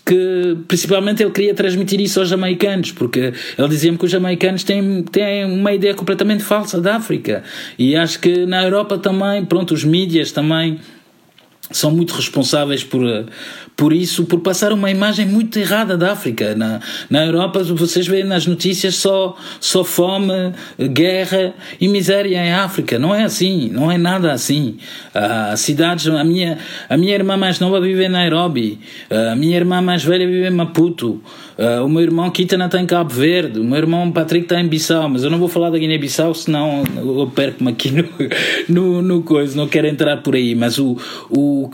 que 0.06 0.58
principalmente 0.68 1.24
ele 1.24 1.32
queria 1.32 1.54
transmitir 1.54 2.02
isso 2.02 2.20
aos 2.20 2.28
jamaicanos, 2.28 2.92
porque 2.92 3.34
ele 3.58 3.68
dizia-me 3.70 3.98
que 3.98 4.06
os 4.06 4.12
jamaicanos 4.12 4.64
têm, 4.64 5.02
têm 5.04 5.46
uma 5.46 5.74
ideia 5.74 5.94
completamente 5.94 6.44
falsa 6.44 6.82
da 6.82 6.98
África. 6.98 7.44
E 7.80 7.96
acho 7.96 8.20
que 8.20 8.46
na 8.46 8.64
Europa 8.64 8.98
também, 8.98 9.46
pronto, 9.46 9.74
os 9.74 9.84
mídias 9.84 10.32
também 10.32 10.80
são 11.72 11.90
muito 11.90 12.14
responsáveis 12.14 12.84
por, 12.84 13.02
por 13.76 13.92
isso, 13.92 14.26
por 14.26 14.40
passar 14.40 14.72
uma 14.72 14.92
imagem 14.92 15.26
muito 15.26 15.58
errada 15.58 15.98
da 15.98 16.12
África. 16.12 16.56
Na, 16.56 16.80
na 17.10 17.26
Europa, 17.26 17.64
vocês 17.64 18.08
veem 18.08 18.24
nas 18.24 18.46
notícias 18.46 18.96
só, 18.96 19.36
só 19.60 19.84
fome, 19.84 20.54
guerra 20.92 21.54
e 21.82 21.88
miséria 21.88 22.38
em 22.38 22.54
África. 22.54 23.00
Não 23.00 23.14
é 23.14 23.24
assim, 23.24 23.70
não 23.70 23.92
é 23.92 23.98
nada 23.98 24.32
assim. 24.32 24.78
As 25.14 25.60
cidades, 25.62 26.08
a 26.08 26.24
minha, 26.24 26.58
a 26.88 26.96
minha 26.96 27.16
irmã 27.16 27.36
mais 27.36 27.60
nova 27.60 27.82
vive 27.82 28.06
em 28.06 28.10
Nairobi, 28.10 28.80
a 29.10 29.36
minha 29.36 29.58
irmã 29.58 29.82
mais 29.82 30.04
velha 30.04 30.28
vive 30.28 30.48
em 30.48 30.52
Maputo. 30.52 31.22
Uh, 31.58 31.86
o 31.86 31.90
meu 31.90 32.02
irmão 32.02 32.30
Kitana 32.32 32.66
está 32.66 32.82
em 32.82 32.86
Cabo 32.86 33.14
Verde, 33.14 33.60
o 33.60 33.64
meu 33.64 33.78
irmão 33.78 34.12
Patrick 34.12 34.46
está 34.46 34.60
em 34.60 34.68
Bissau, 34.68 35.08
mas 35.08 35.24
eu 35.24 35.30
não 35.30 35.38
vou 35.38 35.48
falar 35.48 35.70
da 35.70 35.78
Guiné-Bissau, 35.78 36.34
senão 36.34 36.84
eu 36.96 37.32
perco-me 37.34 37.70
aqui 37.72 37.92
no, 37.92 38.04
no, 38.68 39.02
no, 39.02 39.22
coisa, 39.22 39.56
não 39.56 39.68
quero 39.68 39.88
entrar 39.88 40.18
por 40.18 40.36
aí. 40.36 40.56
Mas 40.56 40.80
o, 40.80 40.98
o, 41.30 41.70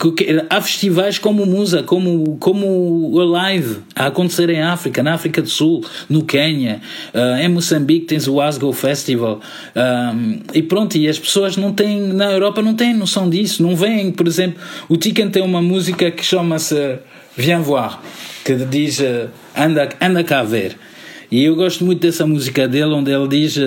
há 0.49 0.61
festivais 0.61 1.17
como 1.17 1.43
o 1.43 1.45
Musa, 1.45 1.82
como, 1.84 2.38
como 2.38 3.11
o 3.11 3.21
Alive 3.21 3.77
a 3.95 4.07
acontecer 4.07 4.49
em 4.49 4.61
África, 4.61 5.01
na 5.01 5.13
África 5.13 5.41
do 5.41 5.49
Sul, 5.49 5.84
no 6.09 6.23
Quênia, 6.23 6.82
uh, 7.13 7.39
em 7.41 7.47
Moçambique 7.47 8.05
tens 8.05 8.27
o 8.27 8.41
Asgo 8.41 8.71
Festival. 8.73 9.39
Um, 9.75 10.39
e 10.53 10.61
pronto, 10.61 10.97
e 10.97 11.07
as 11.07 11.17
pessoas 11.17 11.55
não 11.55 11.71
têm, 11.71 12.13
na 12.13 12.32
Europa 12.32 12.61
não 12.61 12.73
têm 12.73 12.93
noção 12.93 13.30
disso, 13.30 13.63
não 13.63 13.75
veem, 13.75 14.11
por 14.11 14.27
exemplo, 14.27 14.61
o 14.89 14.97
Tican 14.97 15.30
tem 15.30 15.41
uma 15.41 15.61
música 15.61 16.11
que 16.11 16.25
chama-se 16.25 16.99
Viens 17.38 17.61
voir 17.61 18.01
que 18.43 18.55
diz 18.55 19.01
anda, 19.55 19.89
anda 20.01 20.23
cá 20.23 20.43
ver. 20.43 20.77
E 21.32 21.43
eu 21.43 21.55
gosto 21.55 21.86
muito 21.86 22.01
dessa 22.01 22.25
música 22.25 22.67
dele, 22.67 22.93
onde 22.93 23.11
ele 23.11 23.27
diz 23.27 23.57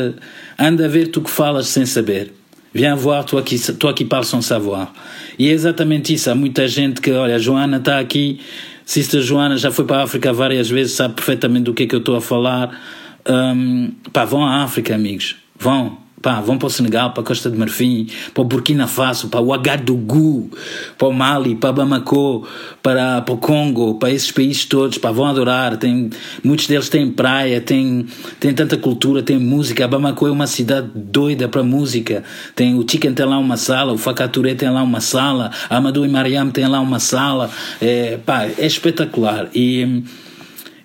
anda 0.58 0.86
a 0.86 0.88
ver 0.88 1.08
tu 1.08 1.20
que 1.20 1.30
falas 1.30 1.68
sem 1.68 1.86
saber. 1.86 2.32
Viens 2.74 2.98
voir, 2.98 3.24
tu 3.24 3.36
aqui, 3.36 3.58
tu 3.58 3.86
aqui 3.86 4.04
parles 4.04 4.28
sans 4.28 4.46
savoir. 4.46 4.90
E 5.38 5.48
é 5.48 5.52
exatamente 5.52 6.14
isso. 6.14 6.30
Há 6.30 6.34
muita 6.34 6.66
gente 6.66 7.02
que, 7.02 7.12
olha, 7.12 7.38
Joana 7.38 7.76
está 7.76 7.98
aqui, 7.98 8.40
Sister 8.84 9.20
Joana 9.20 9.58
já 9.58 9.70
foi 9.70 9.84
para 9.84 9.98
a 9.98 10.02
África 10.04 10.32
várias 10.32 10.70
vezes, 10.70 10.94
sabe 10.94 11.14
perfeitamente 11.14 11.64
do 11.64 11.74
que 11.74 11.82
é 11.82 11.86
que 11.86 11.94
eu 11.94 11.98
estou 11.98 12.16
a 12.16 12.20
falar. 12.20 12.80
Um, 13.28 13.92
pá, 14.12 14.24
vão 14.24 14.44
à 14.44 14.62
África, 14.64 14.94
amigos. 14.94 15.36
Vão. 15.58 16.01
Pá, 16.22 16.40
vão 16.40 16.56
para 16.56 16.68
o 16.68 16.70
Senegal, 16.70 17.10
para 17.10 17.20
a 17.20 17.26
Costa 17.26 17.50
de 17.50 17.58
Marfim, 17.58 18.06
para 18.32 18.42
o 18.42 18.44
Burkina 18.44 18.86
Faso, 18.86 19.26
para 19.26 19.40
o 19.40 19.46
Ouagadougou, 19.46 20.48
para 20.96 21.08
o 21.08 21.12
Mali, 21.12 21.56
para 21.56 21.72
Bamako, 21.72 22.46
para, 22.80 23.20
para 23.22 23.34
o 23.34 23.38
Congo, 23.38 23.96
para 23.96 24.12
esses 24.12 24.30
países 24.30 24.64
todos, 24.64 24.98
pá, 24.98 25.10
vão 25.10 25.26
adorar. 25.26 25.76
Tem, 25.76 26.10
muitos 26.44 26.68
deles 26.68 26.88
têm 26.88 27.10
praia, 27.10 27.60
têm, 27.60 28.06
têm 28.38 28.54
tanta 28.54 28.76
cultura, 28.76 29.20
têm 29.20 29.36
música. 29.36 29.88
Bamako 29.88 30.28
é 30.28 30.30
uma 30.30 30.46
cidade 30.46 30.88
doida 30.94 31.48
para 31.48 31.64
música. 31.64 32.22
Tem, 32.54 32.78
o 32.78 32.86
Chicken 32.88 33.12
tem 33.12 33.26
lá 33.26 33.38
uma 33.38 33.56
sala, 33.56 33.92
o 33.92 33.98
Facaturé 33.98 34.54
tem 34.54 34.70
lá 34.70 34.84
uma 34.84 35.00
sala, 35.00 35.50
a 35.68 35.76
Amadou 35.76 36.06
e 36.06 36.08
Mariam 36.08 36.50
tem 36.50 36.68
lá 36.68 36.78
uma 36.78 37.00
sala. 37.00 37.50
É, 37.80 38.16
pá, 38.24 38.44
é 38.44 38.64
espetacular. 38.64 39.48
E, 39.52 40.04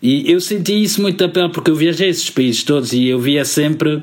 e 0.01 0.31
eu 0.31 0.41
senti 0.41 0.81
isso 0.81 0.99
muito 0.99 1.23
a 1.23 1.29
pele 1.29 1.49
porque 1.49 1.69
eu 1.69 1.75
viajei 1.75 2.09
esses 2.09 2.31
países 2.31 2.63
todos 2.63 2.91
e 2.91 3.05
eu 3.05 3.19
via 3.19 3.45
sempre 3.45 4.01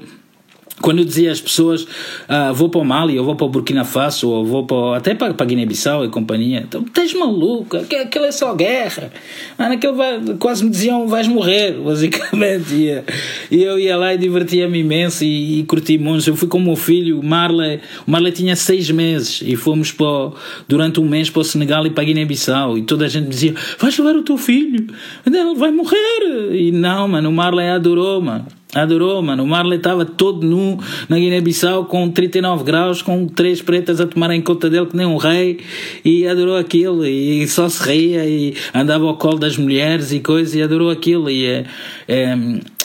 quando 0.81 0.99
eu 0.99 1.05
dizia 1.05 1.31
às 1.31 1.41
pessoas 1.41 1.87
ah, 2.29 2.53
vou 2.53 2.68
para 2.68 2.81
o 2.81 2.85
Mali, 2.85 3.18
ou 3.18 3.25
vou 3.25 3.37
para 3.37 3.47
o 3.47 3.49
Burkina 3.49 3.85
Faso, 3.85 4.29
ou 4.29 4.45
vou 4.45 4.66
para, 4.66 4.97
até 4.97 5.14
para, 5.14 5.33
para 5.33 5.47
Guiné-Bissau 5.47 6.05
e 6.05 6.09
companhia, 6.09 6.64
então 6.66 6.83
estás 6.83 7.14
maluco, 7.14 7.77
aquilo 7.77 8.25
é 8.25 8.33
só 8.33 8.55
guerra. 8.55 9.12
Mano, 9.59 9.75
aquilo 9.75 9.95
vai, 9.95 10.20
quase 10.39 10.64
me 10.64 10.70
diziam 10.70 11.07
vais 11.07 11.29
morrer, 11.29 11.72
basicamente. 11.83 12.75
E, 12.75 13.57
e 13.57 13.62
eu 13.62 13.79
ia 13.79 13.97
lá 13.97 14.14
e 14.14 14.18
divertia-me 14.18 14.81
imenso 14.81 15.25
e, 15.25 15.61
e 15.61 15.64
curti 15.64 15.97
muito. 15.97 16.29
Eu 16.29 16.37
fui 16.37 16.49
com 16.49 16.59
o 16.59 16.62
meu 16.62 16.77
filho, 16.77 17.20
o 17.20 17.25
Marley, 17.25 17.81
o 18.07 18.11
Marley 18.11 18.33
tinha 18.33 18.57
seis 18.57 18.91
meses 18.91 19.43
e 19.45 19.55
fomos 19.57 19.93
para, 19.93 20.33
durante 20.68 20.99
um 20.99 21.09
mês 21.09 21.31
para 21.31 21.41
o 21.41 21.45
Senegal 21.45 21.87
e 21.87 21.91
para 21.91 22.05
Guiné-Bissau. 22.05 22.77
E 22.79 22.83
toda 22.83 23.05
a 23.05 23.09
gente 23.09 23.29
dizia: 23.29 23.55
vais 23.79 23.97
levar 23.97 24.16
o 24.16 24.22
teu 24.22 24.37
filho, 24.37 24.87
ele 25.25 25.55
vai 25.55 25.70
morrer. 25.70 26.53
E 26.53 26.72
não, 26.72 27.07
mano, 27.09 27.29
o 27.29 27.33
Marley 27.33 27.68
adorou, 27.68 28.20
mano. 28.20 28.47
Adorou, 28.73 29.23
mano. 29.23 29.45
O 29.45 29.47
Marley 29.47 29.79
estava 29.79 30.05
todo 30.05 30.45
nu 30.45 30.79
na 31.09 31.17
Guiné-Bissau 31.17 31.85
com 31.85 32.11
39 32.11 32.65
graus, 32.65 33.03
com 33.03 33.27
três 33.29 33.62
pretas 33.62 34.01
a 34.01 34.07
tomarem 34.07 34.41
conta 34.43 34.69
dele 34.69 34.87
que 34.87 34.97
nem 34.97 35.07
um 35.07 35.17
rei 35.17 35.61
e 36.05 36.27
adorou 36.27 36.57
aquilo 36.57 37.07
e 37.07 37.47
só 37.47 37.69
se 37.69 37.83
ria 37.83 38.27
e 38.27 38.57
andava 38.75 39.07
ao 39.07 39.17
colo 39.17 39.39
das 39.39 39.57
mulheres 39.57 40.11
e 40.12 40.19
coisas 40.19 40.55
e 40.57 40.62
adorou 40.62 40.91
aquilo 40.91 41.31
e 41.31 41.47
é, 41.47 41.65
é, 42.09 42.37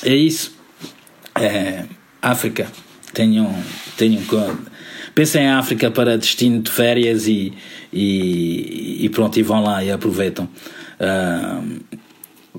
é 0.04 0.16
isso. 0.16 0.54
É, 1.36 1.86
África. 2.22 2.68
Tenham, 3.12 3.52
tenham 3.98 4.22
pensem 5.16 5.44
em 5.44 5.50
África 5.50 5.90
para 5.90 6.18
destino 6.18 6.62
de 6.62 6.72
férias 6.72 7.28
e, 7.28 7.52
e, 7.92 9.06
e 9.06 9.10
pronto, 9.10 9.40
e 9.40 9.44
vão 9.44 9.64
lá 9.64 9.84
e 9.84 9.92
aproveitam. 9.92 10.48
Uh, 11.00 11.80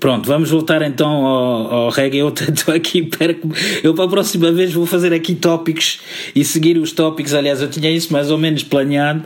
Pronto, 0.00 0.26
vamos 0.26 0.48
voltar 0.50 0.80
então 0.80 1.26
ao, 1.26 1.74
ao 1.74 1.88
reggae. 1.90 2.18
Eu 2.18 2.30
estou 2.30 2.72
aqui, 2.74 3.02
perco. 3.02 3.50
Eu 3.84 3.92
para 3.94 4.06
a 4.06 4.08
próxima 4.08 4.50
vez 4.50 4.72
vou 4.72 4.86
fazer 4.86 5.12
aqui 5.12 5.34
tópicos 5.34 6.00
e 6.34 6.42
seguir 6.42 6.78
os 6.78 6.90
tópicos. 6.92 7.34
Aliás, 7.34 7.60
eu 7.60 7.68
tinha 7.68 7.90
isso 7.90 8.10
mais 8.10 8.30
ou 8.30 8.38
menos 8.38 8.62
planeado, 8.62 9.22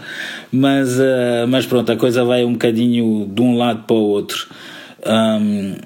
mas, 0.51 0.99
uh, 0.99 1.47
mas 1.49 1.65
pronto, 1.65 1.93
a 1.93 1.97
coisa 1.97 2.25
vai 2.25 2.45
um 2.45 2.55
bocadinho 2.55 3.31
de 3.33 3.41
um 3.41 3.57
lado 3.57 3.85
para 3.87 3.95
o 3.95 4.01
outro. 4.01 4.49
Um, 5.07 5.77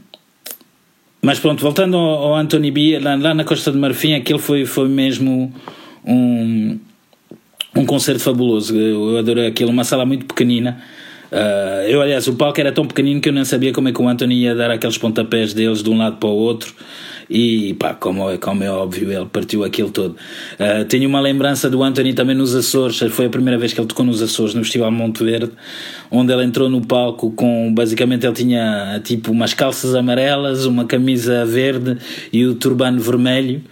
mas 1.20 1.38
pronto, 1.38 1.60
voltando 1.60 1.94
ao, 1.98 2.28
ao 2.28 2.36
Anthony 2.36 2.70
B, 2.70 2.98
lá, 2.98 3.14
lá, 3.14 3.34
na 3.34 3.44
Costa 3.44 3.70
de 3.70 3.76
Marfim, 3.76 4.14
aquele 4.14 4.38
foi, 4.38 4.64
foi 4.64 4.88
mesmo 4.88 5.52
um, 6.02 6.78
um 7.76 7.84
concerto 7.84 8.22
fabuloso. 8.22 8.74
Eu 8.74 9.18
adorei 9.18 9.48
aquilo, 9.48 9.70
uma 9.70 9.84
sala 9.84 10.06
muito 10.06 10.24
pequenina 10.24 10.82
Uh, 11.30 11.86
eu, 11.86 12.00
aliás, 12.00 12.26
o 12.26 12.34
palco 12.34 12.60
era 12.60 12.72
tão 12.72 12.86
pequenino 12.86 13.20
que 13.20 13.28
eu 13.28 13.32
nem 13.32 13.44
sabia 13.44 13.72
como 13.72 13.88
é 13.88 13.92
que 13.92 14.00
o 14.00 14.08
Anthony 14.08 14.44
ia 14.44 14.54
dar 14.54 14.70
aqueles 14.70 14.96
pontapés 14.96 15.52
deles 15.52 15.82
de 15.82 15.90
um 15.90 15.98
lado 15.98 16.16
para 16.16 16.28
o 16.28 16.32
outro. 16.32 16.74
E 17.30 17.74
pá, 17.74 17.92
como, 17.92 18.30
é, 18.30 18.38
como 18.38 18.64
é 18.64 18.70
óbvio, 18.70 19.12
ele 19.12 19.26
partiu 19.26 19.62
aquilo 19.62 19.90
todo. 19.90 20.16
Uh, 20.58 20.84
tenho 20.86 21.06
uma 21.06 21.20
lembrança 21.20 21.68
do 21.68 21.82
Anthony 21.82 22.14
também 22.14 22.34
nos 22.34 22.54
Açores, 22.54 22.98
foi 23.10 23.26
a 23.26 23.28
primeira 23.28 23.58
vez 23.58 23.74
que 23.74 23.80
ele 23.80 23.86
tocou 23.86 24.06
nos 24.06 24.22
Açores, 24.22 24.54
no 24.54 24.62
Festival 24.62 24.90
Monte 24.90 25.22
Verde, 25.22 25.52
onde 26.10 26.32
ele 26.32 26.44
entrou 26.44 26.70
no 26.70 26.80
palco 26.80 27.30
com. 27.32 27.72
Basicamente, 27.74 28.24
ele 28.24 28.34
tinha 28.34 28.98
tipo 29.04 29.30
umas 29.30 29.52
calças 29.52 29.94
amarelas, 29.94 30.64
uma 30.64 30.86
camisa 30.86 31.44
verde 31.44 31.98
e 32.32 32.46
o 32.46 32.54
turbano 32.54 32.98
vermelho 32.98 33.62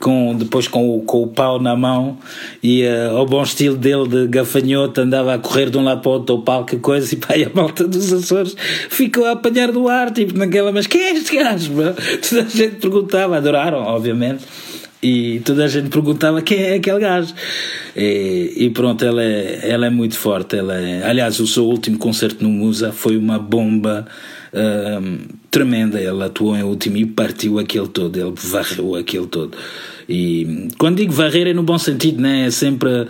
com, 0.00 0.34
depois 0.36 0.68
com 0.68 0.96
o, 0.96 1.02
com 1.02 1.22
o 1.22 1.26
pau 1.26 1.60
na 1.60 1.76
mão 1.76 2.18
e 2.62 2.84
uh, 2.84 3.16
ao 3.16 3.26
bom 3.26 3.42
estilo 3.42 3.76
dele 3.76 4.08
de 4.08 4.26
gafanhoto 4.26 5.00
andava 5.00 5.34
a 5.34 5.38
correr 5.38 5.70
de 5.70 5.78
um 5.78 5.84
lado 5.84 6.00
para 6.00 6.10
o 6.10 6.12
outro 6.14 6.38
palco 6.38 6.74
e 6.74 6.78
coisa 6.78 7.14
e 7.14 7.16
pá, 7.16 7.36
e 7.36 7.44
a 7.44 7.50
malta 7.52 7.86
dos 7.86 8.12
Açores 8.12 8.56
ficou 8.90 9.24
a 9.24 9.32
apanhar 9.32 9.72
do 9.72 9.88
ar, 9.88 10.10
tipo 10.10 10.36
naquela, 10.38 10.72
mas 10.72 10.86
quem 10.86 11.00
é 11.00 11.12
este 11.12 11.36
gajo? 11.36 11.72
Toda 12.28 12.42
a 12.42 12.48
gente 12.48 12.76
perguntava, 12.76 13.36
adoraram, 13.36 13.78
obviamente. 13.78 14.44
e 15.02 15.40
toda 15.44 15.64
a 15.64 15.68
gente 15.68 15.88
perguntava 15.88 16.42
quem 16.42 16.58
é 16.58 16.74
aquele 16.74 16.98
gajo. 16.98 17.32
E, 17.94 18.52
e, 18.56 18.70
pronto, 18.70 19.04
ela 19.04 19.22
é, 19.22 19.60
ela 19.62 19.86
é 19.86 19.90
muito 19.90 20.16
forte. 20.16 20.56
Ela 20.56 20.80
é, 20.80 21.08
aliás, 21.08 21.38
o 21.38 21.46
seu 21.46 21.64
último 21.64 21.98
concerto 21.98 22.42
no 22.42 22.50
Musa 22.50 22.92
foi 22.92 23.16
uma 23.16 23.38
bomba 23.38 24.06
um, 24.52 25.18
tremenda. 25.56 25.98
Ela 25.98 26.26
atuou 26.26 26.54
em 26.54 26.62
último 26.62 26.98
e 26.98 27.06
partiu 27.06 27.58
aquele 27.58 27.88
todo, 27.88 28.18
ele 28.18 28.32
varreu 28.36 28.94
aquele 28.94 29.26
todo. 29.26 29.56
E 30.06 30.68
quando 30.76 30.98
digo 30.98 31.12
varrer 31.12 31.46
é 31.46 31.54
no 31.54 31.62
bom 31.62 31.78
sentido, 31.78 32.20
né? 32.20 32.46
é 32.46 32.50
sempre 32.50 33.06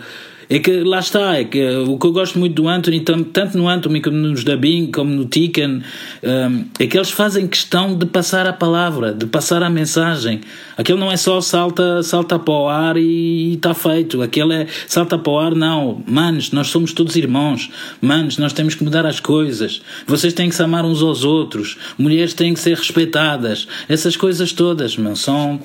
é 0.49 0.59
que 0.59 0.79
lá 0.83 0.99
está, 0.99 1.35
é 1.37 1.43
que 1.43 1.61
o 1.77 1.97
que 1.97 2.07
eu 2.07 2.11
gosto 2.13 2.39
muito 2.39 2.55
do 2.61 2.69
Anthony, 2.69 3.01
tanto 3.01 3.57
no 3.57 3.67
Anthony 3.67 4.01
como 4.01 4.15
nos 4.15 4.45
Dabin, 4.45 4.91
como 4.91 5.11
no 5.11 5.25
Tiken, 5.25 5.81
um, 6.23 6.65
é 6.79 6.87
que 6.87 6.97
eles 6.97 7.09
fazem 7.09 7.47
questão 7.47 7.97
de 7.97 8.05
passar 8.05 8.47
a 8.47 8.53
palavra, 8.53 9.13
de 9.13 9.25
passar 9.25 9.61
a 9.61 9.69
mensagem. 9.69 10.39
Aquele 10.77 10.99
não 10.99 11.11
é 11.11 11.17
só 11.17 11.41
salta, 11.41 12.01
salta 12.01 12.39
para 12.39 12.53
o 12.53 12.69
ar 12.69 12.95
e 12.95 13.55
está 13.55 13.73
feito. 13.73 14.21
Aquele 14.21 14.53
é 14.53 14.67
salta 14.87 15.17
para 15.17 15.31
o 15.31 15.37
ar, 15.37 15.53
não. 15.53 16.01
Manos, 16.07 16.51
nós 16.51 16.67
somos 16.67 16.93
todos 16.93 17.17
irmãos. 17.17 17.69
Manos, 17.99 18.37
nós 18.37 18.53
temos 18.53 18.73
que 18.73 18.83
mudar 18.83 19.05
as 19.05 19.19
coisas. 19.19 19.81
Vocês 20.05 20.33
têm 20.33 20.47
que 20.47 20.55
se 20.55 20.63
amar 20.63 20.85
uns 20.85 21.01
aos 21.01 21.25
outros. 21.25 21.77
Mulheres 21.97 22.33
têm 22.33 22.53
que 22.53 22.59
ser 22.59 22.77
respeitadas. 22.77 23.67
Essas 23.89 24.15
coisas 24.15 24.53
todas, 24.53 24.95
meu, 24.95 25.15
são. 25.15 25.59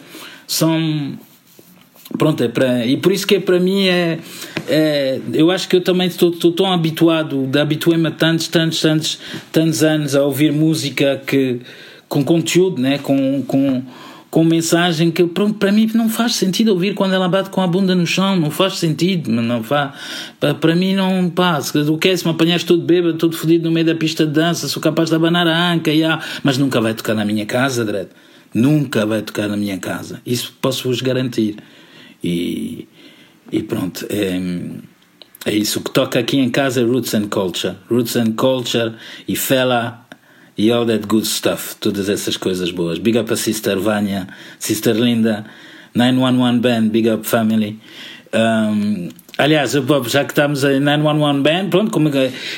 são 0.47 1.17
pronto, 2.19 2.43
é 2.43 2.49
para. 2.49 2.87
E 2.87 2.97
por 2.97 3.13
isso 3.13 3.27
que 3.27 3.37
é, 3.37 3.41
para 3.41 3.59
mim 3.59 3.87
é, 3.87 4.19
é. 4.69 5.21
Eu 5.33 5.51
acho 5.51 5.69
que 5.69 5.77
eu 5.77 5.81
também 5.81 6.07
estou, 6.07 6.31
estou 6.31 6.53
tão 6.53 6.73
habituado, 6.73 7.49
habituei-me 7.61 8.11
tantos, 8.11 8.49
tantos, 8.49 8.81
tantos, 8.81 9.19
tantos 9.51 9.83
anos 9.83 10.15
a 10.15 10.23
ouvir 10.23 10.53
música 10.53 11.21
que, 11.27 11.61
com 12.09 12.23
conteúdo, 12.23 12.81
né? 12.81 12.99
com, 12.99 13.43
com, 13.43 13.83
com 14.31 14.45
mensagem 14.45 15.11
que 15.11 15.25
pronto, 15.25 15.55
para 15.55 15.73
mim 15.73 15.91
não 15.95 16.09
faz 16.09 16.37
sentido 16.37 16.69
ouvir 16.69 16.95
quando 16.95 17.15
ela 17.15 17.29
bate 17.29 17.51
com 17.51 17.61
a 17.61 17.67
bunda 17.67 17.95
no 17.95 18.07
chão, 18.07 18.37
não 18.37 18.51
faz 18.51 18.79
sentido, 18.79 19.31
não 19.31 19.63
faz. 19.63 19.93
Para, 20.39 20.55
para 20.55 20.77
mim 20.77 20.95
não 20.95 21.29
passa. 21.31 21.79
O 21.91 21.99
que 21.99 22.09
é 22.09 22.17
se 22.17 22.25
me 22.25 22.31
apanhares 22.33 22.65
todo 22.65 22.83
bêbado, 22.83 23.19
todo 23.19 23.37
fodido 23.37 23.65
no 23.65 23.71
meio 23.71 23.87
da 23.87 23.95
pista 23.95 24.27
de 24.27 24.33
dança, 24.33 24.69
sou 24.69 24.83
capaz 24.83 25.09
de 25.09 25.17
abanar 25.17 25.47
a 25.47 25.73
anca, 25.73 25.91
yeah, 25.91 26.23
mas 26.43 26.59
nunca 26.59 26.81
vai 26.81 26.95
tocar 26.95 27.15
na 27.15 27.25
minha 27.25 27.47
casa, 27.47 27.85
Dredd. 27.85 28.09
Nunca 28.55 29.07
vai 29.07 29.23
tocar 29.23 29.49
na 29.49 29.57
minha 29.57 29.79
casa. 29.79 30.21
Isso 30.27 30.55
posso 30.61 30.89
vos 30.89 31.01
garantir. 31.01 31.57
E, 32.23 32.87
e 33.51 33.63
pronto, 33.63 34.07
é, 34.09 34.41
é 35.45 35.55
isso. 35.55 35.81
O 35.81 35.83
que 35.83 35.91
toca 35.91 36.19
aqui 36.19 36.39
em 36.39 36.51
casa 36.51 36.81
é 36.81 36.85
Roots 36.85 37.15
and 37.15 37.29
Culture. 37.29 37.77
Roots 37.91 38.17
and 38.17 38.33
Culture 38.33 38.95
e 39.27 39.35
Fela 39.35 40.07
e 40.57 40.71
all 40.71 40.87
that 40.87 41.07
good 41.07 41.27
stuff. 41.27 41.77
Todas 41.77 42.09
essas 42.09 42.37
coisas 42.37 42.71
boas. 42.71 42.99
Big 42.99 43.19
up 43.19 43.33
a 43.33 43.37
Sister 43.37 43.79
Vânia, 43.79 44.29
Sister 44.59 44.95
Linda, 44.95 45.45
911 45.95 46.61
Band, 46.61 46.89
Big 46.89 47.11
up 47.11 47.27
Family. 47.27 47.81
Um, 48.35 49.09
aliás, 49.37 49.73
já 50.07 50.25
que 50.25 50.33
estamos 50.33 50.65
em 50.65 50.81
911 50.81 51.41
Band, 51.41 51.69
pronto, 51.71 51.91
como 51.91 52.09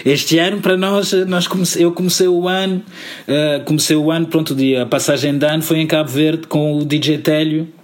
este 0.04 0.38
ano 0.38 0.60
para 0.60 0.76
nós, 0.76 1.12
nós 1.26 1.48
eu 1.76 1.90
comecei 1.92 2.28
o 2.28 2.46
ano, 2.46 2.82
uh, 3.26 3.64
comecei 3.64 3.96
o 3.96 4.10
ano, 4.10 4.26
pronto, 4.26 4.54
a 4.80 4.86
passagem 4.86 5.36
de 5.36 5.46
ano 5.46 5.62
foi 5.62 5.78
em 5.78 5.86
Cabo 5.86 6.10
Verde 6.10 6.46
com 6.46 6.76
o 6.76 6.84
DJ 6.84 7.18
Télio 7.18 7.68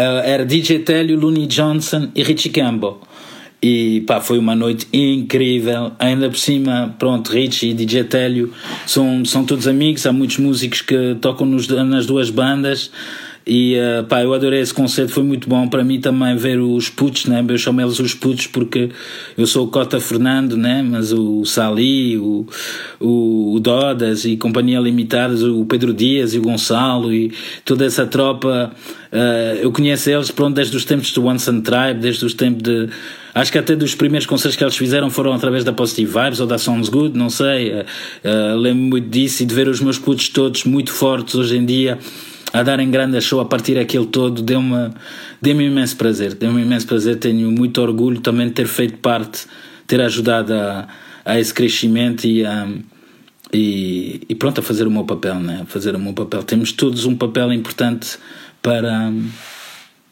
era 0.00 0.44
DJ 0.44 0.80
Télio, 0.80 1.18
Looney 1.18 1.46
Johnson 1.46 2.08
e 2.14 2.22
Richie 2.22 2.50
Campbell. 2.50 3.00
E 3.62 4.02
pá, 4.02 4.20
foi 4.20 4.38
uma 4.38 4.54
noite 4.54 4.86
incrível. 4.92 5.92
Ainda 5.98 6.28
por 6.28 6.36
cima, 6.36 6.94
pronto, 6.98 7.30
Richie 7.30 7.70
e 7.70 7.74
DJ 7.74 8.04
Télio 8.04 8.52
são, 8.86 9.24
são 9.24 9.44
todos 9.44 9.66
amigos. 9.66 10.04
Há 10.04 10.12
muitos 10.12 10.36
músicos 10.38 10.82
que 10.82 11.16
tocam 11.20 11.46
nos, 11.46 11.66
nas 11.68 12.04
duas 12.04 12.28
bandas. 12.28 12.90
E 13.46 13.76
uh, 13.76 14.04
pá, 14.04 14.22
eu 14.22 14.32
adorei 14.32 14.60
esse 14.60 14.72
concerto, 14.72 15.12
foi 15.12 15.22
muito 15.22 15.46
bom 15.46 15.68
para 15.68 15.84
mim 15.84 16.00
também 16.00 16.34
ver 16.34 16.58
os 16.58 16.88
putos, 16.88 17.26
né? 17.26 17.44
eu 17.46 17.58
chamo 17.58 17.78
eles 17.82 17.98
os 17.98 18.14
putos 18.14 18.46
porque 18.46 18.88
eu 19.36 19.46
sou 19.46 19.66
o 19.66 19.70
Cota 19.70 20.00
Fernando, 20.00 20.56
né? 20.56 20.82
mas 20.82 21.12
o 21.12 21.44
Sali, 21.44 22.16
o, 22.16 22.46
o, 22.98 23.54
o 23.54 23.60
Dodas 23.60 24.24
e 24.24 24.38
Companhia 24.38 24.80
Limitadas, 24.80 25.42
o 25.42 25.66
Pedro 25.66 25.92
Dias 25.92 26.32
e 26.32 26.38
o 26.38 26.42
Gonçalo 26.42 27.12
e 27.12 27.34
toda 27.66 27.84
essa 27.84 28.06
tropa, 28.06 28.72
uh, 29.12 29.56
eu 29.60 29.70
conheço 29.70 30.08
eles 30.08 30.30
pronto, 30.30 30.54
desde 30.54 30.74
os 30.74 30.86
tempos 30.86 31.12
do 31.12 31.26
One 31.26 31.38
Sun 31.38 31.60
Tribe, 31.60 32.00
desde 32.00 32.24
os 32.24 32.32
tempos 32.32 32.62
de. 32.62 32.88
Acho 33.34 33.50
que 33.50 33.58
até 33.58 33.74
dos 33.74 33.96
primeiros 33.96 34.26
concertos 34.26 34.56
que 34.56 34.62
eles 34.62 34.76
fizeram 34.76 35.10
foram 35.10 35.32
através 35.32 35.64
da 35.64 35.72
Positive 35.72 36.10
Vibes 36.10 36.38
ou 36.38 36.46
da 36.46 36.56
Sounds 36.56 36.88
Good, 36.88 37.18
não 37.18 37.28
sei. 37.28 37.72
Uh, 37.72 37.84
uh, 38.24 38.56
Lembro-me 38.56 38.90
muito 38.90 39.08
disso 39.08 39.42
e 39.42 39.46
de 39.46 39.54
ver 39.54 39.68
os 39.68 39.80
meus 39.80 39.98
putos 39.98 40.30
todos 40.30 40.64
muito 40.64 40.92
fortes 40.92 41.34
hoje 41.34 41.58
em 41.58 41.66
dia 41.66 41.98
a 42.54 42.62
darem 42.62 42.88
grande 42.88 43.20
show 43.20 43.40
a 43.40 43.44
partir 43.44 43.74
daquele 43.74 44.06
todo, 44.06 44.40
deu-me 44.40 44.92
deu 45.42 45.60
imenso 45.60 45.96
prazer. 45.96 46.34
Deu-me 46.34 46.62
imenso 46.62 46.86
prazer, 46.86 47.16
tenho 47.16 47.50
muito 47.50 47.82
orgulho 47.82 48.20
também 48.20 48.46
de 48.46 48.52
ter 48.52 48.68
feito 48.68 48.98
parte, 48.98 49.46
ter 49.88 50.00
ajudado 50.00 50.54
a, 50.54 50.86
a 51.24 51.40
esse 51.40 51.52
crescimento 51.52 52.24
e 52.24 52.46
a. 52.46 52.68
E, 53.52 54.20
e, 54.28 54.34
pronto, 54.36 54.60
a 54.60 54.62
fazer 54.62 54.86
o 54.86 54.90
meu 54.90 55.02
papel, 55.02 55.34
né? 55.40 55.64
Fazer 55.66 55.96
o 55.96 55.98
meu 55.98 56.12
papel. 56.12 56.44
Temos 56.44 56.70
todos 56.70 57.04
um 57.04 57.16
papel 57.16 57.52
importante 57.52 58.18
para, 58.62 59.12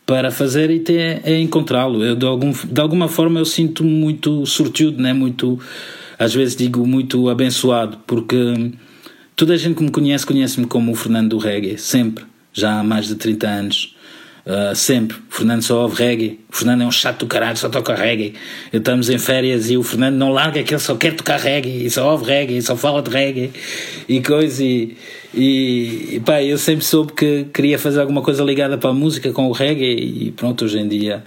para 0.05 0.31
fazer 0.33 0.69
e 0.71 0.81
ter, 0.81 1.21
é 1.25 1.41
encontrá-lo. 1.41 2.17
De, 2.17 2.27
algum, 2.27 2.51
de 2.53 2.81
alguma 2.81 3.07
forma, 3.07 3.39
eu 3.39 3.45
sinto 3.45 3.85
muito 3.85 4.45
sortudo, 4.47 5.01
né? 5.01 5.13
Muito, 5.13 5.61
às 6.19 6.35
vezes 6.35 6.57
digo 6.57 6.85
muito 6.87 7.29
abençoado, 7.29 7.99
porque 8.05 8.37
toda 9.37 9.55
a 9.55 9.57
gente 9.57 9.77
que 9.77 9.85
me 9.85 9.91
conhece, 9.93 10.27
conhece-me 10.27 10.67
como 10.67 10.91
o 10.91 10.95
Fernando 10.97 11.31
do 11.31 11.39
Reggae, 11.39 11.79
sempre 11.79 12.32
já 12.53 12.81
há 12.81 12.83
mais 12.83 13.07
de 13.07 13.15
30 13.15 13.47
anos. 13.47 13.97
Uh, 14.45 14.75
sempre. 14.75 15.17
O 15.31 15.35
Fernando 15.35 15.63
só 15.63 15.83
ouve 15.83 16.03
reggae. 16.03 16.41
O 16.53 16.57
Fernando 16.57 16.83
é 16.83 16.87
um 16.87 16.91
chato 16.91 17.21
do 17.21 17.27
caralho, 17.27 17.57
só 17.57 17.69
toca 17.69 17.95
reggae. 17.95 18.35
Estamos 18.73 19.09
em 19.09 19.19
férias 19.19 19.71
e 19.71 19.77
o 19.77 19.85
Fernando 19.85 20.17
não 20.17 20.31
larga 20.31 20.63
que 20.65 20.75
ele 20.75 20.81
só 20.81 20.97
quer 20.97 21.15
tocar 21.15 21.39
reggae, 21.39 21.87
e 21.87 21.91
só 21.91 22.11
ouve 22.11 22.25
reggae, 22.25 22.57
e 22.57 22.63
só 22.63 22.77
fala 22.77 23.01
de 23.03 23.11
reggae 23.11 23.53
e 24.09 24.21
coisa. 24.21 24.65
E, 24.65 24.97
e, 25.33 26.21
pá, 26.27 26.43
eu 26.43 26.59
sempre 26.59 26.85
soube 26.85 27.13
que 27.13 27.45
queria 27.55 27.79
fazer 27.79 28.01
alguma 28.01 28.21
coisa 28.21 28.43
ligada 28.43 28.77
para 28.77 28.91
a 28.91 28.95
música 28.95 29.31
com 29.33 29.47
o 29.47 29.53
reggae 29.53 29.95
e 29.95 30.33
pronto, 30.33 30.65
hoje 30.65 30.79
em 30.79 30.89
dia 30.89 31.23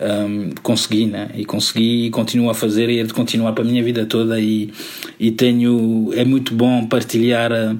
um, 0.00 0.50
consegui, 0.62 1.06
né? 1.06 1.28
E 1.34 1.44
consegui 1.44 2.06
e 2.06 2.10
continuo 2.10 2.50
a 2.50 2.54
fazer 2.54 2.88
e 2.88 2.98
é 2.98 3.04
de 3.04 3.12
continuar 3.12 3.52
para 3.52 3.62
a 3.62 3.66
minha 3.66 3.82
vida 3.82 4.06
toda. 4.06 4.40
E, 4.40 4.72
e 5.18 5.30
tenho. 5.30 6.10
É 6.14 6.24
muito 6.24 6.54
bom 6.54 6.86
partilhar. 6.86 7.52
Uh, 7.52 7.78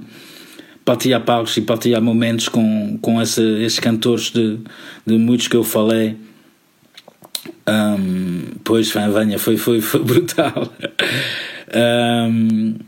partilhar 0.91 1.20
palcos 1.20 1.57
e 1.57 1.61
partilhar 1.61 2.03
momentos 2.03 2.49
com, 2.49 2.99
com 3.01 3.22
esse, 3.22 3.41
esses 3.62 3.78
cantores 3.78 4.32
de, 4.32 4.59
de 5.07 5.16
muitos 5.16 5.47
que 5.47 5.57
eu 5.57 5.62
falei. 5.62 6.16
Um, 7.68 8.43
pois, 8.64 8.91
Vanha, 8.91 9.38
foi, 9.38 9.57
foi, 9.57 9.80
foi 9.80 10.03
brutal. 10.03 10.68
Um, 11.72 12.70
uh, 12.70 12.84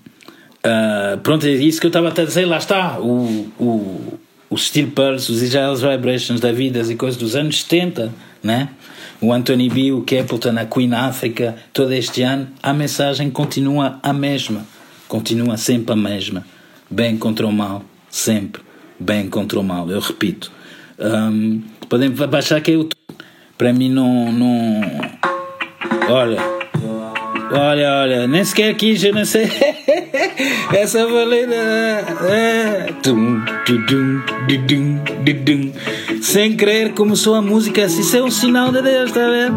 ah, 0.65 1.19
pronto, 1.23 1.47
é 1.47 1.51
isso 1.51 1.81
que 1.81 1.87
eu 1.87 1.91
estava 1.91 2.09
a 2.09 2.25
dizer, 2.25 2.45
lá 2.45 2.57
está. 2.57 2.99
O, 2.99 3.47
o, 3.57 4.19
o 4.51 4.59
Steel 4.59 4.91
Pulse, 4.91 5.31
os 5.31 5.41
Israel's 5.41 5.81
Vibrations 5.81 6.41
da 6.41 6.51
Vidas 6.51 6.91
e 6.91 6.97
coisas 6.97 7.17
dos 7.17 7.37
anos 7.37 7.63
70, 7.63 8.13
né? 8.43 8.71
o 9.21 9.33
Anthony 9.33 9.69
B, 9.69 9.93
o 9.93 10.01
Capleton, 10.01 10.59
a 10.59 10.65
Queen 10.65 10.93
África, 10.93 11.55
todo 11.73 11.93
este 11.93 12.23
ano, 12.23 12.49
a 12.61 12.73
mensagem 12.73 13.31
continua 13.31 14.01
a 14.03 14.13
mesma. 14.13 14.67
Continua 15.07 15.57
sempre 15.57 15.93
a 15.93 15.97
mesma. 15.97 16.45
Bem 16.91 17.17
contra 17.17 17.47
o 17.47 17.53
mal 17.53 17.85
sempre 18.13 18.63
bem 19.01 19.29
contra 19.29 19.59
o 19.59 19.65
mal, 19.65 19.91
eu 19.91 19.99
repito. 19.99 20.53
Um, 20.99 21.63
podem 21.89 22.11
baixar 22.11 22.61
que 22.61 22.73
eu. 22.73 22.89
Para 23.59 23.73
mim, 23.73 23.89
não, 23.89 24.31
não. 24.31 24.81
Olha, 26.09 26.41
olha, 27.53 27.93
olha, 28.03 28.27
nem 28.27 28.45
sequer 28.45 28.71
aqui 28.71 28.95
já 28.95 29.11
não 29.13 29.25
sei. 29.25 29.49
Essa 30.73 31.07
valida. 31.07 31.55
É. 31.55 32.87
Sem 36.21 36.57
querer 36.57 36.93
começou 36.93 37.35
a 37.35 37.43
música. 37.43 37.85
Isso 37.85 38.17
é 38.17 38.23
um 38.23 38.31
sinal 38.31 38.71
de 38.71 38.83
Deus, 38.83 39.11
está 39.11 39.29
ver? 39.29 39.51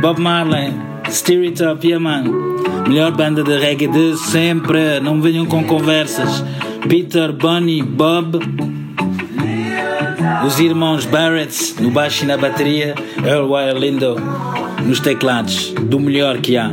Bob 0.00 0.20
Marley, 0.20 0.72
Steer 1.10 1.42
It 1.42 1.62
Up, 1.62 1.86
yeah 1.86 2.02
man. 2.02 2.24
Melhor 2.88 3.12
banda 3.12 3.42
de 3.42 3.56
reggae 3.56 3.86
de 3.86 4.16
sempre. 4.16 5.00
Não 5.00 5.20
venham 5.20 5.46
com 5.46 5.64
conversas. 5.64 6.42
Peter, 6.88 7.32
Bunny, 7.32 7.82
Bob, 7.82 8.38
os 10.46 10.58
irmãos 10.58 11.04
Barrett 11.06 11.80
no 11.80 11.90
baixo 11.90 12.24
e 12.24 12.26
na 12.26 12.36
bateria, 12.36 12.94
Earl 13.24 13.52
Wire 13.52 13.78
Lindo 13.78 14.16
nos 14.84 15.00
teclados, 15.00 15.72
do 15.72 16.00
melhor 16.00 16.38
que 16.38 16.56
há. 16.56 16.70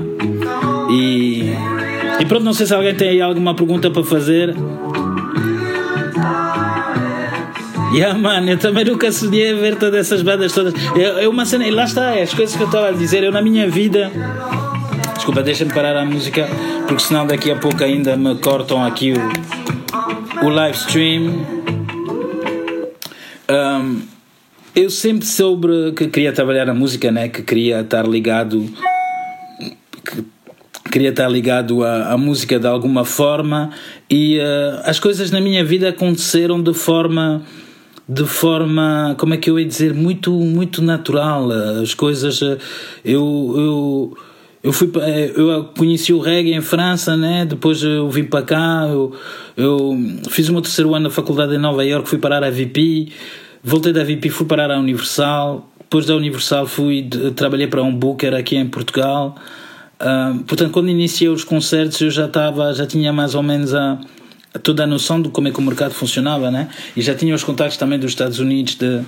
E, 0.91 1.53
e 2.19 2.25
pronto, 2.25 2.43
não 2.43 2.53
sei 2.53 2.65
se 2.65 2.73
alguém 2.73 2.95
tem 2.95 3.09
aí 3.09 3.21
alguma 3.21 3.53
pergunta 3.53 3.89
para 3.91 4.03
fazer. 4.03 4.55
Yeah, 7.93 8.17
mano, 8.17 8.49
eu 8.49 8.57
também 8.57 8.85
nunca 8.85 9.11
sonhei 9.11 9.53
ver 9.53 9.75
todas 9.75 9.99
essas 9.99 10.21
bandas 10.21 10.53
todas. 10.53 10.73
É, 10.95 11.23
é 11.23 11.27
uma 11.27 11.45
cena, 11.45 11.67
e 11.67 11.71
lá 11.71 11.85
está, 11.85 12.15
é 12.15 12.23
as 12.23 12.33
coisas 12.33 12.55
que 12.55 12.61
eu 12.61 12.67
estava 12.67 12.89
a 12.89 12.91
dizer. 12.91 13.23
Eu, 13.23 13.31
na 13.31 13.41
minha 13.41 13.69
vida, 13.69 14.11
desculpa, 15.15 15.41
deixa-me 15.41 15.73
parar 15.73 15.95
a 15.97 16.05
música, 16.05 16.47
porque 16.87 17.01
senão 17.03 17.25
daqui 17.25 17.51
a 17.51 17.55
pouco 17.55 17.83
ainda 17.83 18.15
me 18.15 18.35
cortam 18.35 18.83
aqui 18.83 19.13
o, 19.13 19.58
o 20.41 20.49
live 20.49 20.77
stream. 20.77 21.45
Um, 23.49 24.01
eu 24.75 24.89
sempre 24.89 25.25
soube 25.25 25.91
que 25.93 26.07
queria 26.07 26.31
trabalhar 26.31 26.65
na 26.65 26.73
música, 26.73 27.11
né? 27.11 27.27
Que 27.27 27.41
queria 27.41 27.81
estar 27.81 28.07
ligado. 28.07 28.65
Que 30.05 30.23
queria 30.91 31.09
estar 31.09 31.27
ligado 31.27 31.83
à, 31.83 32.13
à, 32.13 32.17
música 32.17 32.59
de 32.59 32.67
alguma 32.67 33.03
forma 33.05 33.71
e 34.09 34.39
uh, 34.39 34.81
as 34.85 34.99
coisas 34.99 35.29
na 35.29 35.39
minha 35.39 35.63
vida 35.63 35.89
aconteceram 35.89 36.61
de 36.61 36.73
forma 36.73 37.43
de 38.07 38.25
forma 38.25 39.15
como 39.19 39.35
é 39.35 39.37
que 39.37 39.51
eu 39.51 39.59
ia 39.59 39.65
dizer 39.67 39.93
muito 39.93 40.31
muito 40.31 40.81
natural 40.81 41.51
as 41.51 41.93
coisas 41.93 42.41
eu 42.41 42.57
eu 43.05 44.17
eu 44.61 44.73
fui 44.73 44.91
eu 45.35 45.65
conheci 45.77 46.11
o 46.11 46.19
reggae 46.19 46.53
em 46.53 46.61
França 46.61 47.15
né? 47.15 47.45
Depois 47.45 47.81
eu 47.81 48.09
vim 48.09 48.25
para 48.25 48.43
cá 48.43 48.87
eu, 48.89 49.15
eu 49.55 49.97
fiz 50.29 50.49
o 50.49 50.51
meu 50.53 50.61
terceiro 50.61 50.93
ano 50.93 51.05
na 51.05 51.09
faculdade 51.09 51.55
em 51.55 51.57
Nova 51.57 51.85
York 51.85 52.09
fui 52.09 52.17
parar 52.17 52.43
a 52.43 52.49
VP 52.49 53.09
voltei 53.63 53.93
da 53.93 54.03
VP 54.03 54.29
fui 54.29 54.45
parar 54.45 54.71
à 54.71 54.79
Universal. 54.79 55.69
Depois 55.79 56.05
da 56.05 56.15
Universal 56.15 56.67
fui 56.67 57.07
trabalhei 57.35 57.67
para 57.67 57.81
um 57.81 57.93
booker 57.93 58.33
aqui 58.35 58.55
em 58.55 58.67
Portugal. 58.67 59.35
Uh, 59.99 60.43
portanto, 60.43 60.71
quando 60.71 60.89
iniciei 60.89 61.29
os 61.29 61.43
concertos, 61.43 61.99
eu 61.99 62.09
já 62.09 62.25
estava, 62.25 62.73
já 62.73 62.85
tinha 62.85 63.11
mais 63.11 63.35
ou 63.35 63.43
menos 63.43 63.73
a, 63.73 63.93
a, 63.93 63.97
toda 64.57 64.83
a 64.83 64.87
noção 64.87 65.21
de 65.21 65.29
como 65.29 65.47
é 65.47 65.51
que 65.51 65.59
o 65.59 65.61
mercado 65.61 65.93
funcionava, 65.93 66.49
né? 66.49 66.69
E 66.95 67.01
já 67.01 67.13
tinha 67.13 67.35
os 67.35 67.43
contactos 67.43 67.77
também 67.77 67.99
dos 67.99 68.11
Estados 68.11 68.39
Unidos, 68.39 68.75
de, 68.75 69.01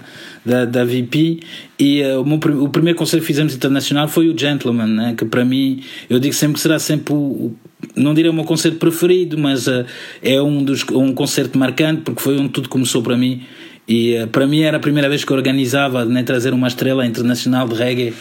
da, 0.45 0.65
da 0.65 0.85
VP. 0.85 1.39
E 1.79 2.03
uh, 2.03 2.21
o, 2.21 2.25
meu, 2.25 2.37
o 2.63 2.69
primeiro 2.69 2.97
concerto 2.97 3.23
que 3.23 3.27
fizemos 3.27 3.55
internacional 3.55 4.07
foi 4.07 4.29
o 4.29 4.37
Gentleman, 4.37 4.87
né? 4.87 5.15
Que 5.17 5.25
para 5.25 5.43
mim, 5.43 5.83
eu 6.09 6.19
digo 6.19 6.33
sempre 6.33 6.55
que 6.55 6.59
será 6.59 6.77
sempre 6.77 7.13
o, 7.13 7.55
não 7.95 8.13
direi 8.13 8.29
o 8.29 8.33
meu 8.33 8.43
concerto 8.43 8.77
preferido, 8.77 9.37
mas 9.37 9.65
uh, 9.67 9.83
é 10.21 10.39
um, 10.41 10.63
dos, 10.63 10.85
um 10.91 11.11
concerto 11.13 11.57
marcante, 11.57 12.01
porque 12.01 12.21
foi 12.21 12.37
onde 12.37 12.49
tudo 12.49 12.69
começou 12.69 13.01
para 13.01 13.17
mim. 13.17 13.41
E 13.87 14.21
uh, 14.21 14.27
para 14.27 14.45
mim 14.45 14.61
era 14.61 14.77
a 14.77 14.79
primeira 14.79 15.09
vez 15.09 15.25
que 15.25 15.33
organizava 15.33 16.05
né, 16.05 16.21
trazer 16.21 16.53
uma 16.53 16.67
estrela 16.67 17.03
internacional 17.03 17.67
de 17.67 17.75
reggae 17.75 18.13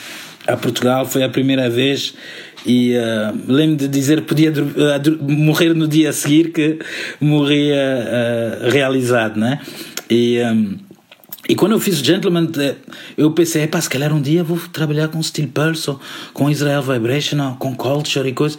a 0.47 0.57
Portugal, 0.57 1.05
foi 1.05 1.23
a 1.23 1.29
primeira 1.29 1.69
vez 1.69 2.15
e 2.65 2.95
uh, 2.95 3.53
lembro 3.53 3.77
de 3.77 3.89
dizer 3.89 4.21
que 4.21 4.27
podia 4.27 4.53
uh, 4.53 5.23
morrer 5.23 5.75
no 5.75 5.89
dia 5.89 6.11
a 6.11 6.13
seguir 6.13 6.53
que 6.53 6.79
morria 7.21 7.77
uh, 7.77 8.71
realizado, 8.71 9.39
né? 9.39 9.61
E, 10.11 10.41
um, 10.43 10.77
e 11.49 11.55
quando 11.55 11.73
eu 11.73 11.81
fiz 11.81 11.99
Gentleman, 11.99 12.49
eu 13.17 13.31
pensei, 13.33 13.67
pá, 13.67 13.81
se 13.81 13.89
calhar 13.89 14.13
um 14.13 14.21
dia 14.21 14.45
vou 14.45 14.59
trabalhar 14.73 15.09
com 15.09 15.23
Steel 15.23 15.49
Pulse, 15.49 15.97
com 16.33 16.51
Israel 16.51 16.83
Vibration, 16.83 17.57
com 17.59 17.75
Culture 17.75 18.29
e 18.29 18.33
coisas. 18.33 18.59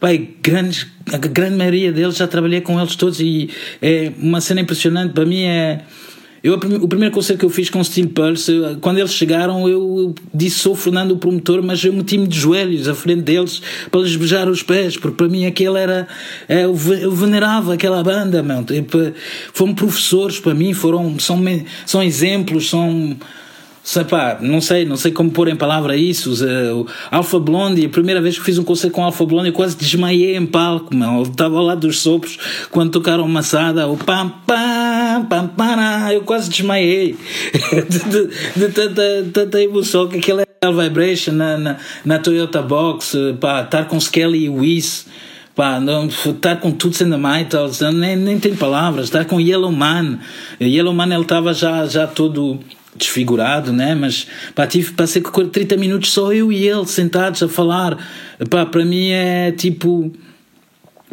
Pai, 0.00 0.30
grandes, 0.42 0.86
a 1.12 1.16
grande 1.16 1.56
maioria 1.56 1.92
deles 1.92 2.16
já 2.16 2.26
trabalhei 2.26 2.60
com 2.60 2.78
eles 2.80 2.96
todos 2.96 3.20
e 3.20 3.50
é 3.80 4.12
uma 4.18 4.40
cena 4.40 4.60
impressionante. 4.60 5.12
Para 5.12 5.24
mim 5.24 5.44
é 5.44 5.82
eu, 6.44 6.56
o 6.56 6.86
primeiro 6.86 7.14
concerto 7.14 7.40
que 7.40 7.46
eu 7.46 7.48
fiz 7.48 7.70
com 7.70 7.80
o 7.80 7.84
Steel 7.84 8.10
Pulse, 8.10 8.52
quando 8.82 8.98
eles 8.98 9.14
chegaram, 9.14 9.66
eu 9.66 10.14
disse: 10.32 10.58
Sou 10.58 10.76
Fernando 10.76 11.12
o 11.12 11.16
promotor, 11.16 11.62
mas 11.62 11.82
eu 11.82 11.90
meti-me 11.90 12.26
de 12.26 12.38
joelhos 12.38 12.86
à 12.86 12.94
frente 12.94 13.22
deles 13.22 13.62
para 13.90 14.02
lhes 14.02 14.14
beijar 14.14 14.46
os 14.46 14.62
pés, 14.62 14.94
porque 14.98 15.16
para 15.16 15.26
mim 15.26 15.46
aquele 15.46 15.78
era. 15.78 16.06
É, 16.46 16.64
eu 16.64 16.74
venerava 16.74 17.72
aquela 17.72 18.02
banda, 18.04 18.42
meu. 18.42 18.62
Tipo, 18.62 18.98
foram 19.54 19.74
professores 19.74 20.38
para 20.38 20.52
mim, 20.52 20.74
foram, 20.74 21.18
são, 21.18 21.42
são 21.86 22.02
exemplos, 22.02 22.68
são. 22.68 23.16
Sapá, 23.86 24.38
não 24.40 24.62
sei, 24.62 24.86
não 24.86 24.96
sei 24.96 25.12
como 25.12 25.30
pôr 25.30 25.46
em 25.46 25.56
palavra 25.56 25.94
isso. 25.94 26.32
O 26.74 26.86
Alpha 27.10 27.38
Blondie, 27.38 27.84
a 27.84 27.88
primeira 27.90 28.18
vez 28.18 28.38
que 28.38 28.42
fiz 28.42 28.56
um 28.56 28.64
concerto 28.64 28.94
com 28.94 29.04
Alpha 29.04 29.26
Blondie, 29.26 29.48
eu 29.48 29.52
quase 29.52 29.76
desmaiei 29.76 30.34
em 30.34 30.46
palco, 30.46 30.96
meu. 30.96 31.16
Eu 31.16 31.22
estava 31.24 31.60
lado 31.60 31.86
dos 31.86 32.00
sopros 32.00 32.38
quando 32.70 32.92
tocaram 32.92 33.28
Massada, 33.28 33.86
o 33.86 33.98
pam 33.98 34.32
pam 34.46 35.26
pam 35.28 35.48
pam, 35.48 36.12
eu 36.12 36.22
quase 36.22 36.48
desmaiei 36.48 37.14
de, 38.56 38.68
tanta, 38.68 39.02
tanta 39.30 39.62
emoção 39.62 40.08
que 40.08 40.16
aquela 40.16 40.44
Vibration 40.64 41.32
na, 41.32 41.58
na, 41.58 41.76
na, 42.06 42.18
Toyota 42.18 42.62
Box, 42.62 43.14
pá, 43.38 43.64
estar 43.64 43.84
com 43.84 43.98
Skelly 43.98 44.46
e 44.46 44.48
Whis. 44.48 45.04
Pá, 45.54 45.78
não, 45.78 46.06
estar 46.06 46.56
com 46.58 46.72
tudo 46.72 46.96
sendo 46.96 47.18
Metal, 47.18 47.70
nem, 47.92 48.16
nem 48.16 48.40
tem 48.40 48.56
palavras, 48.56 49.04
estar 49.04 49.26
com 49.26 49.38
Yellow 49.38 49.70
Man. 49.70 50.20
Yellow 50.58 50.94
Man 50.94 51.12
ele 51.12 51.20
estava 51.20 51.52
já, 51.52 51.84
já 51.84 52.06
todo 52.06 52.58
desfigurado, 52.96 53.72
né? 53.72 53.94
Mas 53.94 54.26
pá, 54.54 54.66
tive, 54.66 54.92
passei 54.92 55.22
30 55.22 55.76
minutos 55.76 56.12
só 56.12 56.32
eu 56.32 56.52
e 56.52 56.66
ele 56.66 56.86
sentados 56.86 57.42
a 57.42 57.48
falar. 57.48 57.98
Pá, 58.48 58.64
para 58.64 58.84
mim 58.84 59.10
é 59.10 59.52
tipo. 59.52 60.12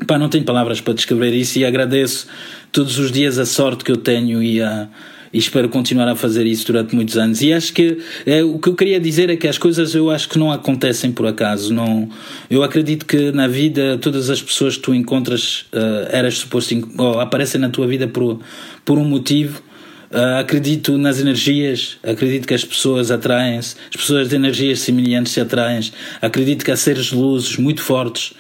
Pá, 0.08 0.18
não 0.18 0.30
tenho 0.30 0.44
palavras 0.44 0.82
para 0.82 0.94
descrever 0.94 1.34
isso 1.34 1.60
e 1.60 1.66
agradeço 1.66 2.28
todos 2.72 2.98
os 2.98 3.12
dias 3.12 3.38
a 3.38 3.46
sorte 3.46 3.84
que 3.84 3.92
eu 3.92 3.98
tenho 3.98 4.42
e 4.42 4.62
a. 4.62 4.88
E 5.34 5.38
espero 5.38 5.70
continuar 5.70 6.10
a 6.10 6.16
fazer 6.16 6.46
isso 6.46 6.66
durante 6.68 6.94
muitos 6.94 7.18
anos. 7.18 7.42
E 7.42 7.54
acho 7.54 7.72
que 7.72 8.00
é, 8.26 8.44
o 8.44 8.60
que 8.60 8.68
eu 8.68 8.76
queria 8.76 9.00
dizer 9.00 9.30
é 9.30 9.38
que 9.38 9.48
as 9.48 9.58
coisas 9.58 9.96
eu 9.96 10.12
acho 10.12 10.28
que 10.28 10.38
não 10.38 10.52
acontecem 10.52 11.10
por 11.10 11.26
acaso. 11.26 11.74
Não, 11.74 12.10
eu 12.50 12.64
acredito 12.64 13.06
que 13.06 13.32
na 13.32 13.48
vida 13.48 13.98
todas 13.98 14.30
as 14.30 14.42
pessoas 14.42 14.76
que 14.76 14.84
tu 14.84 14.94
encontras 14.94 15.68
uh, 15.72 16.10
eras 16.10 16.40
suposto 16.40 16.76
ou 16.98 17.22
aparecem 17.22 17.62
na 17.62 17.70
tua 17.70 17.88
vida 17.88 18.10
por, 18.10 18.42
por 18.84 18.98
um 18.98 19.06
motivo 19.06 19.64
Uh, 20.12 20.42
acredito 20.42 20.98
nas 20.98 21.22
energias, 21.22 21.98
acredito 22.04 22.46
que 22.46 22.54
as 22.54 22.66
pessoas 22.66 23.10
atraem-se, 23.12 23.78
as 23.90 23.96
pessoas 23.96 24.28
de 24.28 24.36
energias 24.36 24.80
semelhantes 24.80 25.32
se 25.32 25.40
atraem. 25.40 25.80
Acredito 26.22 26.66
que 26.66 26.72
há 26.72 26.76
seres 26.76 27.06
de 27.06 27.16
luzes 27.16 27.56
muito 27.56 27.82
fortes. 27.82 28.32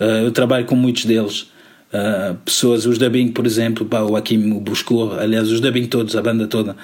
Uh, 0.00 0.24
eu 0.24 0.32
trabalho 0.32 0.64
com 0.64 0.74
muitos 0.74 1.04
deles. 1.04 1.46
Uh, 1.92 2.34
pessoas, 2.44 2.86
os 2.86 2.98
Dubbing, 2.98 3.28
por 3.28 3.46
exemplo, 3.46 3.86
pá, 3.86 4.02
o 4.02 4.16
Akim 4.16 4.58
buscou, 4.58 5.12
aliás, 5.12 5.48
os 5.48 5.60
Dubbing 5.60 5.86
todos, 5.86 6.16
a 6.16 6.22
banda 6.22 6.48
toda, 6.48 6.74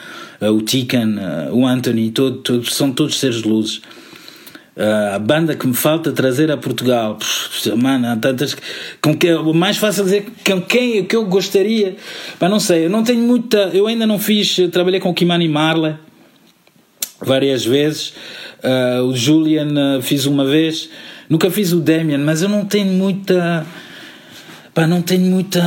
o 0.41 0.61
Tikan, 0.61 1.17
o 1.51 1.67
Anthony, 1.67 2.11
todo, 2.11 2.37
todo, 2.37 2.71
são 2.71 2.93
todos 2.93 3.19
seres 3.19 3.43
de 3.43 3.49
luzes. 3.49 3.81
Uh, 4.79 5.17
a 5.17 5.19
banda 5.19 5.57
que 5.57 5.67
me 5.67 5.75
falta 5.75 6.13
trazer 6.13 6.53
a 6.53 6.57
Portugal, 6.57 7.19
mano, 7.77 8.07
há 8.07 8.17
tantas. 8.17 8.57
Com 9.03 9.17
que, 9.17 9.33
o 9.35 9.53
mais 9.53 9.77
fácil 9.77 10.05
dizer 10.05 10.27
com 10.47 10.63
quem 10.63 11.05
que 11.05 11.17
eu 11.17 11.25
gostaria, 11.25 11.97
mas 12.39 12.49
não 12.49 12.61
sei, 12.61 12.85
eu 12.87 12.91
não 12.91 13.03
tenho 13.03 13.21
muita. 13.21 13.71
Eu 13.73 13.89
ainda 13.89 14.07
não 14.07 14.21
fiz, 14.21 14.57
trabalhei 14.71 15.01
com 15.01 15.13
Kimani 15.13 15.49
Marley 15.49 15.97
várias 17.21 17.65
vezes, 17.65 18.15
uh, 18.63 19.03
o 19.03 19.17
Julian 19.17 19.99
uh, 19.99 20.03
fiz 20.03 20.27
uma 20.27 20.45
vez, 20.45 20.89
nunca 21.29 21.51
fiz 21.51 21.73
o 21.73 21.81
Damian, 21.81 22.19
mas 22.19 22.43
eu 22.43 22.49
não 22.49 22.65
tenho 22.65 22.93
muita. 22.93 23.67
Pá, 24.73 24.87
não 24.87 25.03
tenho 25.03 25.27
muita. 25.27 25.61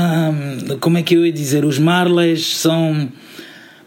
Como 0.80 0.98
é 0.98 1.04
que 1.04 1.16
eu 1.16 1.26
ia 1.26 1.34
dizer? 1.34 1.66
Os 1.66 1.78
Marleys 1.78 2.56
são 2.56 3.10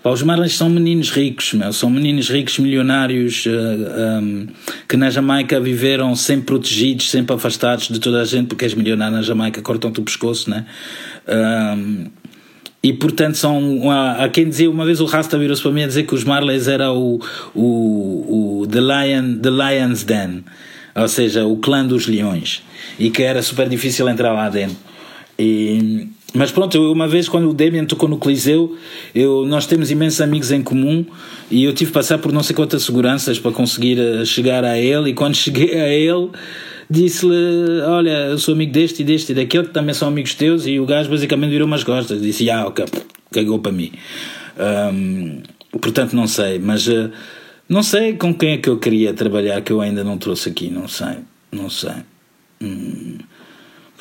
Pá, 0.04 0.10
os 0.10 0.22
Marlins 0.22 0.54
são 0.54 0.68
meninos 0.68 1.08
ricos, 1.08 1.54
meu, 1.54 1.72
são 1.72 1.88
meninos 1.88 2.28
ricos, 2.28 2.58
milionários, 2.58 3.46
uh, 3.46 3.48
eh, 3.48 4.20
um, 4.20 4.40
ehm, 4.42 4.46
que 4.86 4.98
na 4.98 5.08
Jamaica 5.08 5.58
viveram 5.58 6.14
sempre 6.14 6.44
protegidos, 6.44 7.10
sempre 7.10 7.34
afastados 7.34 7.88
de 7.88 7.98
toda 7.98 8.20
a 8.20 8.24
gente, 8.26 8.48
porque 8.48 8.66
és 8.66 8.74
milionário 8.74 9.16
na 9.16 9.22
Jamaica, 9.22 9.62
cortam-te 9.62 10.00
o 10.00 10.02
pescoço, 10.02 10.50
né? 10.50 10.66
Um, 11.26 11.32
ehm, 11.32 12.06
e 12.82 12.92
portanto 12.92 13.38
são. 13.38 13.90
Há, 13.90 14.28
quem 14.28 14.46
dizia, 14.46 14.70
uma 14.70 14.84
vez 14.84 15.00
o 15.00 15.06
Rasta 15.06 15.38
virou-se 15.38 15.62
para 15.62 15.72
mim 15.72 15.84
a 15.84 15.86
dizer 15.86 16.02
que 16.02 16.14
os 16.14 16.22
Marleys 16.22 16.68
era 16.68 16.92
o, 16.92 17.18
o, 17.54 18.60
o 18.60 18.66
the, 18.66 18.80
Lion, 18.80 19.38
the 19.38 19.48
Lion's 19.48 20.04
Den, 20.04 20.44
ou 20.94 21.08
seja, 21.08 21.46
o 21.46 21.56
clã 21.56 21.82
dos 21.82 22.06
leões, 22.06 22.62
e 22.98 23.08
que 23.08 23.22
era 23.22 23.40
super 23.40 23.70
difícil 23.70 24.06
entrar 24.06 24.34
lá 24.34 24.50
dentro. 24.50 24.76
E, 25.38 26.08
mas 26.34 26.50
pronto, 26.50 26.76
eu, 26.76 26.90
uma 26.90 27.06
vez 27.06 27.28
quando 27.28 27.48
o 27.48 27.54
Damien 27.54 27.86
tocou 27.86 28.08
no 28.08 28.18
Coliseu, 28.18 28.76
eu, 29.14 29.46
nós 29.46 29.66
temos 29.66 29.92
imensos 29.92 30.20
amigos 30.20 30.50
em 30.50 30.60
comum 30.60 31.06
e 31.48 31.62
eu 31.62 31.72
tive 31.72 31.92
que 31.92 31.94
passar 31.94 32.18
por 32.18 32.32
não 32.32 32.42
sei 32.42 32.56
quantas 32.56 32.82
seguranças 32.82 33.38
para 33.38 33.52
conseguir 33.52 34.00
eh, 34.00 34.24
chegar 34.24 34.64
a 34.64 34.76
ele. 34.76 35.10
E 35.10 35.14
quando 35.14 35.36
cheguei 35.36 35.80
a 35.80 35.88
ele, 35.88 36.30
disse-lhe: 36.90 37.80
Olha, 37.86 38.26
eu 38.30 38.38
sou 38.38 38.52
amigo 38.52 38.72
deste 38.72 39.02
e 39.02 39.04
deste 39.04 39.30
e 39.30 39.34
daquele, 39.36 39.68
que 39.68 39.72
também 39.72 39.94
são 39.94 40.08
amigos 40.08 40.34
teus. 40.34 40.66
E 40.66 40.80
o 40.80 40.84
gajo 40.84 41.08
basicamente 41.08 41.50
virou 41.50 41.68
umas 41.68 41.84
costas. 41.84 42.20
Disse: 42.20 42.50
Ah, 42.50 42.66
ok, 42.66 42.84
cagou 43.30 43.60
para 43.60 43.70
mim. 43.70 43.92
Portanto, 45.80 46.16
não 46.16 46.26
sei, 46.26 46.58
mas 46.58 46.88
uh, 46.88 47.12
não 47.68 47.82
sei 47.84 48.14
com 48.14 48.34
quem 48.34 48.54
é 48.54 48.58
que 48.58 48.68
eu 48.68 48.78
queria 48.78 49.14
trabalhar 49.14 49.60
que 49.60 49.72
eu 49.72 49.80
ainda 49.80 50.02
não 50.02 50.18
trouxe 50.18 50.48
aqui. 50.48 50.68
Não 50.68 50.88
sei, 50.88 51.18
não 51.52 51.70
sei. 51.70 51.94
Hum 52.60 53.13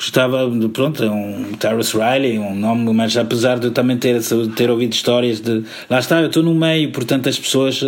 gostava, 0.04 0.50
pronto, 0.72 1.02
é 1.02 1.10
um 1.10 1.52
Terrace 1.52 1.96
Riley, 1.96 2.38
um 2.38 2.54
nome, 2.54 2.92
mas 2.92 3.16
apesar 3.16 3.58
de 3.58 3.68
eu 3.68 3.70
também 3.70 3.96
ter, 3.96 4.20
ter 4.54 4.70
ouvido 4.70 4.92
histórias 4.92 5.40
de. 5.40 5.64
Lá 5.88 5.98
está, 5.98 6.20
eu 6.20 6.26
estou 6.26 6.42
no 6.42 6.54
meio, 6.54 6.92
portanto 6.92 7.28
as 7.28 7.38
pessoas 7.38 7.82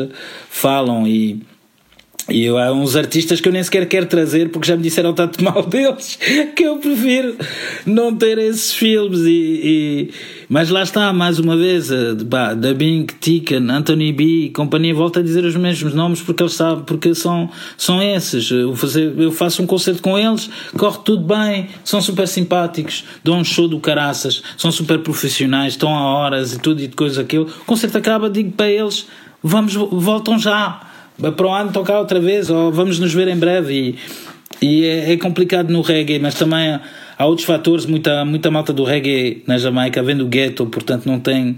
falam 0.49 1.07
e 1.07 1.41
e 2.29 2.45
eu, 2.45 2.59
há 2.59 2.72
uns 2.72 2.97
artistas 2.97 3.41
que 3.41 3.49
eu 3.49 3.53
nem 3.53 3.62
sequer 3.62 3.87
quero 3.87 4.07
trazer 4.07 4.51
porque 4.51 4.66
já 4.66 4.77
me 4.77 4.83
disseram 4.83 5.12
tanto 5.12 5.43
mal 5.45 5.62
deles 5.66 6.18
que 6.57 6.64
eu 6.64 6.79
prefiro 6.79 7.37
não 7.85 8.14
ter 8.14 8.37
esses 8.39 8.72
filmes. 8.72 9.20
E, 9.20 9.31
e 9.31 10.11
mas 10.49 10.68
lá 10.70 10.83
está, 10.83 11.12
mais 11.12 11.39
uma 11.39 11.57
vez, 11.57 11.89
bah, 12.24 12.55
da 12.55 12.74
Bing, 12.74 13.07
Tican, 13.20 13.70
Anthony 13.70 14.12
B, 14.12 14.51
companhia, 14.53 14.93
volta 14.93 15.20
a 15.20 15.22
dizer 15.22 15.45
os 15.45 15.55
mesmos 15.55 15.95
nomes 15.95 16.20
porque 16.20 16.43
eles 16.43 16.55
sabem, 16.55 16.85
porque 16.85 17.14
são, 17.14 17.49
são 17.77 18.03
esses. 18.03 18.51
Eu, 18.51 18.74
fazer, 18.74 19.14
eu 19.16 19.31
faço 19.31 19.62
um 19.62 19.66
concerto 19.66 20.03
com 20.03 20.18
eles, 20.18 20.51
corre 20.77 20.99
tudo 21.05 21.22
bem, 21.22 21.68
são 21.85 22.03
super 22.03 22.27
simpáticos, 22.27 23.05
dão 23.22 23.39
um 23.39 23.45
show 23.45 23.68
do 23.68 23.79
caraças, 23.79 24.43
são 24.57 24.72
super 24.72 24.99
profissionais, 24.99 25.74
estão 25.74 25.95
a 25.95 26.03
horas 26.03 26.55
e 26.55 26.59
tudo 26.59 26.83
e 26.83 26.89
de 26.89 26.97
coisa 26.97 27.22
aquilo. 27.22 27.47
O 27.62 27.64
concerto 27.64 27.99
acaba, 27.99 28.29
digo 28.29 28.51
para 28.51 28.68
eles 28.68 29.07
vamos, 29.47 29.74
voltam 29.74 30.39
já. 30.39 30.81
Para 31.19 31.47
o 31.47 31.51
ano 31.51 31.73
tocar 31.73 31.99
outra 31.99 32.21
vez, 32.21 32.51
ou 32.51 32.71
vamos 32.71 32.99
nos 32.99 33.12
ver 33.12 33.29
em 33.29 33.37
breve. 33.37 33.97
E, 34.61 34.67
e 34.67 34.85
é, 34.85 35.12
é 35.12 35.17
complicado 35.17 35.71
no 35.71 35.81
reggae, 35.81 36.19
mas 36.19 36.35
também 36.35 36.79
há 37.19 37.27
outros 37.27 37.47
fatores. 37.47 37.87
Muita, 37.87 38.25
muita 38.25 38.51
malta 38.51 38.73
do 38.73 38.85
reggae 38.85 39.43
na 39.47 39.59
Jamaica 39.59 40.03
vem 40.03 40.17
do 40.17 40.27
gueto, 40.27 40.67
portanto 40.67 41.07
não 41.07 41.19
tem 41.19 41.57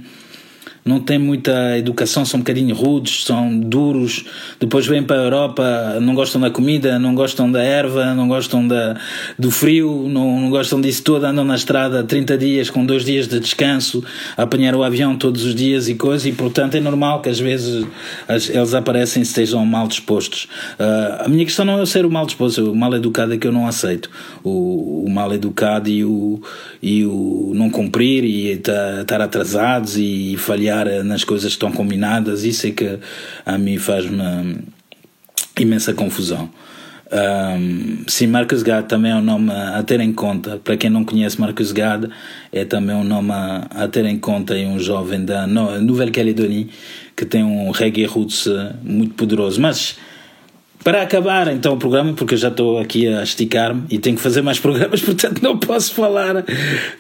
não 0.89 1.01
têm 1.01 1.19
muita 1.19 1.77
educação, 1.77 2.25
são 2.25 2.39
um 2.39 2.43
bocadinho 2.43 2.75
rudes, 2.75 3.25
são 3.25 3.61
duros. 3.61 4.25
Depois 4.59 4.87
vêm 4.87 5.03
para 5.03 5.21
a 5.21 5.25
Europa, 5.25 5.99
não 6.01 6.15
gostam 6.15 6.41
da 6.41 6.51
comida, 6.51 6.99
não 6.99 7.15
gostam 7.15 7.53
da 7.53 7.63
erva, 7.63 8.15
não 8.15 8.27
gostam 8.27 8.67
da, 8.67 8.97
do 9.39 9.51
frio, 9.51 10.07
não, 10.09 10.41
não 10.41 10.51
gostam 10.51 10.81
disso 10.81 11.03
tudo. 11.03 11.27
Andam 11.27 11.45
na 11.45 11.57
estrada 11.57 12.03
30 12.03 12.39
dias 12.39 12.71
com 12.71 12.87
dois 12.87 13.05
dias 13.05 13.29
de 13.29 13.39
descanso, 13.39 14.03
a 14.37 14.45
apanhar 14.45 14.75
o 14.75 14.83
avião 14.83 15.15
todos 15.15 15.45
os 15.45 15.55
dias 15.55 15.89
e 15.89 15.95
coisas, 15.95 16.27
e 16.27 16.33
portanto 16.33 16.77
é 16.77 16.81
normal 16.81 17.21
que 17.21 17.29
às 17.29 17.39
vezes 17.39 17.87
eles 18.29 18.73
aparecem 18.73 19.21
e 19.21 19.25
estejam 19.25 19.65
mal 19.67 19.87
dispostos. 19.87 20.49
Uh, 20.79 21.27
a 21.27 21.29
minha 21.29 21.45
questão 21.45 21.65
não 21.65 21.83
é 21.83 21.87
ser 21.87 22.07
o 22.07 22.11
mal 22.11 22.25
disposto, 22.25 22.73
o 22.73 22.75
mal 22.75 22.95
educado 22.95 23.35
é 23.35 23.37
que 23.37 23.47
eu 23.47 23.53
não 23.53 23.67
aceito. 23.67 24.11
O, 24.43 25.05
o 25.05 25.11
mal 25.11 25.33
educado 25.35 25.91
e 25.91 26.03
o, 26.05 26.41
e 26.83 27.05
o 27.05 27.53
não 27.55 27.69
cumprir 27.69 28.25
e 28.25 28.53
estar 28.53 29.21
atrasados 29.21 29.99
e 29.99 30.37
falhar 30.39 30.78
falhar 30.79 31.05
nas 31.05 31.25
coisas 31.25 31.51
que 31.51 31.57
estão 31.57 31.73
combinadas, 31.73 32.45
isso 32.45 32.67
é 32.67 32.71
que 32.71 32.99
a 33.45 33.59
mim 33.59 33.79
faz-me 33.79 34.59
imensa 35.59 35.93
confusão. 35.93 36.49
Um, 37.11 38.05
sim, 38.07 38.27
Marcus 38.27 38.63
Gad 38.63 38.87
também 38.87 39.11
é 39.11 39.15
um 39.15 39.23
nome 39.23 39.51
a 39.51 39.83
ter 39.83 39.99
em 40.01 40.13
conta. 40.13 40.61
Para 40.63 40.77
quem 40.77 40.91
não 40.91 41.05
conhece 41.05 41.41
Marcus 41.41 41.73
Gad, 41.73 42.05
é 42.53 42.65
também 42.65 42.95
um 42.95 43.05
nome 43.05 43.33
a, 43.33 43.67
a 43.71 43.89
ter 43.89 44.05
em 44.05 44.19
conta 44.19 44.57
e 44.57 44.67
um 44.67 44.79
jovem 44.79 45.25
da 45.25 45.47
Nouvelle-Calédonie 45.47 46.69
que 47.17 47.25
tem 47.25 47.43
um 47.43 47.71
reggae 47.71 48.05
roots 48.05 48.47
eh, 48.47 48.75
muito 48.83 49.15
poderoso. 49.15 49.61
Mas 49.61 49.97
para 50.85 51.03
acabar 51.03 51.49
então 51.49 51.73
o 51.73 51.77
programa, 51.79 52.13
porque 52.13 52.35
eu 52.35 52.39
já 52.39 52.49
estou 52.49 52.79
aqui 52.79 53.09
a 53.09 53.23
esticar-me 53.23 53.85
e 53.91 53.99
tenho 53.99 54.15
que 54.15 54.23
fazer 54.23 54.43
mais 54.43 54.61
programas, 54.61 55.01
portanto 55.03 55.43
não 55.43 55.59
posso 55.59 55.95
falar 55.95 56.45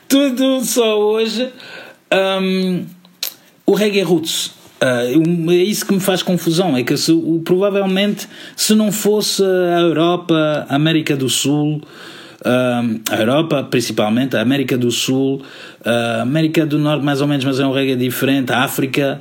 tudo 0.08 0.64
só 0.64 0.98
hoje. 0.98 1.50
Um, 2.10 2.86
o 3.68 3.74
reggae 3.74 4.00
roots. 4.00 4.46
Uh, 4.80 5.50
é 5.50 5.56
isso 5.56 5.84
que 5.84 5.92
me 5.92 6.00
faz 6.00 6.22
confusão. 6.22 6.74
É 6.74 6.82
que 6.82 6.96
se, 6.96 7.12
provavelmente, 7.44 8.26
se 8.56 8.74
não 8.74 8.90
fosse 8.90 9.42
a 9.42 9.80
Europa, 9.80 10.66
a 10.66 10.74
América 10.74 11.14
do 11.14 11.28
Sul, 11.28 11.76
uh, 11.76 13.00
a 13.10 13.16
Europa 13.16 13.62
principalmente, 13.64 14.38
a 14.38 14.40
América 14.40 14.78
do 14.78 14.90
Sul, 14.90 15.42
a 15.84 16.22
América 16.22 16.64
do 16.64 16.78
Norte, 16.78 17.04
mais 17.04 17.20
ou 17.20 17.26
menos, 17.26 17.44
mas 17.44 17.60
é 17.60 17.66
um 17.66 17.72
reggae 17.72 17.94
diferente, 17.94 18.50
a 18.52 18.60
África 18.60 19.20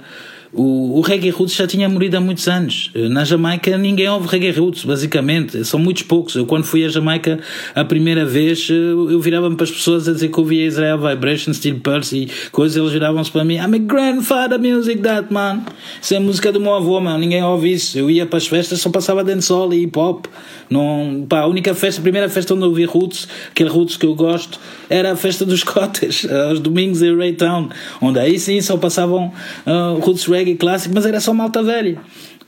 o, 0.53 0.97
o 0.97 1.01
reggae 1.01 1.29
roots 1.29 1.55
já 1.55 1.67
tinha 1.67 1.89
morrido 1.89 2.17
há 2.17 2.21
muitos 2.21 2.47
anos. 2.47 2.91
Na 2.93 3.25
Jamaica 3.25 3.77
ninguém 3.77 4.07
ouve 4.09 4.27
reggae 4.27 4.51
roots, 4.51 4.85
basicamente. 4.85 5.63
São 5.65 5.79
muitos 5.79 6.03
poucos. 6.03 6.35
Eu, 6.35 6.45
quando 6.45 6.63
fui 6.63 6.85
à 6.85 6.89
Jamaica 6.89 7.39
a 7.75 7.83
primeira 7.83 8.25
vez, 8.25 8.69
eu, 8.69 9.11
eu 9.11 9.19
virava-me 9.19 9.55
para 9.55 9.65
as 9.65 9.71
pessoas 9.71 10.07
a 10.07 10.13
dizer 10.13 10.29
que 10.29 10.39
ouvia 10.39 10.65
Israel 10.65 10.97
Vibration, 10.97 11.53
Steel 11.53 11.79
Pulse 11.79 12.17
e 12.17 12.49
coisas. 12.51 12.77
Eles 12.77 12.91
viravam-se 12.91 13.31
para 13.31 13.43
mim: 13.43 13.55
I'm 13.55 13.75
a 13.75 13.77
grandfather 13.77 14.59
music, 14.59 15.01
that 15.01 15.31
man. 15.33 15.63
Isso 16.01 16.13
é 16.13 16.19
música 16.19 16.51
do 16.51 16.59
meu 16.59 16.75
avô, 16.75 16.99
mano. 16.99 17.19
Ninguém 17.19 17.43
ouve 17.43 17.73
isso. 17.73 17.97
Eu 17.97 18.09
ia 18.09 18.25
para 18.25 18.37
as 18.37 18.47
festas, 18.47 18.79
só 18.79 18.89
passava 18.89 19.23
dancehall 19.23 19.73
e 19.73 19.83
hip 19.83 19.97
hop. 19.99 20.25
Não, 20.69 21.25
pá, 21.27 21.41
a 21.41 21.47
única 21.47 21.73
festa, 21.73 22.01
a 22.01 22.03
primeira 22.03 22.29
festa 22.29 22.53
onde 22.53 22.63
eu 22.63 22.69
ouvi 22.69 22.83
roots, 22.83 23.27
aquele 23.49 23.69
roots 23.69 23.95
que 23.95 24.05
eu 24.05 24.13
gosto, 24.15 24.59
era 24.89 25.13
a 25.13 25.15
festa 25.15 25.45
dos 25.45 25.63
Cotas, 25.67 26.25
aos 26.49 26.59
domingos 26.59 27.01
em 27.01 27.15
Raytown, 27.15 27.69
onde 28.01 28.19
aí 28.19 28.37
sim 28.37 28.59
só 28.61 28.75
passavam 28.77 29.31
uh, 29.65 29.99
roots 29.99 30.27
reggae 30.37 30.55
clássico, 30.55 30.93
mas 30.93 31.05
era 31.05 31.19
só 31.19 31.33
malta 31.33 31.63
velha. 31.63 31.97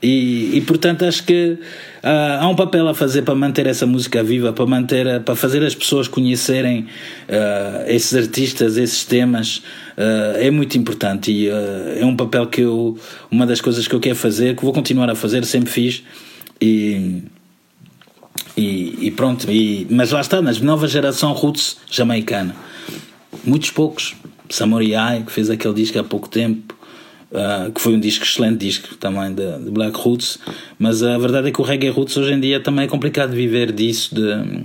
E, 0.02 0.56
e 0.56 0.60
portanto 0.62 1.04
acho 1.04 1.22
que 1.24 1.58
uh, 2.02 2.40
há 2.40 2.48
um 2.48 2.56
papel 2.56 2.88
a 2.88 2.94
fazer 2.94 3.20
para 3.20 3.34
manter 3.34 3.66
essa 3.66 3.86
música 3.86 4.22
viva, 4.22 4.50
para 4.50 4.64
manter, 4.64 5.20
para 5.20 5.36
fazer 5.36 5.62
as 5.62 5.74
pessoas 5.74 6.08
conhecerem 6.08 6.86
uh, 7.28 7.84
esses 7.86 8.14
artistas, 8.14 8.78
esses 8.78 9.04
temas, 9.04 9.58
uh, 9.98 10.38
é 10.38 10.50
muito 10.50 10.78
importante 10.78 11.30
e 11.30 11.48
é 11.48 12.04
um 12.04 12.16
papel 12.16 12.46
que 12.46 12.62
eu, 12.62 12.98
uma 13.30 13.46
das 13.46 13.60
coisas 13.60 13.86
que 13.86 13.94
eu 13.94 14.00
quero 14.00 14.16
fazer, 14.16 14.56
que 14.56 14.64
vou 14.64 14.72
continuar 14.72 15.10
a 15.10 15.14
fazer, 15.14 15.44
sempre 15.44 15.70
fiz 15.70 16.02
e 16.60 17.22
e, 18.56 19.06
e 19.06 19.10
pronto, 19.10 19.50
e, 19.50 19.86
mas 19.90 20.10
lá 20.10 20.20
está, 20.20 20.42
nas 20.42 20.60
nova 20.60 20.86
geração 20.86 21.32
roots 21.32 21.78
jamaicana, 21.90 22.54
muitos 23.44 23.70
poucos. 23.70 24.14
Samurai, 24.50 25.22
que 25.24 25.30
fez 25.30 25.48
aquele 25.48 25.74
disco 25.74 25.98
há 25.98 26.04
pouco 26.04 26.28
tempo, 26.28 26.74
Uh, 27.30 27.70
que 27.70 27.80
foi 27.80 27.94
um 27.94 28.00
disco, 28.00 28.24
excelente 28.24 28.58
disco 28.58 28.96
também 28.96 29.32
de, 29.32 29.58
de, 29.60 29.70
Black 29.70 29.96
Roots, 29.96 30.36
mas 30.76 31.00
a 31.00 31.16
verdade 31.16 31.46
é 31.46 31.52
que 31.52 31.60
o 31.60 31.64
reggae 31.64 31.88
roots 31.88 32.16
hoje 32.16 32.32
em 32.32 32.40
dia 32.40 32.58
também 32.58 32.86
é 32.86 32.88
complicado 32.88 33.30
viver 33.30 33.70
disso, 33.70 34.12
de, 34.12 34.64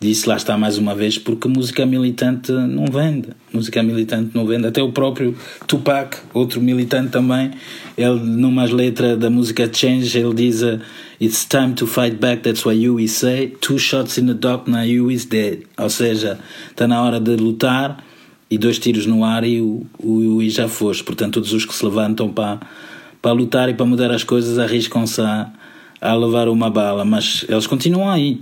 disso 0.00 0.28
lá 0.28 0.34
está 0.34 0.58
mais 0.58 0.76
uma 0.76 0.92
vez, 0.92 1.18
porque 1.18 1.46
música 1.46 1.86
militante 1.86 2.50
não 2.50 2.86
vende, 2.86 3.28
música 3.52 3.80
militante 3.80 4.30
não 4.34 4.44
vende, 4.44 4.66
até 4.66 4.82
o 4.82 4.90
próprio 4.90 5.36
Tupac, 5.68 6.16
outro 6.34 6.60
militante 6.60 7.10
também, 7.10 7.52
ele 7.96 8.18
numa 8.18 8.64
letra 8.64 9.16
da 9.16 9.30
música 9.30 9.70
Change, 9.72 10.18
ele 10.18 10.34
diz 10.34 10.62
uh, 10.62 10.80
It's 11.20 11.44
time 11.44 11.74
to 11.74 11.86
fight 11.86 12.16
back, 12.16 12.42
that's 12.42 12.64
why 12.64 12.72
you 12.72 13.06
say, 13.06 13.54
two 13.60 13.78
shots 13.78 14.18
in 14.18 14.26
the 14.26 14.34
dark, 14.34 14.66
now 14.66 14.82
you 14.82 15.12
is 15.12 15.26
dead, 15.26 15.60
ou 15.78 15.88
seja, 15.88 16.40
está 16.70 16.88
na 16.88 17.00
hora 17.04 17.20
de 17.20 17.36
lutar, 17.36 18.02
e 18.50 18.58
dois 18.58 18.78
tiros 18.78 19.06
no 19.06 19.24
ar 19.24 19.44
e, 19.44 19.60
o, 19.60 19.86
o, 20.02 20.42
e 20.42 20.50
já 20.50 20.68
foste. 20.68 21.04
Portanto, 21.04 21.34
todos 21.34 21.52
os 21.52 21.64
que 21.64 21.74
se 21.74 21.84
levantam 21.84 22.28
para, 22.28 22.58
para 23.22 23.32
lutar 23.32 23.68
e 23.68 23.74
para 23.74 23.86
mudar 23.86 24.10
as 24.10 24.24
coisas 24.24 24.58
arriscam-se 24.58 25.20
a, 25.20 25.50
a 26.00 26.14
levar 26.14 26.48
uma 26.48 26.68
bala, 26.68 27.04
mas 27.04 27.44
eles 27.48 27.66
continuam 27.66 28.10
aí. 28.10 28.40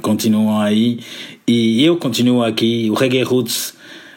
Continuam 0.00 0.60
aí 0.60 0.98
e 1.46 1.84
eu 1.84 1.96
continuo 1.96 2.42
aqui. 2.42 2.88
O 2.90 2.94
Reggae 2.94 3.22
Roots 3.22 3.74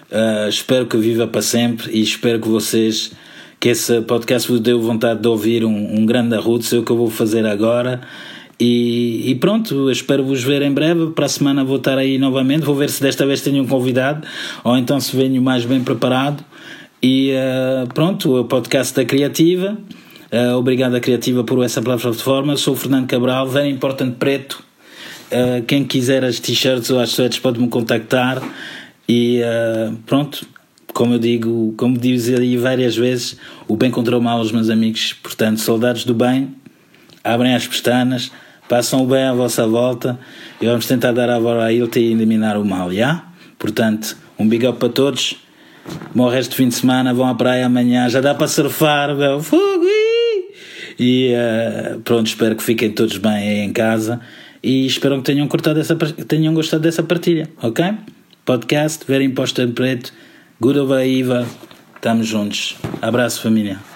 uh, 0.10 0.50
espero 0.50 0.88
que 0.88 0.98
viva 0.98 1.28
para 1.28 1.44
sempre 1.44 1.92
e 1.92 2.02
espero 2.02 2.40
que 2.40 2.48
vocês, 2.48 3.12
que 3.60 3.70
esse 3.70 4.02
podcast 4.02 4.50
vos 4.50 4.60
deu 4.60 4.82
vontade 4.82 5.22
de 5.22 5.28
ouvir 5.28 5.64
um, 5.64 6.00
um 6.00 6.06
grande 6.08 6.36
Roots. 6.38 6.74
É 6.74 6.78
o 6.80 6.84
que 6.84 6.92
eu 6.92 6.98
vou 6.98 7.12
fazer 7.12 7.46
agora. 7.46 8.02
E, 8.60 9.32
e, 9.32 9.36
pronto, 9.36 9.92
espero 9.92 10.24
vos 10.24 10.44
ver 10.44 10.62
em 10.62 10.72
breve. 10.72 11.08
Para 11.08 11.26
a 11.26 11.30
semana 11.30 11.64
vou 11.64 11.78
estar 11.78 11.98
aí 11.98 12.18
novamente. 12.18 12.64
Vou 12.64 12.76
ver 12.76 12.90
se 12.90 13.02
desta 13.02 13.26
vez 13.26 13.42
tenho 13.42 13.64
um 13.64 13.68
convidado 13.68 14.26
ou 14.64 14.78
então 14.78 15.00
se 15.00 15.16
venho 15.16 15.42
mais 15.42 15.66
bem 15.66 15.84
preparado. 15.84 16.44
E 17.04 17.32
uh, 17.32 17.94
pronto, 17.94 18.40
o 18.40 18.46
podcast 18.46 18.96
da 18.96 19.04
Criativa. 19.04 19.78
Uh, 20.32 20.56
obrigado 20.56 20.96
à 20.96 21.00
Criativa 21.00 21.44
por 21.44 21.64
essa 21.64 21.82
plataforma. 21.82 22.56
Sou 22.56 22.74
o 22.74 22.78
Fernando 22.78 23.08
Cabral, 23.08 23.48
very 23.48 23.70
importante 23.70 24.16
preto. 24.18 24.64
Uh, 25.28 25.64
quem 25.66 25.84
quiser 25.84 26.24
as 26.24 26.40
t-shirts 26.40 26.90
ou 26.90 27.00
as 27.00 27.10
sweats 27.10 27.40
pode 27.40 27.60
me 27.60 27.68
contactar. 27.68 28.42
E 29.08 29.40
pronto, 30.08 30.48
como 30.92 31.14
eu 31.14 31.20
digo, 31.20 31.76
como 31.78 31.96
diz 31.96 32.28
aí 32.30 32.58
várias 32.58 32.98
vezes, 32.98 33.38
o 33.68 33.78
bem 33.78 33.92
contra 33.92 34.18
o 34.18 34.22
mal, 34.22 34.42
os 34.42 34.52
meus 34.52 34.68
amigos. 34.68 35.14
Portanto, 35.14 35.60
soldados 35.60 36.06
do 36.06 36.16
bem, 36.16 36.56
abrem 37.24 37.54
as 37.54 37.68
pestanas 37.68 38.32
Passam 38.68 39.06
bem 39.06 39.24
à 39.24 39.34
vossa 39.34 39.68
volta 39.68 40.20
e 40.60 40.66
vamos 40.66 40.88
tentar 40.88 41.12
dar 41.12 41.30
a 41.30 41.38
volta 41.38 41.66
a 41.66 41.74
ele 41.74 41.90
e 41.96 42.12
eliminar 42.12 42.58
o 42.58 42.66
mal, 42.66 42.92
já? 42.92 43.26
Portanto, 43.60 44.18
um 44.40 44.48
big 44.48 44.66
up 44.66 44.80
para 44.80 44.90
todos. 44.90 45.36
Bom 46.16 46.28
resto 46.30 46.52
de 46.52 46.58
fim 46.58 46.68
de 46.70 46.76
semana, 46.76 47.14
vão 47.14 47.28
à 47.28 47.36
praia 47.36 47.68
amanhã, 47.68 48.10
já 48.10 48.20
dá 48.20 48.34
para 48.34 48.48
surfar, 48.48 49.16
meu 49.16 49.42
fogo! 49.42 49.86
E 50.98 51.34
uh, 51.34 52.00
pronto, 52.00 52.28
espero 52.28 52.56
que 52.56 52.64
fiquem 52.64 52.92
todos 52.92 53.18
bem 53.18 53.32
aí 53.32 53.60
em 53.60 53.72
casa 53.72 54.20
e 54.64 54.88
espero 54.88 55.18
que 55.18 55.24
tenham, 55.24 55.48
cortado 55.48 55.80
essa, 55.80 55.96
tenham 55.96 56.54
gostado 56.54 56.82
dessa 56.82 57.04
partilha, 57.04 57.48
ok? 57.62 57.94
Podcast, 58.44 59.06
Ver 59.06 59.22
Imposto 59.22 59.62
em 59.62 59.72
Preto, 59.72 60.12
Good 60.60 60.80
over 60.80 61.06
Iva, 61.06 61.46
estamos 61.96 62.26
juntos. 62.26 62.76
Abraço, 63.02 63.42
família. 63.42 63.95